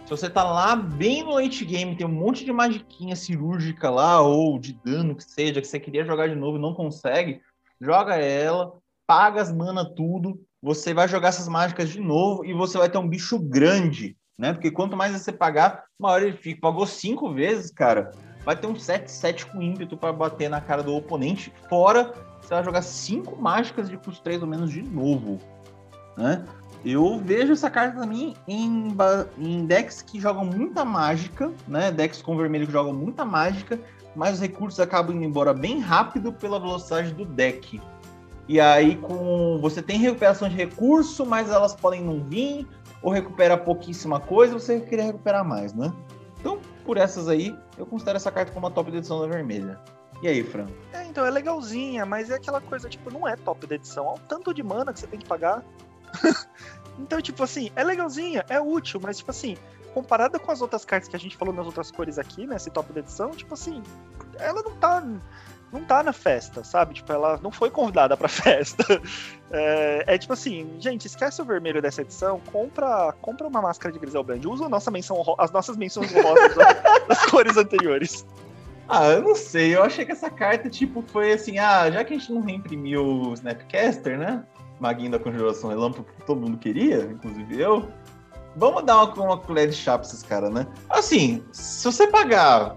[0.06, 4.22] se você tá lá bem no late game, tem um monte de magiquinha cirúrgica lá,
[4.22, 7.42] ou de dano que seja, que você queria jogar de novo e não consegue,
[7.80, 8.74] joga ela,
[9.08, 12.98] paga as mana tudo, você vai jogar essas mágicas de novo e você vai ter
[12.98, 14.52] um bicho grande, né?
[14.52, 16.62] Porque quanto mais você pagar, maior ele fica.
[16.62, 18.12] Pagou cinco vezes, cara,
[18.44, 22.14] vai ter um 7-7 com ímpeto para bater na cara do oponente, fora
[22.46, 25.40] você vai jogar cinco mágicas de custo 3 ou menos de novo.
[26.18, 26.46] Né?
[26.86, 28.96] Eu vejo essa carta também em,
[29.40, 31.92] em decks que jogam muita mágica, né?
[31.92, 33.80] Decks com vermelho que jogam muita mágica,
[34.16, 37.82] mas os recursos acabam indo embora bem rápido pela velocidade do deck.
[38.48, 42.68] E aí com você tem recuperação de recurso, mas elas podem não vir,
[43.02, 45.92] ou recupera pouquíssima coisa, você queria recuperar mais, né?
[46.40, 49.80] Então, por essas aí, eu considero essa carta como a top da edição da vermelha.
[50.26, 50.66] E aí, Fran?
[50.92, 54.08] É, então, é legalzinha, mas é aquela coisa, tipo, não é top da edição.
[54.08, 55.64] Olha o tanto de mana que você tem que pagar.
[56.98, 59.56] então, tipo assim, é legalzinha, é útil, mas, tipo assim,
[59.94, 62.92] comparada com as outras cartas que a gente falou nas outras cores aqui, nesse top
[62.92, 63.84] da edição, tipo assim,
[64.40, 65.04] ela não tá
[65.72, 66.96] não tá na festa, sabe?
[66.96, 68.84] Tipo, ela não foi convidada pra festa.
[69.52, 74.00] É, é, tipo assim, gente, esquece o vermelho dessa edição, compra, compra uma máscara de
[74.00, 76.56] Griselbrand, usa a nossa menção, as nossas menções honrosas
[77.08, 78.26] das cores anteriores.
[78.88, 82.14] Ah, eu não sei, eu achei que essa carta, tipo, foi assim, ah, já que
[82.14, 84.44] a gente não reimprimiu o Snapcaster, né?
[84.80, 87.88] Maguinho da Conjuração Relâmpago, que todo mundo queria, inclusive eu,
[88.56, 90.68] vamos dar uma, uma colher de chá pra esses caras, né?
[90.90, 92.76] Assim, se você pagar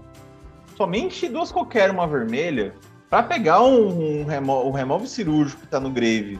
[0.76, 2.74] somente duas qualquer uma vermelha,
[3.10, 6.38] para pegar um, um, remo um remove cirúrgico que tá no grave,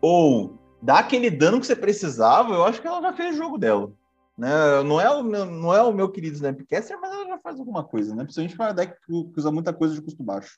[0.00, 3.58] ou dar aquele dano que você precisava, eu acho que ela já fez o jogo
[3.58, 3.90] dela.
[4.38, 4.48] Né?
[4.84, 7.82] Não, é o meu, não é o meu querido Snapcaster, mas ela já faz alguma
[7.82, 8.22] coisa, né?
[8.22, 10.56] Principalmente para deck que usa muita coisa de custo baixo.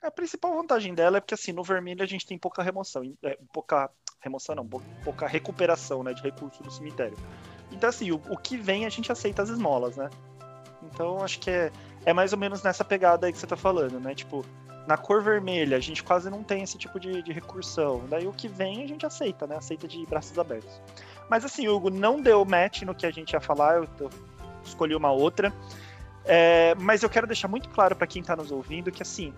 [0.00, 3.36] A principal vantagem dela é porque assim, no vermelho a gente tem pouca remoção, é,
[3.52, 3.90] pouca
[4.20, 4.68] remoção não,
[5.02, 7.16] pouca recuperação, né, de recurso do cemitério.
[7.72, 10.08] Então assim, o, o que vem a gente aceita as esmolas, né?
[10.84, 11.72] Então acho que é,
[12.04, 14.14] é mais ou menos nessa pegada aí que você tá falando, né?
[14.14, 14.44] Tipo,
[14.86, 18.04] na cor vermelha a gente quase não tem esse tipo de, de recursão.
[18.08, 19.56] Daí o que vem a gente aceita, né?
[19.56, 20.80] Aceita de braços abertos.
[21.28, 24.10] Mas assim, Hugo, não deu match no que a gente ia falar, eu, eu
[24.64, 25.52] escolhi uma outra.
[26.24, 29.32] É, mas eu quero deixar muito claro para quem tá nos ouvindo que assim,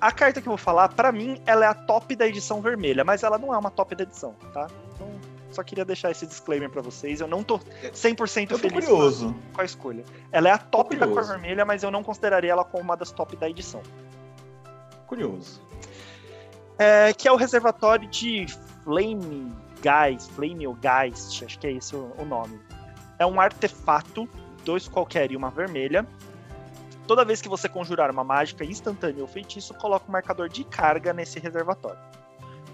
[0.00, 3.04] a carta que eu vou falar, para mim, ela é a top da edição vermelha,
[3.04, 4.68] mas ela não é uma top da edição, tá?
[4.94, 5.08] Então,
[5.50, 7.20] só queria deixar esse disclaimer para vocês.
[7.20, 9.34] Eu não tô 100% eu tô feliz curioso.
[9.52, 10.04] com a escolha.
[10.30, 13.10] Ela é a top da cor vermelha, mas eu não consideraria ela como uma das
[13.10, 13.82] top da edição.
[15.06, 15.60] Curioso.
[16.78, 18.46] É, que é o reservatório de
[18.84, 19.52] Flame
[19.82, 22.60] Geist, Flame ou Geist, acho que é esse o, o nome.
[23.18, 24.28] É um artefato,
[24.64, 26.06] dois qualquer e uma vermelha.
[27.06, 31.12] Toda vez que você conjurar uma mágica instantânea ou feitiço, coloca um marcador de carga
[31.12, 31.98] nesse reservatório.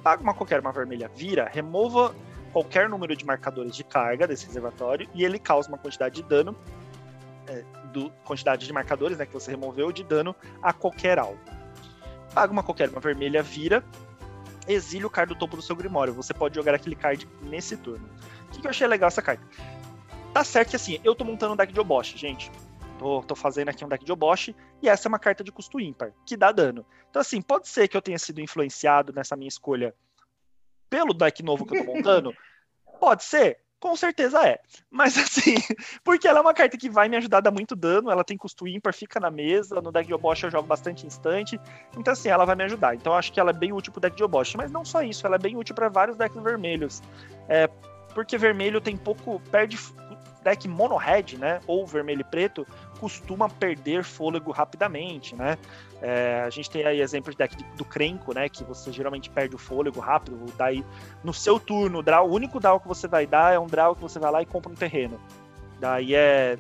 [0.02, 2.14] Paga uma qualquer uma vermelha, vira, remova
[2.52, 6.56] qualquer número de marcadores de carga desse reservatório e ele causa uma quantidade de dano,
[7.48, 11.38] é, do, quantidade de marcadores né, que você removeu de dano a qualquer alvo.
[12.32, 13.84] Paga uma qualquer, uma vermelha vira,
[14.66, 16.12] exile o card do topo do seu Grimório.
[16.14, 18.08] Você pode jogar aquele card nesse turno.
[18.48, 19.44] O que, que eu achei legal essa carta?
[20.32, 22.50] Tá certo que assim, eu tô montando um deck de Obosh, gente.
[22.98, 25.80] Tô, tô, fazendo aqui um deck de Obosh, e essa é uma carta de custo
[25.80, 26.86] ímpar, que dá dano.
[27.10, 29.94] Então, assim, pode ser que eu tenha sido influenciado nessa minha escolha
[30.88, 32.32] pelo deck novo que eu tô montando?
[33.00, 34.58] Pode ser, com certeza é.
[34.90, 35.56] Mas assim,
[36.02, 38.34] porque ela é uma carta que vai me ajudar a dar muito dano, ela tem
[38.34, 41.60] custo ímpar, fica na mesa, no deck de Obosh eu jogo bastante instante,
[41.94, 42.94] então assim, ela vai me ajudar.
[42.94, 45.26] Então acho que ela é bem útil pro deck de Obosh, mas não só isso,
[45.26, 47.02] ela é bem útil para vários decks vermelhos.
[47.46, 47.68] É,
[48.14, 49.76] porque vermelho tem pouco, perde
[50.42, 52.66] deck mono red, né, ou vermelho e preto,
[53.04, 55.58] costuma perder fôlego rapidamente, né?
[56.00, 58.48] É, a gente tem aí exemplos de deck do Crenco, né?
[58.48, 60.42] Que você geralmente perde o fôlego rápido.
[60.56, 60.82] Daí,
[61.22, 63.94] no seu turno, o, draw, o único draw que você vai dar é um draw
[63.94, 65.20] que você vai lá e compra um terreno.
[65.78, 66.56] Daí é.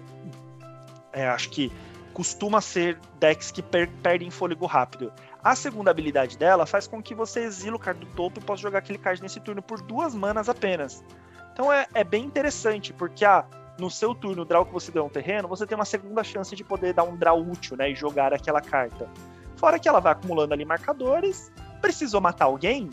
[1.14, 1.72] é acho que
[2.12, 5.10] costuma ser decks que per perdem fôlego rápido.
[5.42, 8.60] A segunda habilidade dela faz com que você exile o card do topo e possa
[8.60, 11.02] jogar aquele card nesse turno por duas manas apenas.
[11.54, 13.46] Então é, é bem interessante, porque ah,
[13.78, 16.54] no seu turno, o draw que você deu um terreno, você tem uma segunda chance
[16.54, 17.90] de poder dar um draw útil, né?
[17.90, 19.08] E jogar aquela carta.
[19.56, 21.50] Fora que ela vai acumulando ali marcadores.
[21.80, 22.90] Precisou matar alguém?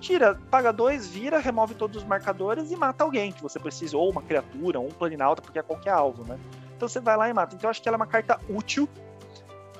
[0.00, 4.10] Tira, paga dois, vira, remove todos os marcadores e mata alguém que você precisa, ou
[4.10, 6.38] uma criatura, ou um planinauta, porque é qualquer alvo, né?
[6.76, 7.54] Então você vai lá e mata.
[7.54, 8.88] Então eu acho que ela é uma carta útil.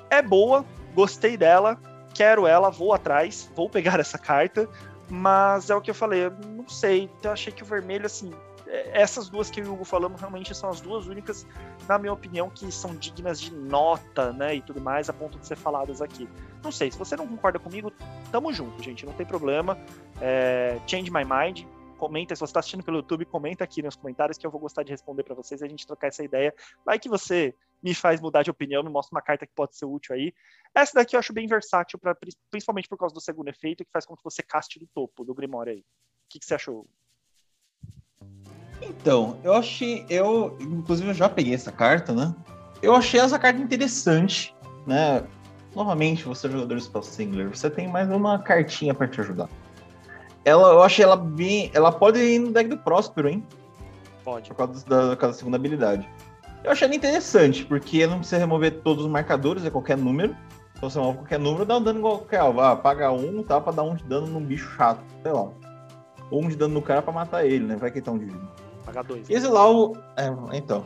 [0.09, 0.65] É boa,
[0.95, 1.77] gostei dela,
[2.13, 4.67] quero ela, vou atrás, vou pegar essa carta.
[5.07, 7.03] Mas é o que eu falei, eu não sei.
[7.03, 8.31] Então eu achei que o vermelho, assim,
[8.93, 11.45] essas duas que o Hugo falamos realmente são as duas únicas,
[11.87, 15.45] na minha opinião, que são dignas de nota, né, e tudo mais, a ponto de
[15.45, 16.27] ser faladas aqui.
[16.63, 17.91] Não sei, se você não concorda comigo,
[18.31, 19.77] tamo junto, gente, não tem problema.
[20.21, 21.65] É, change my mind,
[21.97, 24.83] comenta, se você está assistindo pelo YouTube, comenta aqui nos comentários que eu vou gostar
[24.83, 26.53] de responder para vocês e a gente trocar essa ideia.
[26.85, 29.85] Vai que você me faz mudar de opinião, me mostra uma carta que pode ser
[29.85, 30.33] útil aí.
[30.73, 32.15] Essa daqui eu acho bem versátil, pra,
[32.49, 35.33] principalmente por causa do segundo efeito, que faz com que você caste do topo do
[35.33, 35.79] Grimório aí.
[35.79, 35.83] O
[36.29, 36.87] que, que você achou?
[38.81, 40.05] Então, eu achei.
[40.09, 42.33] Eu, inclusive, eu já peguei essa carta, né?
[42.81, 45.23] Eu achei essa carta interessante, né?
[45.75, 49.49] Novamente, você é jogador de Spell Singler, você tem mais uma cartinha para te ajudar.
[50.45, 51.71] Ela, eu achei ela bem.
[51.73, 53.43] Ela pode ir no deck do Próspero, hein?
[54.23, 54.49] Pode.
[54.49, 56.07] Por causa da, por causa da segunda habilidade.
[56.63, 60.35] Eu achei ela interessante, porque não precisa remover todos os marcadores, é qualquer número.
[60.75, 62.61] Então você remove qualquer número, dá um dano igual qualquer alvo.
[62.61, 63.59] Ah, paga um, tá?
[63.59, 65.49] Pra dar um de dano num bicho chato, sei lá.
[66.29, 67.75] Ou um de dano no cara pra matar ele, né?
[67.75, 68.64] Vai que ele tá um de vida.
[68.85, 69.29] Pagar dois.
[69.29, 69.97] Exilar o.
[70.15, 70.85] É, então.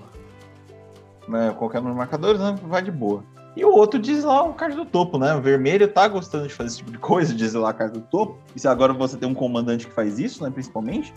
[1.31, 2.55] É, qualquer um dos marcadores, né?
[2.63, 3.23] Vai de boa.
[3.55, 5.35] E o outro diz lá o card do topo, né?
[5.35, 8.05] O vermelho tá gostando de fazer esse tipo de coisa, de exilar a carta do
[8.05, 8.37] topo.
[8.55, 10.49] E se agora você tem um comandante que faz isso, né?
[10.49, 11.13] Principalmente,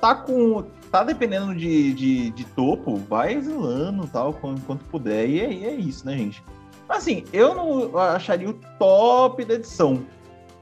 [0.00, 0.64] tá com.
[0.90, 5.28] tá dependendo de, de, de topo, vai exilando tal, quanto puder.
[5.28, 6.42] E é, é isso, né, gente?
[6.88, 10.04] Assim, eu não acharia o top da edição,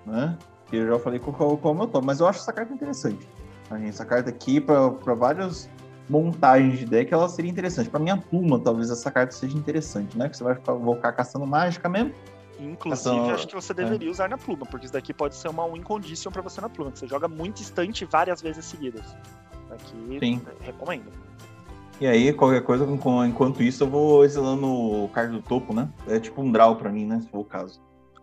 [0.07, 0.37] né?
[0.71, 3.27] Eu já falei qual, qual é o meu top, mas eu acho essa carta interessante.
[3.87, 5.69] Essa carta aqui, para várias
[6.09, 7.89] montagens de deck, ela seria interessante.
[7.89, 10.29] Para minha pluma, talvez essa carta seja interessante, né?
[10.29, 12.13] Que você vai ficar, vou ficar caçando mágica mesmo.
[12.59, 14.11] Inclusive, acho que você deveria é.
[14.11, 16.91] usar na pluma, porque isso daqui pode ser uma win condition para você na pluma,
[16.91, 19.17] que você joga muito instante várias vezes seguidas.
[19.71, 20.43] Aqui, Sim.
[20.61, 21.11] recomendo.
[22.01, 22.87] E aí, qualquer coisa,
[23.27, 25.89] enquanto isso, eu vou exilando o card do topo, né?
[26.09, 27.21] É tipo um draw pra mim, né?
[27.21, 27.81] Se for o caso.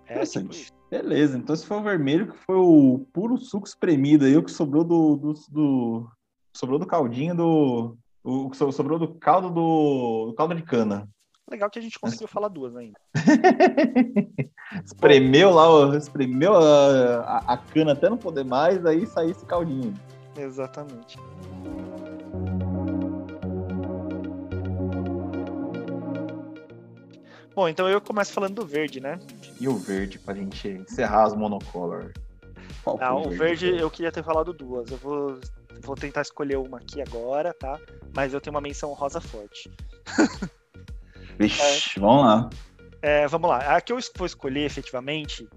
[0.08, 0.66] É, Interessante.
[0.66, 4.44] Tipo Beleza, então se foi o vermelho, que foi o puro suco espremido aí, o
[4.44, 6.10] que sobrou do, do, do
[6.56, 7.98] sobrou do caldinho do.
[8.24, 11.08] O, sobrou do caldo do, do caldo de cana.
[11.50, 13.00] Legal que a gente conseguiu falar duas ainda.
[14.84, 19.94] espremeu lá, espremeu a, a, a, cana até não poder mais, aí saiu esse caldinho.
[20.38, 21.18] Exatamente.
[27.56, 29.18] Bom, então eu começo falando do verde, né?
[29.60, 32.12] E o verde, pra gente encerrar as monocolor.
[32.84, 34.90] Qual Não, o verde, verde eu queria ter falado duas.
[34.92, 35.40] Eu vou,
[35.82, 37.80] vou tentar escolher uma aqui agora, tá?
[38.16, 39.72] Mas eu tenho uma menção rosa forte.
[41.38, 42.50] Vixe, é, vamos lá.
[43.02, 43.76] É, vamos lá.
[43.76, 45.48] A que eu vou escolher efetivamente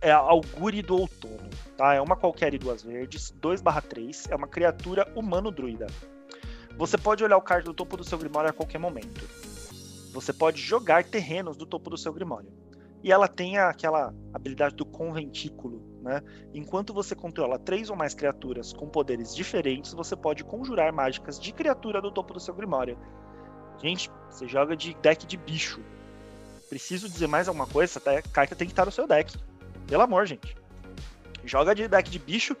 [0.00, 1.50] é a Augure do Outono.
[1.76, 1.94] Tá?
[1.94, 5.86] É uma qualquer e duas verdes, 2/3, é uma criatura humano-druida.
[6.76, 9.26] Você pode olhar o card do topo do seu Grimório a qualquer momento
[10.12, 12.52] você pode jogar terrenos do topo do seu Grimório.
[13.02, 16.22] E ela tem aquela habilidade do conventículo, né?
[16.54, 21.52] Enquanto você controla três ou mais criaturas com poderes diferentes, você pode conjurar mágicas de
[21.52, 22.96] criatura do topo do seu Grimório.
[23.82, 25.80] Gente, você joga de deck de bicho.
[26.68, 27.98] Preciso dizer mais alguma coisa?
[27.98, 29.36] Essa carta tem que estar no seu deck.
[29.86, 30.56] Pelo amor, gente.
[31.44, 32.56] Joga de deck de bicho,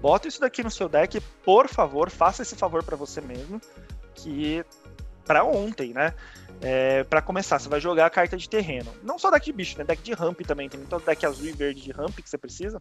[0.00, 3.60] bota isso daqui no seu deck, por favor, faça esse favor para você mesmo,
[4.14, 4.64] que
[5.24, 6.12] para ontem, né?
[6.66, 8.90] É, para começar, você vai jogar a carta de terreno.
[9.02, 9.84] Não só deck de bicho, né?
[9.84, 10.66] Deck de ramp também.
[10.66, 12.80] Tem muito deck azul e verde de ramp que você precisa.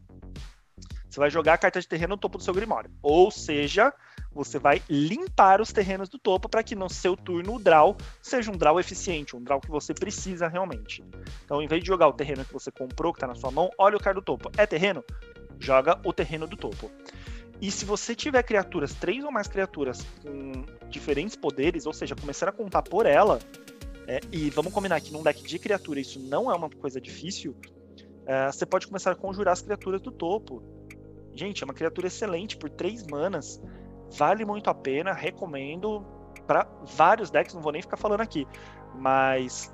[1.09, 2.89] Você vai jogar a carta de terreno no topo do seu Grimório.
[3.01, 3.93] Ou seja,
[4.31, 8.49] você vai limpar os terrenos do topo para que no seu turno o draw seja
[8.49, 11.03] um draw eficiente, um draw que você precisa realmente.
[11.43, 13.69] Então, em vez de jogar o terreno que você comprou, que está na sua mão,
[13.77, 14.49] olha o card do topo.
[14.57, 15.03] É terreno?
[15.59, 16.89] Joga o terreno do topo.
[17.61, 22.49] E se você tiver criaturas, três ou mais criaturas com diferentes poderes, ou seja, começar
[22.49, 23.39] a contar por ela,
[24.07, 27.55] é, e vamos combinar que num deck de criatura isso não é uma coisa difícil,
[28.25, 30.63] é, você pode começar a conjurar as criaturas do topo.
[31.33, 33.61] Gente, é uma criatura excelente por três manas,
[34.11, 36.05] vale muito a pena, recomendo
[36.45, 38.47] para vários decks, não vou nem ficar falando aqui,
[38.95, 39.73] mas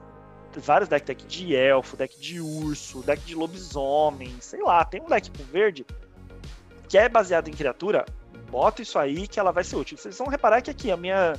[0.57, 5.07] vários decks, deck de elfo, deck de urso, deck de lobisomem, sei lá, tem um
[5.07, 5.85] deck com verde
[6.88, 8.06] que é baseado em criatura,
[8.49, 9.97] bota isso aí que ela vai ser útil.
[9.97, 11.34] Vocês vão reparar que aqui a minha,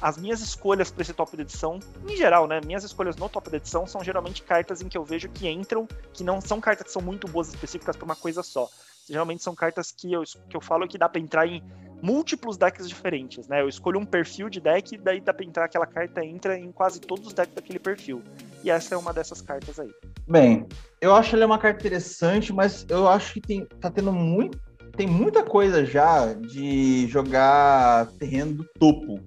[0.00, 1.78] as minhas escolhas para esse top de edição,
[2.08, 2.60] em geral, né?
[2.64, 5.86] Minhas escolhas no top de edição são geralmente cartas em que eu vejo que entram,
[6.12, 8.68] que não são cartas que são muito boas específicas para uma coisa só.
[9.08, 11.62] Geralmente são cartas que eu, que eu falo que dá para entrar em
[12.02, 13.60] múltiplos decks diferentes, né?
[13.60, 16.72] Eu escolho um perfil de deck e daí dá pra entrar aquela carta entra em
[16.72, 18.22] quase todos os decks daquele perfil.
[18.64, 19.90] E essa é uma dessas cartas aí.
[20.26, 20.66] Bem,
[21.00, 24.58] eu acho ela uma carta interessante, mas eu acho que tem, tá tendo muito
[24.96, 29.20] tem muita coisa já de jogar terreno do topo,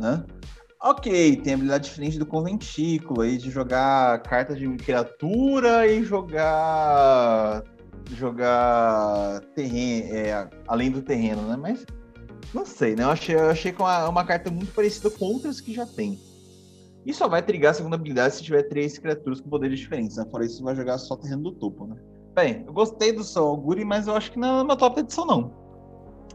[0.00, 0.24] né?
[0.82, 7.62] Ok, tem habilidade diferente do conventículo aí de jogar cartas de criatura e jogar
[8.16, 11.56] jogar terreno, é, além do terreno, né?
[11.56, 11.84] Mas
[12.54, 13.04] não sei, né?
[13.04, 15.84] Eu achei, eu achei que é uma, uma carta muito parecida com outras que já
[15.84, 16.18] tem.
[17.04, 20.24] E só vai trigar a segunda habilidade se tiver três criaturas com poderes diferentes, né?
[20.30, 21.96] Fora isso, vai jogar só terreno do topo, né?
[22.34, 25.26] Bem, eu gostei do seu Auguri, mas eu acho que não é uma top edição,
[25.26, 25.52] não.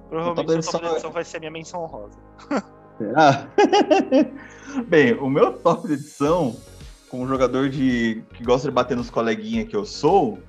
[0.07, 2.19] Provavelmente a top edição vai ser minha menção honrosa.
[2.97, 3.47] Será?
[4.87, 6.55] Bem, o meu top edição,
[7.09, 10.39] como jogador de que gosta de bater nos coleguinhas que eu sou,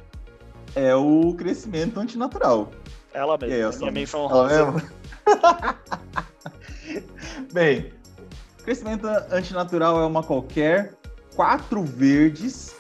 [0.75, 2.71] é o crescimento antinatural.
[3.13, 4.91] Ela mesma, aí, a minha menção honrosa.
[7.53, 7.93] Bem,
[8.63, 10.95] crescimento antinatural é uma qualquer,
[11.35, 12.77] quatro verdes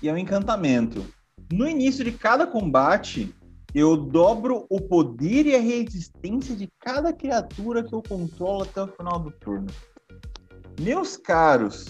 [0.00, 1.04] e é um encantamento.
[1.52, 3.34] No início de cada combate,
[3.76, 8.86] eu dobro o poder e a resistência de cada criatura que eu controlo até o
[8.86, 9.66] final do turno.
[10.80, 11.84] Meus caros,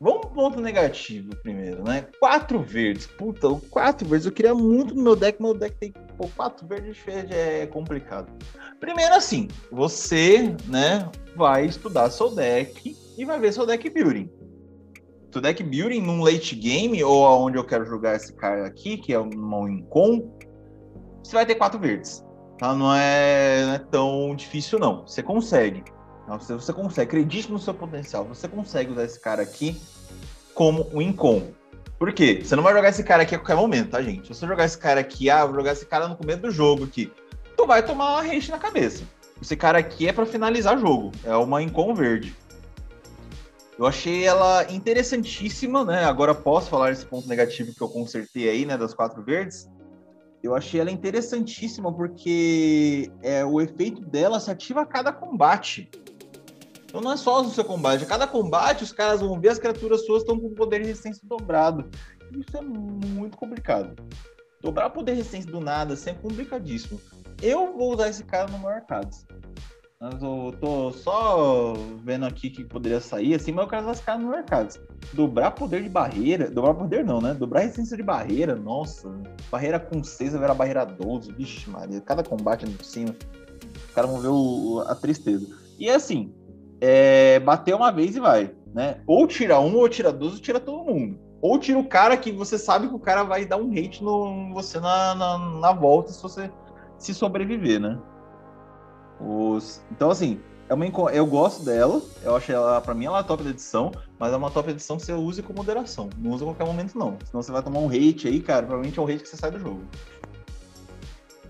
[0.00, 2.06] vamos pro ponto negativo primeiro, né?
[2.18, 3.06] Quatro verdes.
[3.06, 4.24] Puta, quatro verdes.
[4.24, 6.96] Eu queria muito no meu deck, meu deck tem pô, quatro verdes
[7.30, 8.32] é complicado.
[8.80, 14.30] Primeiro assim, você, né, vai estudar seu deck e vai ver seu deck building.
[15.38, 19.12] Seu deck building num late game, ou aonde eu quero jogar esse cara aqui, que
[19.12, 20.36] é um Incon,
[21.22, 22.24] você vai ter quatro verdes.
[22.58, 22.74] Tá?
[22.74, 25.06] Não, é, não é tão difícil, não.
[25.06, 25.84] Você consegue.
[26.26, 28.24] Você, você consegue, acredite no seu potencial.
[28.24, 29.80] Você consegue usar esse cara aqui
[30.54, 31.52] como um Incon.
[32.00, 32.40] Por quê?
[32.42, 34.26] Você não vai jogar esse cara aqui a qualquer momento, tá, gente?
[34.26, 36.82] Se você jogar esse cara aqui, ah, vou jogar esse cara no começo do jogo
[36.82, 37.12] aqui,
[37.56, 39.04] tu vai tomar uma haste na cabeça.
[39.40, 41.12] Esse cara aqui é para finalizar jogo.
[41.22, 42.34] É uma Incon verde.
[43.78, 46.04] Eu achei ela interessantíssima, né?
[46.04, 48.76] Agora posso falar esse ponto negativo que eu consertei aí, né?
[48.76, 49.70] Das quatro verdes.
[50.42, 55.88] Eu achei ela interessantíssima porque é, o efeito dela se ativa a cada combate.
[56.86, 58.02] Então não é só no seu combate.
[58.02, 61.22] A cada combate, os caras vão ver as criaturas suas estão com poder de resistência
[61.24, 61.88] dobrado.
[62.32, 63.94] Isso é muito complicado.
[64.60, 67.00] Dobrar poder de resistência do nada assim, é complicadíssimo.
[67.40, 69.24] Eu vou usar esse cara no Marcados.
[70.00, 74.28] Mas eu tô só vendo aqui que poderia sair, assim, mas eu quero cara no
[74.28, 74.80] Marcados.
[75.12, 76.48] Dobrar poder de barreira.
[76.48, 77.34] Dobrar poder não, né?
[77.34, 79.12] Dobrar resistência de barreira, nossa.
[79.50, 81.32] Barreira com 6 vai virar barreira 12.
[81.32, 82.00] Vixe, Maria.
[82.00, 83.12] Cada combate no cima.
[83.88, 85.48] Os caras vão ver o, a tristeza.
[85.80, 86.32] E assim,
[86.80, 89.00] é, bater uma vez e vai, né?
[89.04, 91.18] Ou tira um, ou tira dois, ou tira todo mundo.
[91.42, 94.54] Ou tira o cara que você sabe que o cara vai dar um hate no
[94.54, 96.48] você na, na, na volta se você
[96.98, 97.98] se sobreviver, né?
[99.20, 99.82] Os...
[99.90, 103.42] Então, assim, é uma, eu gosto dela, eu acho ela, pra mim, ela é top
[103.42, 106.10] de edição, mas é uma top edição que você use com moderação.
[106.18, 107.16] Não usa a qualquer momento, não.
[107.24, 109.50] Senão você vai tomar um hate aí, cara, provavelmente é um hate que você sai
[109.50, 109.82] do jogo.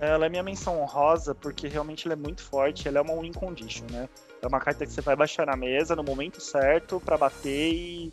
[0.01, 3.33] Ela é minha menção honrosa porque realmente ela é muito forte, ela é uma win
[3.33, 4.09] condition, né?
[4.41, 8.13] É uma carta que você vai baixar na mesa no momento certo para bater e,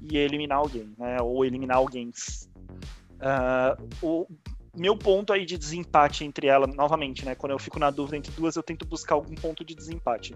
[0.00, 1.18] e, eliminar alguém, né?
[1.20, 2.10] Ou eliminar alguém.
[3.20, 4.26] Uh, o
[4.76, 7.34] meu ponto aí de desempate entre ela, novamente, né?
[7.34, 10.34] Quando eu fico na dúvida entre duas, eu tento buscar algum ponto de desempate.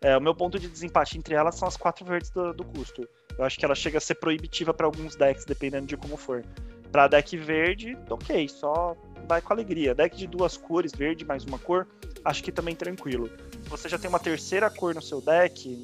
[0.00, 3.06] É, o meu ponto de desempate entre elas são as quatro verdes do, do custo.
[3.38, 6.44] Eu acho que ela chega a ser proibitiva para alguns decks, dependendo de como for.
[6.90, 8.96] Para deck verde, ok, só
[9.28, 9.94] vai com alegria.
[9.94, 11.86] Deck de duas cores, verde mais uma cor,
[12.24, 13.30] acho que também tranquilo.
[13.64, 15.82] Você já tem uma terceira cor no seu deck,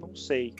[0.00, 0.54] não sei.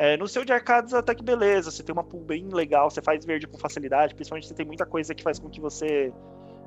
[0.00, 3.02] É, no seu de arcadas até que beleza, você tem uma pool bem legal, você
[3.02, 6.10] faz verde com facilidade, principalmente você tem muita coisa que faz com que você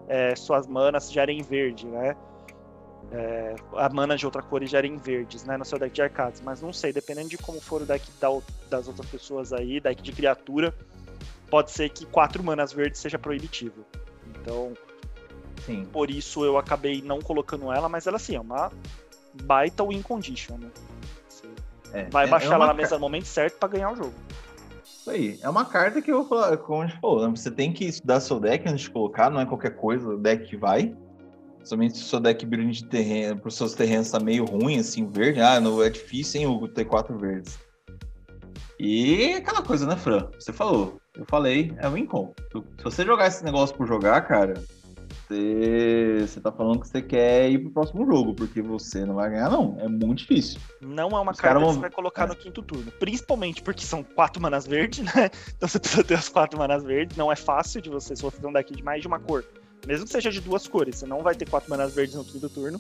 [0.08, 2.16] é, suas manas gerem verde, né?
[3.12, 5.58] É, a mana de outra cor gerem verdes, né?
[5.58, 6.42] No seu deck de arcadas.
[6.42, 8.08] Mas não sei, dependendo de como for o deck
[8.70, 10.72] das outras pessoas aí, deck de criatura,
[11.50, 13.84] pode ser que quatro manas verdes seja proibitivo.
[14.28, 14.74] Então,
[15.66, 15.86] Sim.
[15.86, 18.72] por isso eu acabei não colocando ela, mas ela sim é uma
[19.42, 20.70] baita win condition, né?
[21.94, 24.14] É, vai é, baixar é ela na mesa no momento certo para ganhar o jogo.
[24.84, 25.40] Isso aí.
[25.42, 27.34] É uma carta que eu vou falar, como a gente falou, né?
[27.36, 30.46] você tem que estudar seu deck antes de colocar, não é qualquer coisa, o deck
[30.46, 30.96] que vai.
[31.64, 34.80] Somente se o seu deck building de terreno, para os seus terrenos tá meio ruim,
[34.80, 37.58] assim, verde, ah, não, é difícil, hein, o ter quatro verdes.
[38.80, 40.30] E aquela coisa, né, Fran?
[40.38, 42.34] Você falou, eu falei, é o incom.
[42.78, 44.56] Se você jogar esse negócio por jogar, cara,
[45.34, 49.30] você, você tá falando que você quer ir pro próximo jogo, porque você não vai
[49.32, 49.78] ganhar, não.
[49.80, 50.60] É muito difícil.
[50.82, 51.74] Não é uma Os carta que vão...
[51.74, 52.28] você vai colocar é.
[52.28, 52.92] no quinto turno.
[52.94, 55.30] Principalmente porque são quatro manas verdes, né?
[55.56, 57.18] Então você precisa ter as quatro manas verdes.
[57.18, 59.44] Não é fácil de você, se você fizer um deck de mais de uma cor.
[59.88, 62.50] Mesmo que seja de duas cores, você não vai ter quatro manas verdes no quinto
[62.50, 62.80] turno.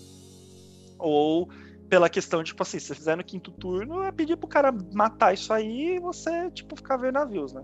[0.97, 1.49] Ou
[1.89, 4.73] pela questão de, tipo assim, se você fizer no quinto turno, é pedir pro cara
[4.93, 7.63] matar isso aí e você, tipo, ficar vendo navios, né?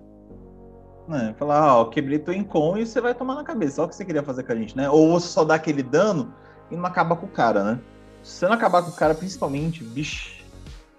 [1.10, 1.36] Né?
[1.38, 3.82] Falar, ó, quebrei teu incom e você vai tomar na cabeça.
[3.82, 4.90] Olha o que você queria fazer com a gente, né?
[4.90, 6.34] Ou você só dá aquele dano
[6.70, 7.80] e não acaba com o cara, né?
[8.24, 10.40] Se você não acabar com o cara, principalmente, bicho.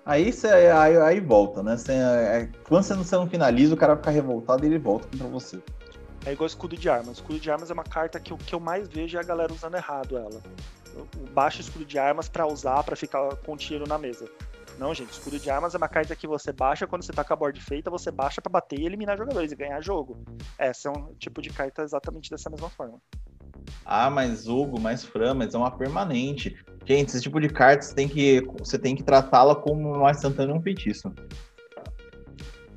[0.04, 1.76] Aí você aí, aí volta, né?
[1.76, 5.28] Você, é, quando você não, não finaliza, o cara fica revoltado e ele volta contra
[5.28, 5.62] você.
[6.26, 7.18] É igual escudo de armas.
[7.18, 9.52] Escudo de armas é uma carta que o que eu mais vejo é a galera
[9.52, 10.42] usando errado ela.
[11.32, 14.26] Baixa escudo de armas para usar, para ficar com tiro na mesa.
[14.80, 17.34] Não, gente, escudo de armas é uma carta que você baixa quando você tá com
[17.34, 20.16] a board feita, você baixa para bater e eliminar jogadores e ganhar jogo.
[20.56, 22.98] Essa é um tipo de carta exatamente dessa mesma forma.
[23.84, 26.56] Ah, mas Hugo, mais Fran, mas é uma permanente.
[26.86, 30.54] Gente, esse tipo de carta você tem que, você tem que tratá-la como uma instantânea
[30.54, 31.12] um feitiço.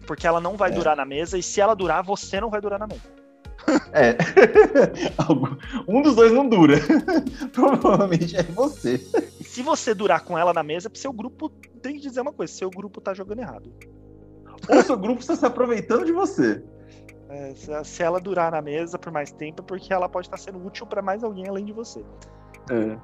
[0.06, 0.74] Porque ela não vai é.
[0.74, 3.24] durar na mesa, e se ela durar, você não vai durar na mesa.
[3.94, 4.18] É.
[5.88, 6.76] um dos dois não dura.
[7.54, 9.00] Provavelmente é você.
[9.54, 11.48] Se você durar com ela na mesa, seu grupo
[11.80, 13.72] tem que dizer uma coisa: seu grupo tá jogando errado.
[14.68, 16.64] Ou seu grupo está se aproveitando de você.
[17.30, 17.54] É,
[17.84, 20.88] se ela durar na mesa por mais tempo, é porque ela pode estar sendo útil
[20.88, 22.04] para mais alguém além de você.
[22.72, 22.98] É.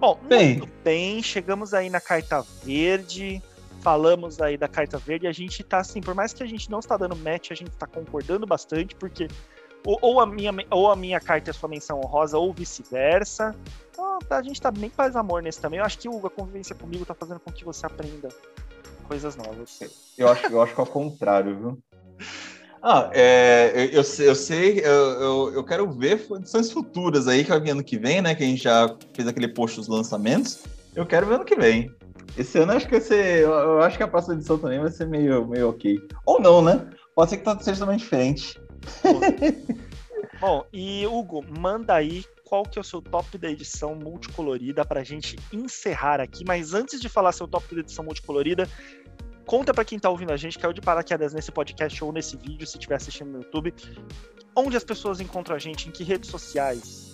[0.00, 0.58] Bom, bem.
[0.58, 3.40] muito bem, chegamos aí na carta verde
[3.80, 6.80] falamos aí da carta verde, a gente tá assim, por mais que a gente não
[6.80, 9.28] está dando match, a gente está concordando bastante, porque
[9.84, 13.54] Ou, ou, a minha, ou a minha carta é sua menção honrosa, ou vice-versa.
[13.92, 15.78] Então, a gente tá bem paz amor nesse também.
[15.78, 18.28] Eu acho que a convivência comigo tá fazendo com que você aprenda
[19.06, 19.80] coisas novas.
[20.16, 21.78] Eu acho, eu acho que é o contrário, viu?
[22.82, 27.50] Ah, é, eu, eu, eu sei, eu, eu, eu, quero ver edições futuras aí, que
[27.50, 28.34] vai vir ano que vem, né?
[28.34, 30.62] Que a gente já fez aquele post dos lançamentos.
[30.94, 31.90] Eu quero ver ano que vem.
[32.36, 33.42] Esse ano acho que vai ser.
[33.42, 35.98] Eu acho que a próxima edição também vai ser meio, meio ok.
[36.24, 36.88] Ou não, né?
[37.16, 38.60] Pode ser que tá, seja também diferente.
[40.40, 45.00] Bom, e Hugo, manda aí qual que é o seu top da edição multicolorida para
[45.00, 46.44] a gente encerrar aqui.
[46.46, 48.68] Mas antes de falar seu top da edição multicolorida,
[49.44, 52.66] conta para quem está ouvindo a gente, o de paraquedas nesse podcast ou nesse vídeo,
[52.66, 53.74] se estiver assistindo no YouTube,
[54.54, 57.08] onde as pessoas encontram a gente, em que redes sociais?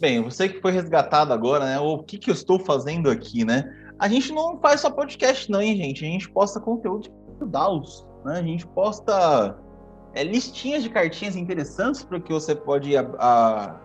[0.00, 1.78] Bem, você que foi resgatado agora, né?
[1.78, 3.70] O que, que eu estou fazendo aqui, né?
[3.98, 6.04] A gente não faz só podcast, não, hein, gente?
[6.04, 8.38] A gente posta conteúdo de DAOs, né?
[8.38, 9.59] A gente posta
[10.14, 13.76] é, listinhas de cartinhas interessantes para que você pode a, a,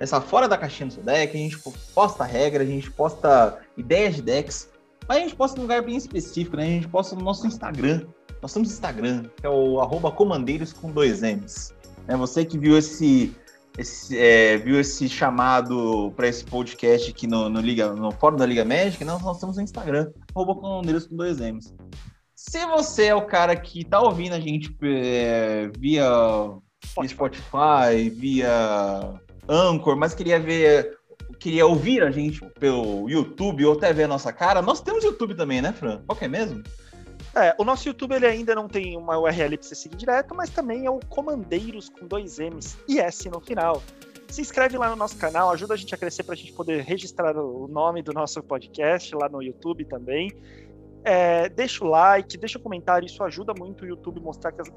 [0.00, 1.36] essa fora da caixinha do seu deck.
[1.36, 1.58] A gente
[1.94, 4.70] posta regra, a gente posta ideias de decks.
[5.06, 6.62] Mas a gente posta em um lugar bem específico, né?
[6.62, 8.06] A gente posta no nosso Instagram.
[8.40, 9.76] Nós temos Instagram, que é o
[10.12, 11.74] comandeiros com dois M's.
[12.08, 13.34] É você que viu esse,
[13.78, 18.44] esse é, viu esse chamado para esse podcast aqui no, no, Liga, no Fórum da
[18.44, 21.74] Liga Médica, nós, nós temos no Instagram, comandeiros com dois M's.
[22.48, 26.06] Se você é o cara que tá ouvindo a gente é, via
[27.06, 29.18] Spotify, via
[29.48, 30.96] Anchor, mas queria ver
[31.40, 35.34] queria ouvir a gente pelo YouTube ou até ver a nossa cara, nós temos YouTube
[35.34, 36.02] também, né, Fran?
[36.06, 36.62] Qual que é mesmo?
[37.34, 40.50] É, o nosso YouTube ele ainda não tem uma URL para você seguir direto, mas
[40.50, 43.82] também é o Comandeiros com dois M's e S no final.
[44.28, 46.82] Se inscreve lá no nosso canal, ajuda a gente a crescer para a gente poder
[46.82, 50.30] registrar o nome do nosso podcast lá no YouTube também.
[51.06, 54.70] É, deixa o like, deixa o comentário, isso ajuda muito o YouTube mostrar que as,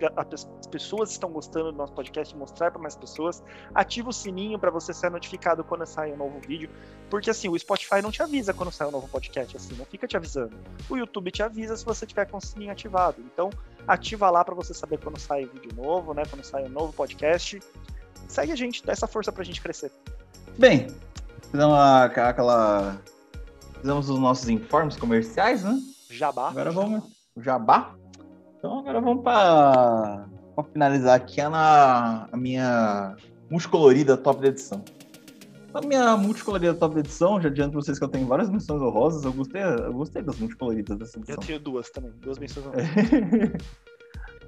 [0.60, 3.42] as pessoas estão gostando do nosso podcast, mostrar para mais pessoas.
[3.74, 6.70] Ativa o sininho para você ser notificado quando sai um novo vídeo,
[7.10, 10.06] porque assim, o Spotify não te avisa quando sai um novo podcast, assim, não fica
[10.06, 10.54] te avisando.
[10.90, 13.22] O YouTube te avisa se você tiver com o sininho ativado.
[13.22, 13.50] Então,
[13.88, 17.58] ativa lá para você saber quando sai vídeo novo, né, quando sai um novo podcast.
[18.28, 19.94] Segue a gente, dá essa força pra gente crescer.
[20.58, 20.88] Bem,
[21.50, 22.98] fizemos aquela.
[23.80, 25.80] Fizemos os nossos informes comerciais, né?
[26.18, 26.50] Jabá.
[26.50, 27.04] Agora vamos.
[27.38, 27.96] Jabá?
[28.58, 30.26] Então agora vamos para
[30.74, 33.16] finalizar aqui a, na, a minha
[33.50, 34.84] multicolorida top de edição.
[35.74, 38.82] A minha multicolorida top de edição, já adianto pra vocês que eu tenho várias menções
[38.82, 41.36] honrosas, eu gostei, eu gostei das multicoloridas dessa edição.
[41.36, 42.88] Eu tenho duas também, duas menções honrosas.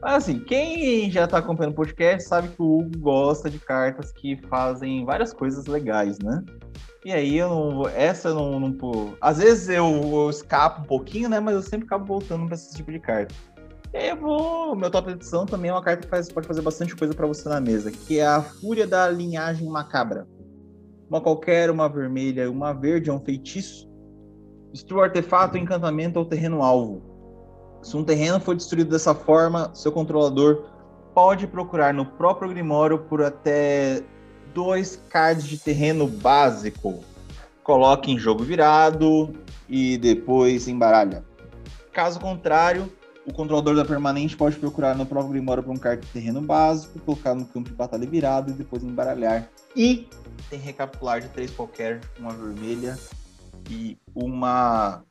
[0.02, 4.12] Mas assim, quem já tá acompanhando o podcast sabe que o Hugo gosta de cartas
[4.12, 6.44] que fazem várias coisas legais, né?
[7.06, 7.88] E aí eu não.
[7.88, 8.60] Essa eu não.
[8.60, 11.40] não às vezes eu, eu, escapo um pouquinho, né?
[11.40, 13.34] Mas eu sempre acabo voltando para esse tipo de carta.
[13.94, 14.76] E eu vou.
[14.76, 17.48] Meu top edição também é uma carta que faz, pode fazer bastante coisa para você
[17.48, 20.28] na mesa, que é a Fúria da Linhagem Macabra.
[21.10, 23.90] Uma qualquer, uma vermelha, uma verde é um feitiço.
[24.72, 27.02] Destrua artefato, encantamento ou terreno alvo.
[27.82, 30.66] Se um terreno for destruído dessa forma, seu controlador
[31.16, 34.04] pode procurar no próprio Grimório por até
[34.60, 37.02] dois cards de terreno básico.
[37.64, 39.34] Coloque em jogo virado
[39.70, 41.24] e depois embaralha.
[41.94, 42.92] Caso contrário,
[43.26, 47.00] o controlador da permanente pode procurar no próprio Grimório por um card de terreno básico,
[47.00, 49.50] colocar no campo de batalha virado e depois embaralhar.
[49.78, 50.10] E
[50.50, 53.00] tem recapitular de três qualquer, uma vermelha
[53.70, 55.06] e uma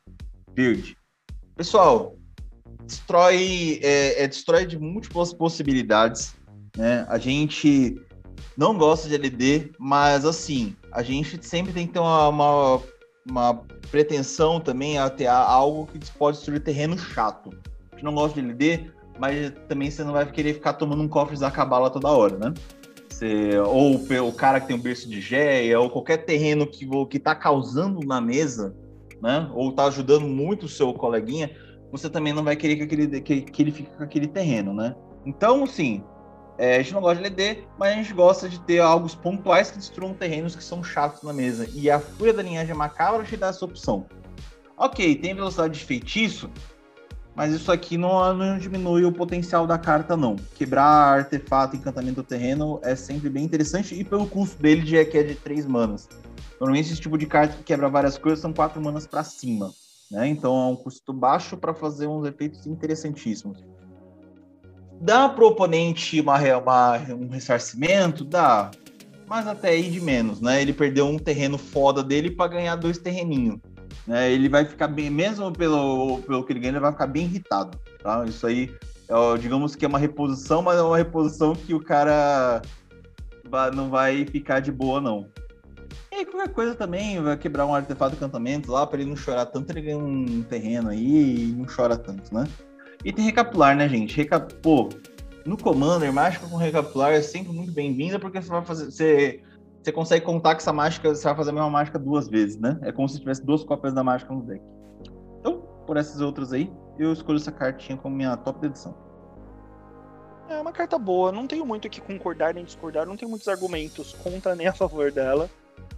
[0.53, 0.95] verde.
[1.55, 2.15] Pessoal,
[2.85, 6.35] destrói, é, é, destrói de múltiplas possibilidades.
[6.77, 7.03] Né?
[7.09, 7.99] A gente
[8.57, 12.81] não gosto de LD, mas assim, a gente sempre tem que ter uma, uma,
[13.29, 13.53] uma
[13.91, 17.49] pretensão também a ter algo que pode destruir terreno chato.
[17.91, 21.07] A gente não gosta de LD, mas também você não vai querer ficar tomando um
[21.07, 22.53] cofre da cabala toda hora, né?
[23.09, 23.95] Você, ou
[24.27, 27.99] o cara que tem um berço de géia, ou qualquer terreno que, que tá causando
[28.07, 28.73] na mesa,
[29.21, 29.49] né?
[29.53, 31.51] Ou tá ajudando muito o seu coleguinha,
[31.91, 34.95] você também não vai querer que, aquele, que, que ele fique com aquele terreno, né?
[35.25, 36.03] Então, assim,
[36.59, 39.71] é, a gente não gosta de LD, mas a gente gosta de ter algo pontuais
[39.71, 41.65] que destruam terrenos que são chatos na mesa.
[41.73, 44.05] E a Fúria da Linhagem Macabra te dá essa opção.
[44.75, 46.51] Ok, tem velocidade de feitiço,
[47.33, 50.35] mas isso aqui não, não, diminui o potencial da carta, não.
[50.55, 55.05] Quebrar artefato, encantamento do terreno é sempre bem interessante e pelo custo dele já é
[55.05, 56.09] que é de 3 manas.
[56.59, 59.71] Normalmente esse tipo de carta que quebra várias coisas são 4 manas para cima.
[60.11, 60.27] Né?
[60.27, 63.63] Então é um custo baixo para fazer uns efeitos interessantíssimos.
[65.01, 68.23] Dá para o oponente uma, uma, um ressarcimento?
[68.25, 68.69] Dá.
[69.27, 70.61] Mas até aí de menos, né?
[70.61, 73.59] Ele perdeu um terreno foda dele para ganhar dois terreninhos.
[74.05, 74.31] Né?
[74.31, 77.77] Ele vai ficar bem, mesmo pelo, pelo que ele ganha, ele vai ficar bem irritado.
[78.01, 78.25] Tá?
[78.25, 78.73] Isso aí
[79.09, 82.61] É, digamos que é uma reposição, mas é uma reposição que o cara
[83.75, 85.27] não vai ficar de boa, não.
[86.11, 89.47] E qualquer coisa também, vai quebrar um artefato de encantamento lá para ele não chorar
[89.47, 92.47] tanto, ele ganha um terreno aí e não chora tanto, né?
[93.03, 94.15] E tem recapitular, né, gente?
[94.15, 94.53] Recap...
[94.55, 94.89] Pô,
[95.45, 98.91] no Commander, mágica com recapitular é sempre muito bem-vinda, porque você vai fazer.
[98.91, 99.41] Você,
[99.81, 102.77] você consegue contar que essa mágica, você vai fazer a mesma mágica duas vezes, né?
[102.81, 104.61] É como se tivesse duas cópias da mágica no deck.
[105.39, 108.95] Então, por essas outras aí, eu escolho essa cartinha como minha top de edição.
[110.49, 113.47] É uma carta boa, não tenho muito o que concordar nem discordar, não tenho muitos
[113.47, 115.49] argumentos contra nem a favor dela.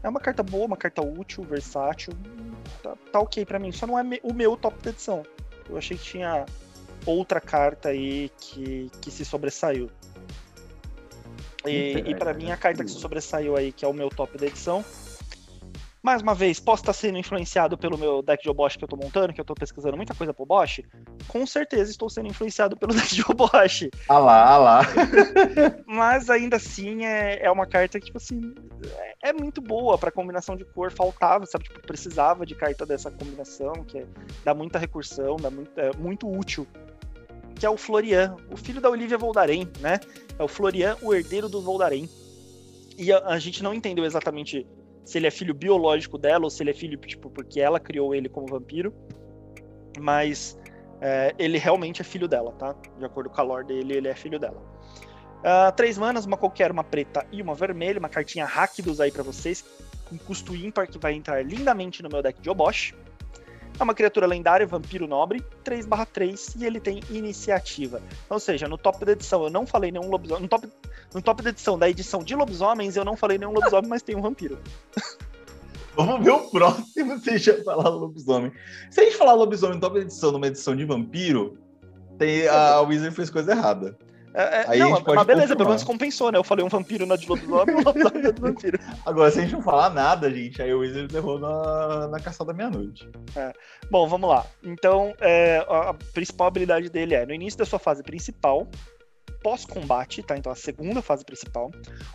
[0.04, 2.14] É uma carta boa, uma carta útil, versátil.
[2.84, 5.24] Tá, tá ok para mim, só não é o meu top de edição.
[5.70, 6.46] Eu achei que tinha
[7.06, 9.90] outra carta aí que, que se sobressaiu.
[11.66, 14.38] E, e para mim a carta que se sobressaiu aí, que é o meu top
[14.38, 14.84] da edição,
[16.04, 18.96] mais uma vez, posso estar sendo influenciado pelo meu deck de Obosh que eu tô
[18.96, 20.82] montando, que eu tô pesquisando muita coisa pro Obosh?
[21.28, 23.90] Com certeza estou sendo influenciado pelo deck de Obosh.
[24.10, 24.82] Ah lá, ah lá.
[25.86, 28.54] Mas ainda assim é, é uma carta que, tipo assim,
[29.22, 31.66] é, é muito boa pra combinação de cor, faltava, sabe?
[31.66, 34.06] Tipo, precisava de carta dessa combinação, que é,
[34.44, 36.66] dá muita recursão, dá muito, é muito útil.
[37.56, 40.00] Que é o Florian, o filho da Olivia Voldaren, né?
[40.40, 42.10] É o Florian, o herdeiro do Voldaren.
[42.98, 44.66] E a, a gente não entendeu exatamente
[45.04, 48.14] se ele é filho biológico dela ou se ele é filho, tipo, porque ela criou
[48.14, 48.94] ele como vampiro.
[50.00, 50.58] Mas
[51.02, 52.76] é, ele realmente é filho dela, tá?
[52.98, 54.62] De acordo com a lore dele, ele é filho dela.
[55.42, 59.24] Uh, três manas, uma qualquer, uma preta e uma vermelha, uma cartinha Rakdos aí para
[59.24, 59.66] vocês,
[60.08, 62.94] com custo ímpar que vai entrar lindamente no meu deck de Obosh.
[63.82, 68.00] É uma criatura lendária, vampiro nobre, 3/3 e ele tem iniciativa.
[68.30, 70.44] Ou seja, no top da edição eu não falei nenhum lobisomem.
[70.44, 70.70] No top,
[71.16, 74.16] no top da edição da edição de lobisomens eu não falei nenhum lobisomem, mas tem
[74.16, 74.60] um vampiro.
[75.98, 78.52] Vamos ver o próximo se já falar lobisomem.
[78.92, 81.58] Se a gente falar lobisomem no top da edição numa edição de vampiro,
[82.20, 83.98] tem, a Wizard fez coisa errada.
[84.34, 86.38] É, é, Aí não, mas beleza, pelo menos compensou, né?
[86.38, 88.80] Eu falei um vampiro na de lobisomem e um lobisomem vampiro.
[89.06, 92.54] Agora, se a gente não falar nada, gente, aí o Wizard levou na, na caçada
[92.54, 93.10] meia-noite.
[93.36, 93.52] É.
[93.90, 94.46] Bom, vamos lá.
[94.64, 98.68] Então, é, a principal habilidade dele é, no início da sua fase principal,
[99.44, 100.38] pós-combate, tá?
[100.38, 101.72] Então a segunda fase principal.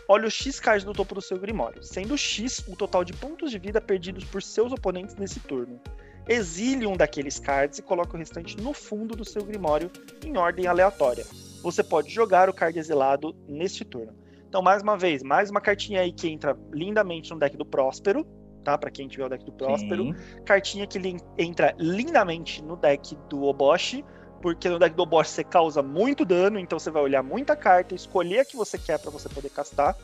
[0.09, 3.51] Olha o X cards do topo do seu Grimório, sendo X o total de pontos
[3.51, 5.81] de vida perdidos por seus oponentes nesse turno.
[6.29, 9.91] Exile um daqueles cards e coloque o restante no fundo do seu Grimório
[10.25, 11.25] em ordem aleatória
[11.67, 14.15] você pode jogar o card exilado neste turno.
[14.49, 18.25] Então, mais uma vez, mais uma cartinha aí que entra lindamente no deck do Próspero,
[18.63, 18.79] tá?
[18.79, 20.05] Para quem tiver o deck do Próspero.
[20.05, 20.43] Sim.
[20.45, 20.97] Cartinha que
[21.37, 24.05] entra lindamente no deck do Oboshi,
[24.41, 27.97] porque no deck do Oboshi você causa muito dano, então você vai olhar muita carta,
[27.97, 29.97] escolher a que você quer para você poder castar.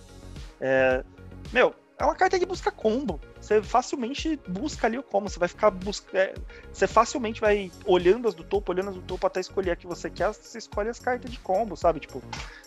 [0.60, 1.04] É...
[1.52, 1.72] Meu,
[2.02, 3.20] é uma carta que busca combo.
[3.40, 5.30] Você facilmente busca ali o combo.
[5.30, 6.16] Você vai ficar buscando.
[6.16, 6.34] É,
[6.72, 9.86] você facilmente vai olhando as do topo, olhando as do topo até escolher a que
[9.86, 10.26] você quer.
[10.34, 12.00] Você escolhe as cartas de combo, sabe?
[12.00, 12.20] Tipo,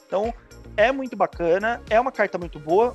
[0.08, 0.34] então
[0.78, 1.82] é muito bacana.
[1.90, 2.94] É uma carta muito boa.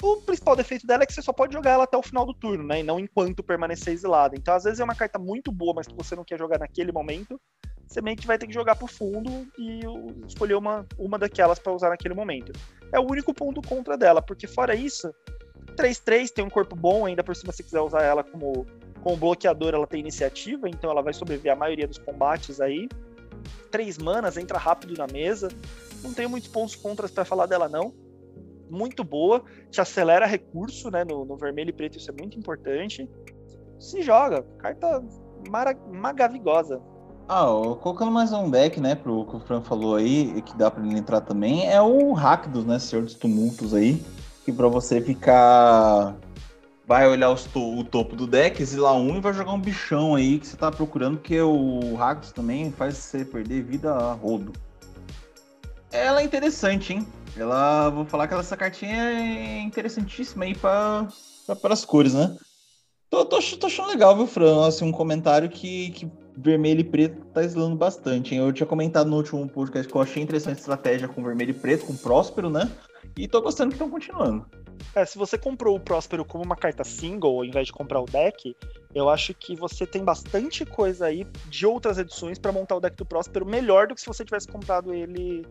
[0.00, 2.32] O principal defeito dela é que você só pode jogar ela até o final do
[2.32, 2.80] turno, né?
[2.80, 4.34] E não enquanto permanecer exilada.
[4.38, 6.92] Então, às vezes é uma carta muito boa, mas que você não quer jogar naquele
[6.92, 7.38] momento.
[7.86, 9.80] Você meio que vai ter que jogar pro fundo e
[10.26, 12.52] escolher uma, uma daquelas para usar naquele momento.
[12.90, 15.12] É o único ponto contra dela, porque fora isso,
[15.74, 18.66] 3-3 tem um corpo bom, ainda por cima se quiser usar ela como,
[19.02, 22.88] como bloqueador, ela tem iniciativa, então ela vai sobreviver a maioria dos combates aí.
[23.70, 25.48] Três manas, entra rápido na mesa.
[26.02, 27.92] Não tenho muitos pontos contras para falar dela, não.
[28.70, 31.04] Muito boa, te acelera recurso, né?
[31.04, 33.08] No, no, vermelho e preto, isso é muito importante.
[33.78, 35.04] Se joga, carta
[35.50, 36.80] mara, magavigosa.
[37.28, 37.46] Ah,
[37.80, 40.98] colocando mais um deck, né, pro que o Fran falou aí, que dá para ele
[40.98, 44.04] entrar também, é o Rakdos, né, Senhor dos Tumultos aí
[44.44, 46.16] que para você ficar.
[46.86, 50.38] Vai olhar to o topo do deck, exilar um e vai jogar um bichão aí
[50.38, 54.52] que você tá procurando, porque o Rakdos também faz você perder vida a rodo.
[55.90, 57.06] Ela é interessante, hein?
[57.36, 61.08] Ela, vou falar que essa cartinha é interessantíssima aí para
[61.70, 62.36] as cores, né?
[63.08, 64.66] Tô, tô, tô, achando legal, viu, Fran?
[64.66, 68.40] Assim, um comentário que, que vermelho e preto tá exilando bastante, hein?
[68.40, 71.54] Eu tinha comentado no último podcast que eu achei interessante a estratégia com vermelho e
[71.54, 72.70] preto, com próspero, né?
[73.16, 74.46] E tô gostando que estão continuando.
[74.94, 78.04] É, se você comprou o Próspero como uma carta single, ao invés de comprar o
[78.04, 78.56] deck,
[78.94, 82.96] eu acho que você tem bastante coisa aí de outras edições para montar o deck
[82.96, 85.46] do Próspero melhor do que se você tivesse comprado ele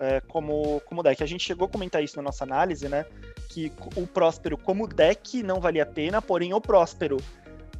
[0.00, 1.22] é, como, como deck.
[1.22, 3.04] A gente chegou a comentar isso na nossa análise, né?
[3.48, 7.16] Que o Próspero como deck não valia a pena, porém o Próspero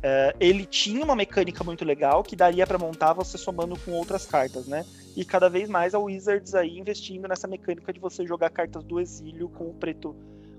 [0.03, 4.27] é, ele tinha uma mecânica muito legal que daria para montar você somando com outras
[4.27, 4.85] cartas, né?
[5.17, 9.01] E cada vez mais a Wizards aí investindo nessa mecânica de você jogar cartas do
[9.01, 10.15] exílio com o preto,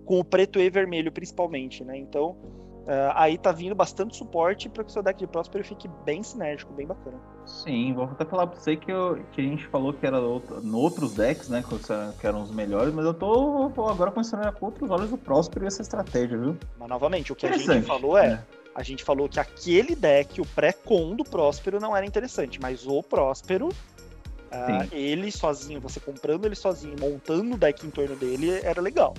[0.05, 1.97] com o preto e vermelho principalmente, né?
[1.97, 2.37] Então
[2.89, 6.23] Uh, aí tá vindo bastante suporte para que o seu deck de Próspero fique bem
[6.23, 7.19] sinérgico, bem bacana.
[7.45, 10.59] Sim, vou até falar pra você que, eu, que a gente falou que era outro,
[10.61, 11.63] no outros decks, né?
[12.19, 15.19] Que eram os melhores, mas eu tô agora começando a olhar com outros olhos o
[15.19, 16.57] Próspero e essa estratégia, viu?
[16.79, 18.43] Mas novamente, o que a gente falou é, é.
[18.75, 23.01] A gente falou que aquele deck, o pré-com do Próspero, não era interessante, mas o
[23.01, 28.81] Próspero, uh, ele sozinho, você comprando ele sozinho, montando o deck em torno dele, era
[28.81, 29.13] legal.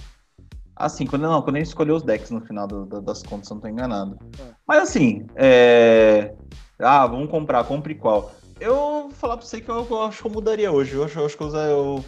[0.77, 3.57] Assim, quando, não, quando gente escolheu os decks no final do, do, das contas, eu
[3.57, 4.19] não tô enganado.
[4.39, 4.45] É.
[4.67, 6.35] Mas assim, é...
[6.79, 8.33] ah, vamos comprar, compre qual?
[8.61, 10.95] Eu vou falar pra você que eu, eu acho que eu mudaria hoje.
[10.95, 12.05] Eu acho, eu acho que eu, usaria, eu,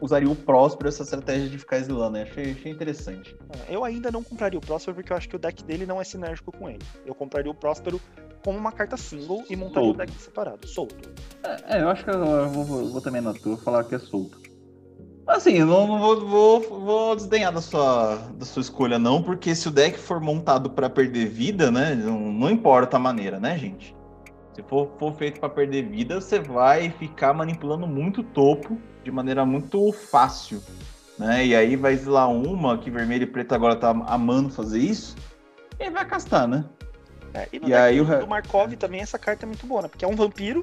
[0.00, 2.12] usaria o Próspero essa estratégia de ficar exilando.
[2.12, 2.22] Né?
[2.22, 3.34] Achei, achei interessante.
[3.66, 5.98] É, eu ainda não compraria o Próspero porque eu acho que o deck dele não
[5.98, 6.84] é sinérgico com ele.
[7.06, 7.98] Eu compraria o Próspero
[8.44, 9.94] como uma carta single e montaria solto.
[9.94, 11.10] o deck separado, solto.
[11.42, 13.98] É, é eu acho que eu, eu vou, vou, também na tua falar que é
[13.98, 14.38] solto.
[15.26, 19.54] Assim, eu não, não vou, vou, vou, desdenhar da sua, da sua escolha, não, porque
[19.54, 21.94] se o deck for montado para perder vida, né?
[21.94, 23.94] Não, não, importa a maneira, né, gente?
[24.60, 29.46] Se for, for feito para perder vida, você vai ficar manipulando muito topo de maneira
[29.46, 30.62] muito fácil.
[31.18, 31.46] Né?
[31.46, 35.16] E aí vai exilar uma, que vermelho e preto agora tá amando fazer isso,
[35.78, 36.66] e aí vai castar, né?
[37.32, 39.88] É, e no e aí o Markov também essa carta é muito boa, né?
[39.88, 40.60] Porque é um vampiro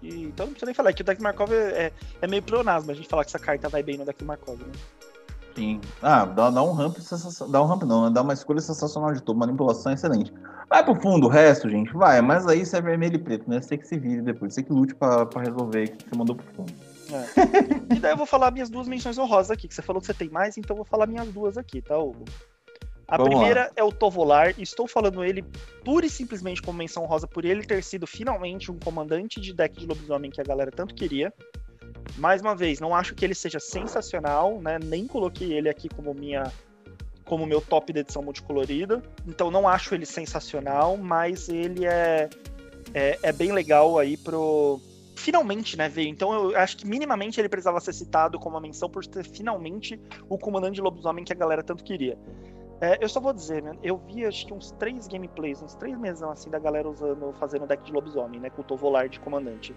[0.00, 1.92] e, então não precisa nem falar, é que o deck Markov é, é,
[2.22, 4.72] é meio pleonasmo a gente falar que essa carta vai bem no deck Markov, né?
[5.56, 5.80] Sim.
[6.02, 6.98] Ah, dá, dá um ramp
[7.48, 8.10] dá um ramp não, né?
[8.12, 10.32] Dá uma escolha sensacional de topo, manipulação excelente.
[10.68, 13.60] Vai pro fundo o resto, gente, vai, mas aí você é vermelho e preto, né?
[13.60, 16.36] Você tem que se vire depois, você que lute pra, pra resolver que você mandou
[16.36, 16.72] pro fundo.
[17.10, 17.94] É.
[17.96, 20.14] e daí eu vou falar minhas duas menções honrosas aqui, que você falou que você
[20.14, 22.24] tem mais, então eu vou falar minhas duas aqui, tá, Hugo?
[23.08, 23.70] A Vamos primeira lá.
[23.76, 25.42] é o Tovolar, e estou falando ele
[25.84, 29.78] pura e simplesmente como menção rosa por ele ter sido finalmente um comandante de deck
[29.78, 31.32] de lobisomem que a galera tanto queria.
[32.16, 34.78] Mais uma vez, não acho que ele seja sensacional, né?
[34.82, 36.50] Nem coloquei ele aqui como minha
[37.26, 39.02] como meu top da edição multicolorida.
[39.26, 42.30] Então não acho ele sensacional, mas ele é,
[42.94, 44.80] é, é bem legal aí pro.
[45.16, 46.08] Finalmente, né, veio.
[46.08, 50.00] Então eu acho que minimamente ele precisava ser citado como uma menção por ter finalmente
[50.28, 52.16] o comandante de lobisomem que a galera tanto queria.
[52.80, 53.72] É, eu só vou dizer, né?
[53.82, 57.66] Eu vi acho que uns três gameplays, uns três meses assim, da galera usando, fazendo
[57.66, 58.50] deck de lobisomem, né?
[58.50, 59.74] Com o Tovolar de comandante.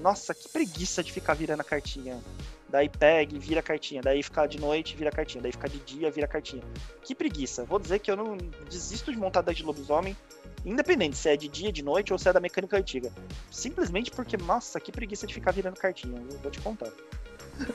[0.00, 2.20] Nossa, que preguiça de ficar virando a cartinha.
[2.68, 4.00] Daí pega e vira a cartinha.
[4.00, 5.42] Daí ficar de noite, vira a cartinha.
[5.42, 6.62] Daí ficar de dia, vira a cartinha.
[7.02, 7.64] Que preguiça.
[7.64, 8.36] Vou dizer que eu não
[8.70, 10.16] desisto de montar deck de lobisomem,
[10.64, 13.12] independente se é de dia, de noite ou se é da mecânica antiga.
[13.50, 16.18] Simplesmente porque, nossa, que preguiça de ficar virando cartinha.
[16.18, 16.90] Eu vou te contar.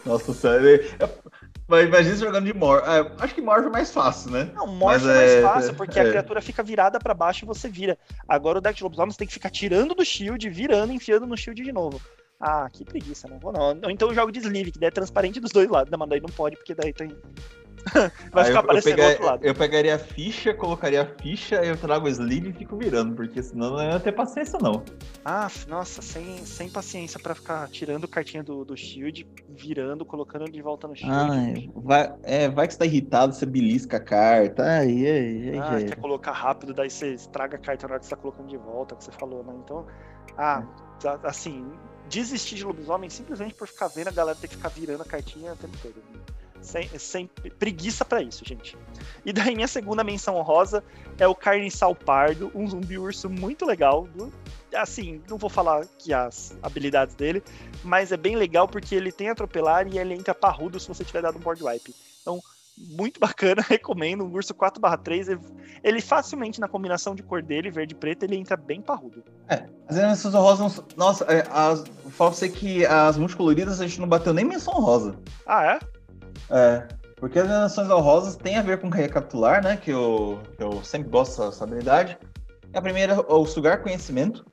[0.05, 0.83] Nossa, sério.
[1.67, 2.81] Mas imagina jogando de Mor.
[2.85, 4.49] É, acho que Morph é mais fácil, né?
[4.55, 6.01] Não, Morph é mais é, fácil, porque é.
[6.01, 7.97] a criatura fica virada para baixo e você vira.
[8.27, 11.35] Agora o deck de lobisomem você tem que ficar tirando do shield, virando, enfiando no
[11.35, 11.99] shield de novo.
[12.39, 13.79] Ah, que preguiça, não vou não.
[13.83, 15.91] Ou então eu jogo de sleeve, que daí é transparente dos dois lados.
[15.91, 17.09] Não, mas daí não pode, porque daí tem.
[18.31, 19.45] Vai ficar eu, aparecendo eu pegar, do outro lado.
[19.45, 23.41] Eu pegaria a ficha, colocaria a ficha, eu trago o sleeve e fico virando, porque
[23.41, 24.83] senão não ia ter paciência, não.
[25.23, 30.61] Ah, nossa, sem, sem paciência pra ficar tirando cartinha do, do shield, virando, colocando de
[30.61, 31.13] volta no shield.
[31.13, 34.63] Ah, vai, é, vai que você tá irritado, você belisca a carta.
[34.63, 35.59] Aí, aí, aí.
[35.59, 38.47] Ah, quer colocar rápido, daí você estraga a carta na hora que você tá colocando
[38.47, 39.53] de volta, que você falou, né?
[39.63, 39.85] Então,
[40.37, 40.63] ah,
[41.23, 41.65] assim,
[42.09, 45.53] desistir de lobisomem simplesmente por ficar vendo a galera ter que ficar virando a cartinha
[45.53, 45.95] o tempo todo.
[45.95, 46.36] Né?
[46.67, 48.77] Sem, sem preguiça para isso, gente.
[49.25, 50.83] E daí minha segunda menção honrosa
[51.17, 54.05] é o Carniçal Pardo, um zumbi urso muito legal.
[54.75, 57.41] Assim, não vou falar que as habilidades dele,
[57.85, 61.21] mas é bem legal porque ele tem atropelar e ele entra parrudo se você tiver
[61.21, 61.95] dado um board wipe.
[62.21, 62.41] Então,
[62.77, 64.25] muito bacana, recomendo.
[64.25, 65.39] Um urso 4/3.
[65.81, 69.23] Ele facilmente, na combinação de cor dele, verde e preto, ele entra bem parrudo.
[69.47, 70.83] É, as menções rosas.
[70.95, 71.79] Nossa, é, as,
[72.09, 75.15] falo pra você que as multicoloridas a gente não bateu nem menção rosa.
[75.45, 75.96] Ah, é?
[76.49, 76.87] É.
[77.17, 79.75] Porque as nações honrosas tem a ver com recapitular, né?
[79.75, 82.17] Que eu, eu sempre gosto dessa habilidade.
[82.73, 84.45] A primeira é o sugar conhecimento.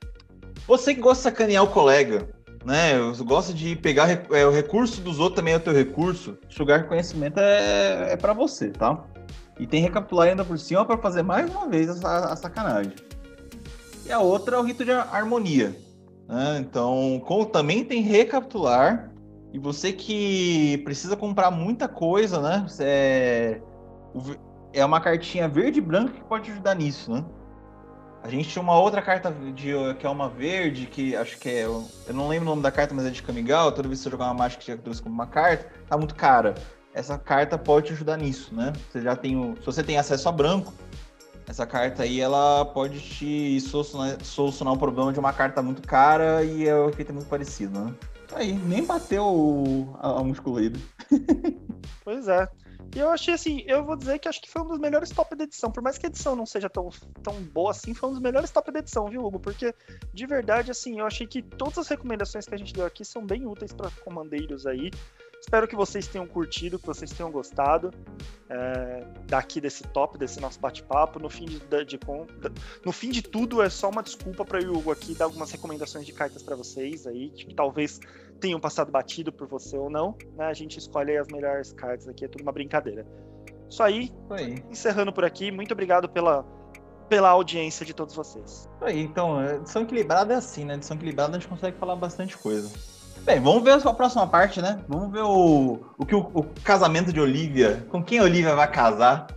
[0.67, 2.27] Você que gosta de sacanear o colega,
[2.65, 2.93] né?
[3.23, 6.37] Gosta de pegar é, o recurso dos outros também é o teu recurso.
[6.49, 9.03] Sugar conhecimento é, é para você, tá?
[9.59, 12.93] E tem recapitular ainda por cima para fazer mais uma vez essa, a sacanagem.
[14.05, 15.75] E a outra é o rito de harmonia.
[16.27, 16.57] Né?
[16.59, 19.11] Então, como também tem recapitular,
[19.55, 22.65] e você que precisa comprar muita coisa, né?
[22.77, 23.61] É,
[24.73, 27.23] é uma cartinha verde e branca que pode ajudar nisso, né?
[28.21, 31.63] A gente tinha uma outra carta de, que é uma verde, que acho que é.
[31.63, 33.71] Eu não lembro o nome da carta, mas é de Kamigawa.
[33.71, 36.53] Toda vez que você jogar uma mágica que trouxe como uma carta, tá muito cara.
[36.93, 38.73] Essa carta pode te ajudar nisso, né?
[38.91, 40.73] Você já tem o, se você tem acesso a branco,
[41.47, 46.43] essa carta aí ela pode te solucionar, solucionar um problema de uma carta muito cara
[46.43, 47.93] e é o efeito muito parecido, né?
[48.35, 50.79] Aí, nem bateu a, a musculoide.
[52.03, 52.47] pois é.
[52.93, 55.35] E eu achei assim, eu vou dizer que acho que foi um dos melhores top
[55.35, 55.71] da edição.
[55.71, 56.89] Por mais que a edição não seja tão,
[57.23, 59.39] tão boa assim, foi um dos melhores top da edição, viu, Hugo?
[59.39, 59.73] Porque,
[60.13, 63.25] de verdade, assim, eu achei que todas as recomendações que a gente deu aqui são
[63.25, 64.91] bem úteis para comandeiros aí.
[65.41, 67.93] Espero que vocês tenham curtido, que vocês tenham gostado
[68.49, 71.19] é, daqui desse top, desse nosso bate-papo.
[71.19, 71.99] No, fim de, de, de,
[72.83, 76.05] no fim de tudo, é só uma desculpa para o Hugo aqui dar algumas recomendações
[76.05, 77.99] de cartas para vocês aí, que talvez
[78.39, 80.15] tenham passado batido por você ou não.
[80.35, 80.45] Né?
[80.45, 83.05] A gente escolhe as melhores cartas aqui, é tudo uma brincadeira.
[83.69, 84.63] Isso aí, aí.
[84.69, 85.51] encerrando por aqui.
[85.51, 86.45] Muito obrigado pela,
[87.09, 88.69] pela audiência de todos vocês.
[88.81, 90.75] Aí, então, edição equilibrada é assim, né?
[90.75, 92.71] Edição equilibrada a gente consegue falar bastante coisa.
[93.23, 94.83] Bem, vamos ver a próxima parte, né?
[94.87, 97.85] Vamos ver o, o que o, o casamento de Olivia.
[97.89, 99.27] Com quem a Olivia vai casar?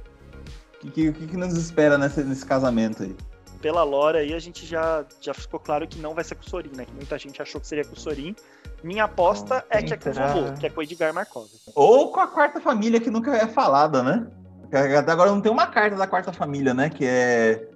[0.75, 3.16] O que, que, que, nos espera nesse, nesse casamento aí?
[3.62, 6.49] Pela lore aí, a gente já, já ficou claro que não vai ser com o
[6.49, 6.85] Sorin, né?
[6.85, 8.37] Que muita gente achou que seria com o Sorin.
[8.83, 11.49] Minha aposta é que é com o vovô, que é com o Edgar Markov.
[11.75, 14.27] Ou com a quarta família, que nunca é falada, né?
[14.67, 16.91] Até agora não tem uma carta da quarta família, né?
[16.91, 17.69] Que é.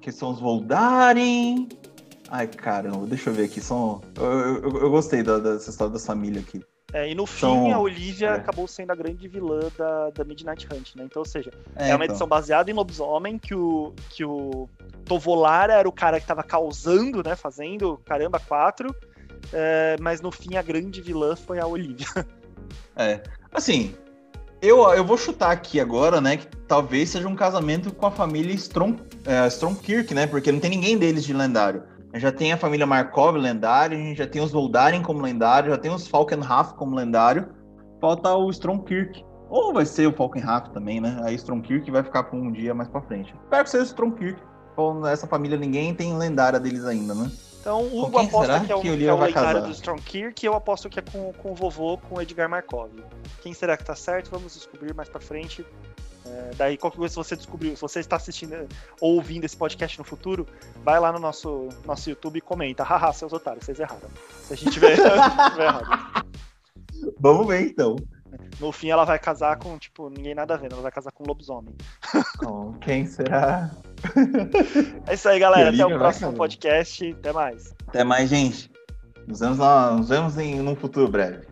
[0.00, 1.66] Que são os Voldaren,
[2.30, 3.60] Ai, caramba, deixa eu ver aqui.
[3.60, 4.02] São...
[4.16, 6.62] Eu, eu, eu gostei da, dessa história da família aqui.
[6.92, 7.74] É, e no fim, São...
[7.74, 8.34] a Olivia é.
[8.34, 11.04] acabou sendo a grande vilã da, da Midnight Hunt, né?
[11.04, 12.14] Então, ou seja, é, é uma então.
[12.14, 14.68] edição baseada em lobisomem, que o, que o
[15.04, 17.36] Tovolara era o cara que tava causando, né?
[17.36, 18.94] Fazendo, caramba, quatro.
[19.52, 22.06] É, mas no fim, a grande vilã foi a Olivia.
[23.00, 23.22] É,
[23.52, 23.94] assim,
[24.60, 26.36] eu, eu vou chutar aqui agora, né?
[26.36, 30.26] Que talvez seja um casamento com a família Strong, é, Stromkirk, né?
[30.26, 31.84] Porque não tem ninguém deles de lendário
[32.14, 35.78] já tem a família Markov lendário, a gente já tem os Voldaren como lendário, já
[35.78, 37.48] tem os Falkenhaft como lendário.
[38.00, 39.24] Falta o Stromkirk.
[39.50, 41.20] Ou vai ser o Falkenhaft também, né?
[41.24, 43.34] Aí Stromkirk vai ficar por um dia mais pra frente.
[43.44, 44.42] Espero que seja o Stromkirk.
[45.10, 47.30] Essa família ninguém tem lendária deles ainda, né?
[47.68, 50.54] Então o Hugo aposta que é o, que é o lendário do Stromkirk e eu
[50.54, 52.90] aposto que é com, com o vovô, com o Edgar Markov.
[53.42, 54.30] Quem será que tá certo?
[54.30, 55.66] Vamos descobrir mais pra frente.
[56.24, 58.66] É, daí, qualquer coisa, se você descobriu, se você está assistindo
[59.02, 60.46] ou ouvindo esse podcast no futuro,
[60.82, 62.82] vai lá no nosso, nosso YouTube e comenta.
[62.88, 64.08] Haha, seus otários, vocês erraram.
[64.44, 66.24] Se a gente tiver, tiver errado.
[67.20, 67.96] Vamos ver então.
[68.60, 71.24] No fim, ela vai casar com, tipo, ninguém nada a ver, ela vai casar com
[71.24, 71.74] um lobisomem.
[72.38, 73.70] Com quem será?
[75.06, 75.70] É isso aí, galera.
[75.70, 77.12] Até o próximo podcast.
[77.12, 77.74] Até mais.
[77.88, 78.70] Até mais, gente.
[79.26, 81.47] Nos vemos, lá, nos vemos em, num futuro breve.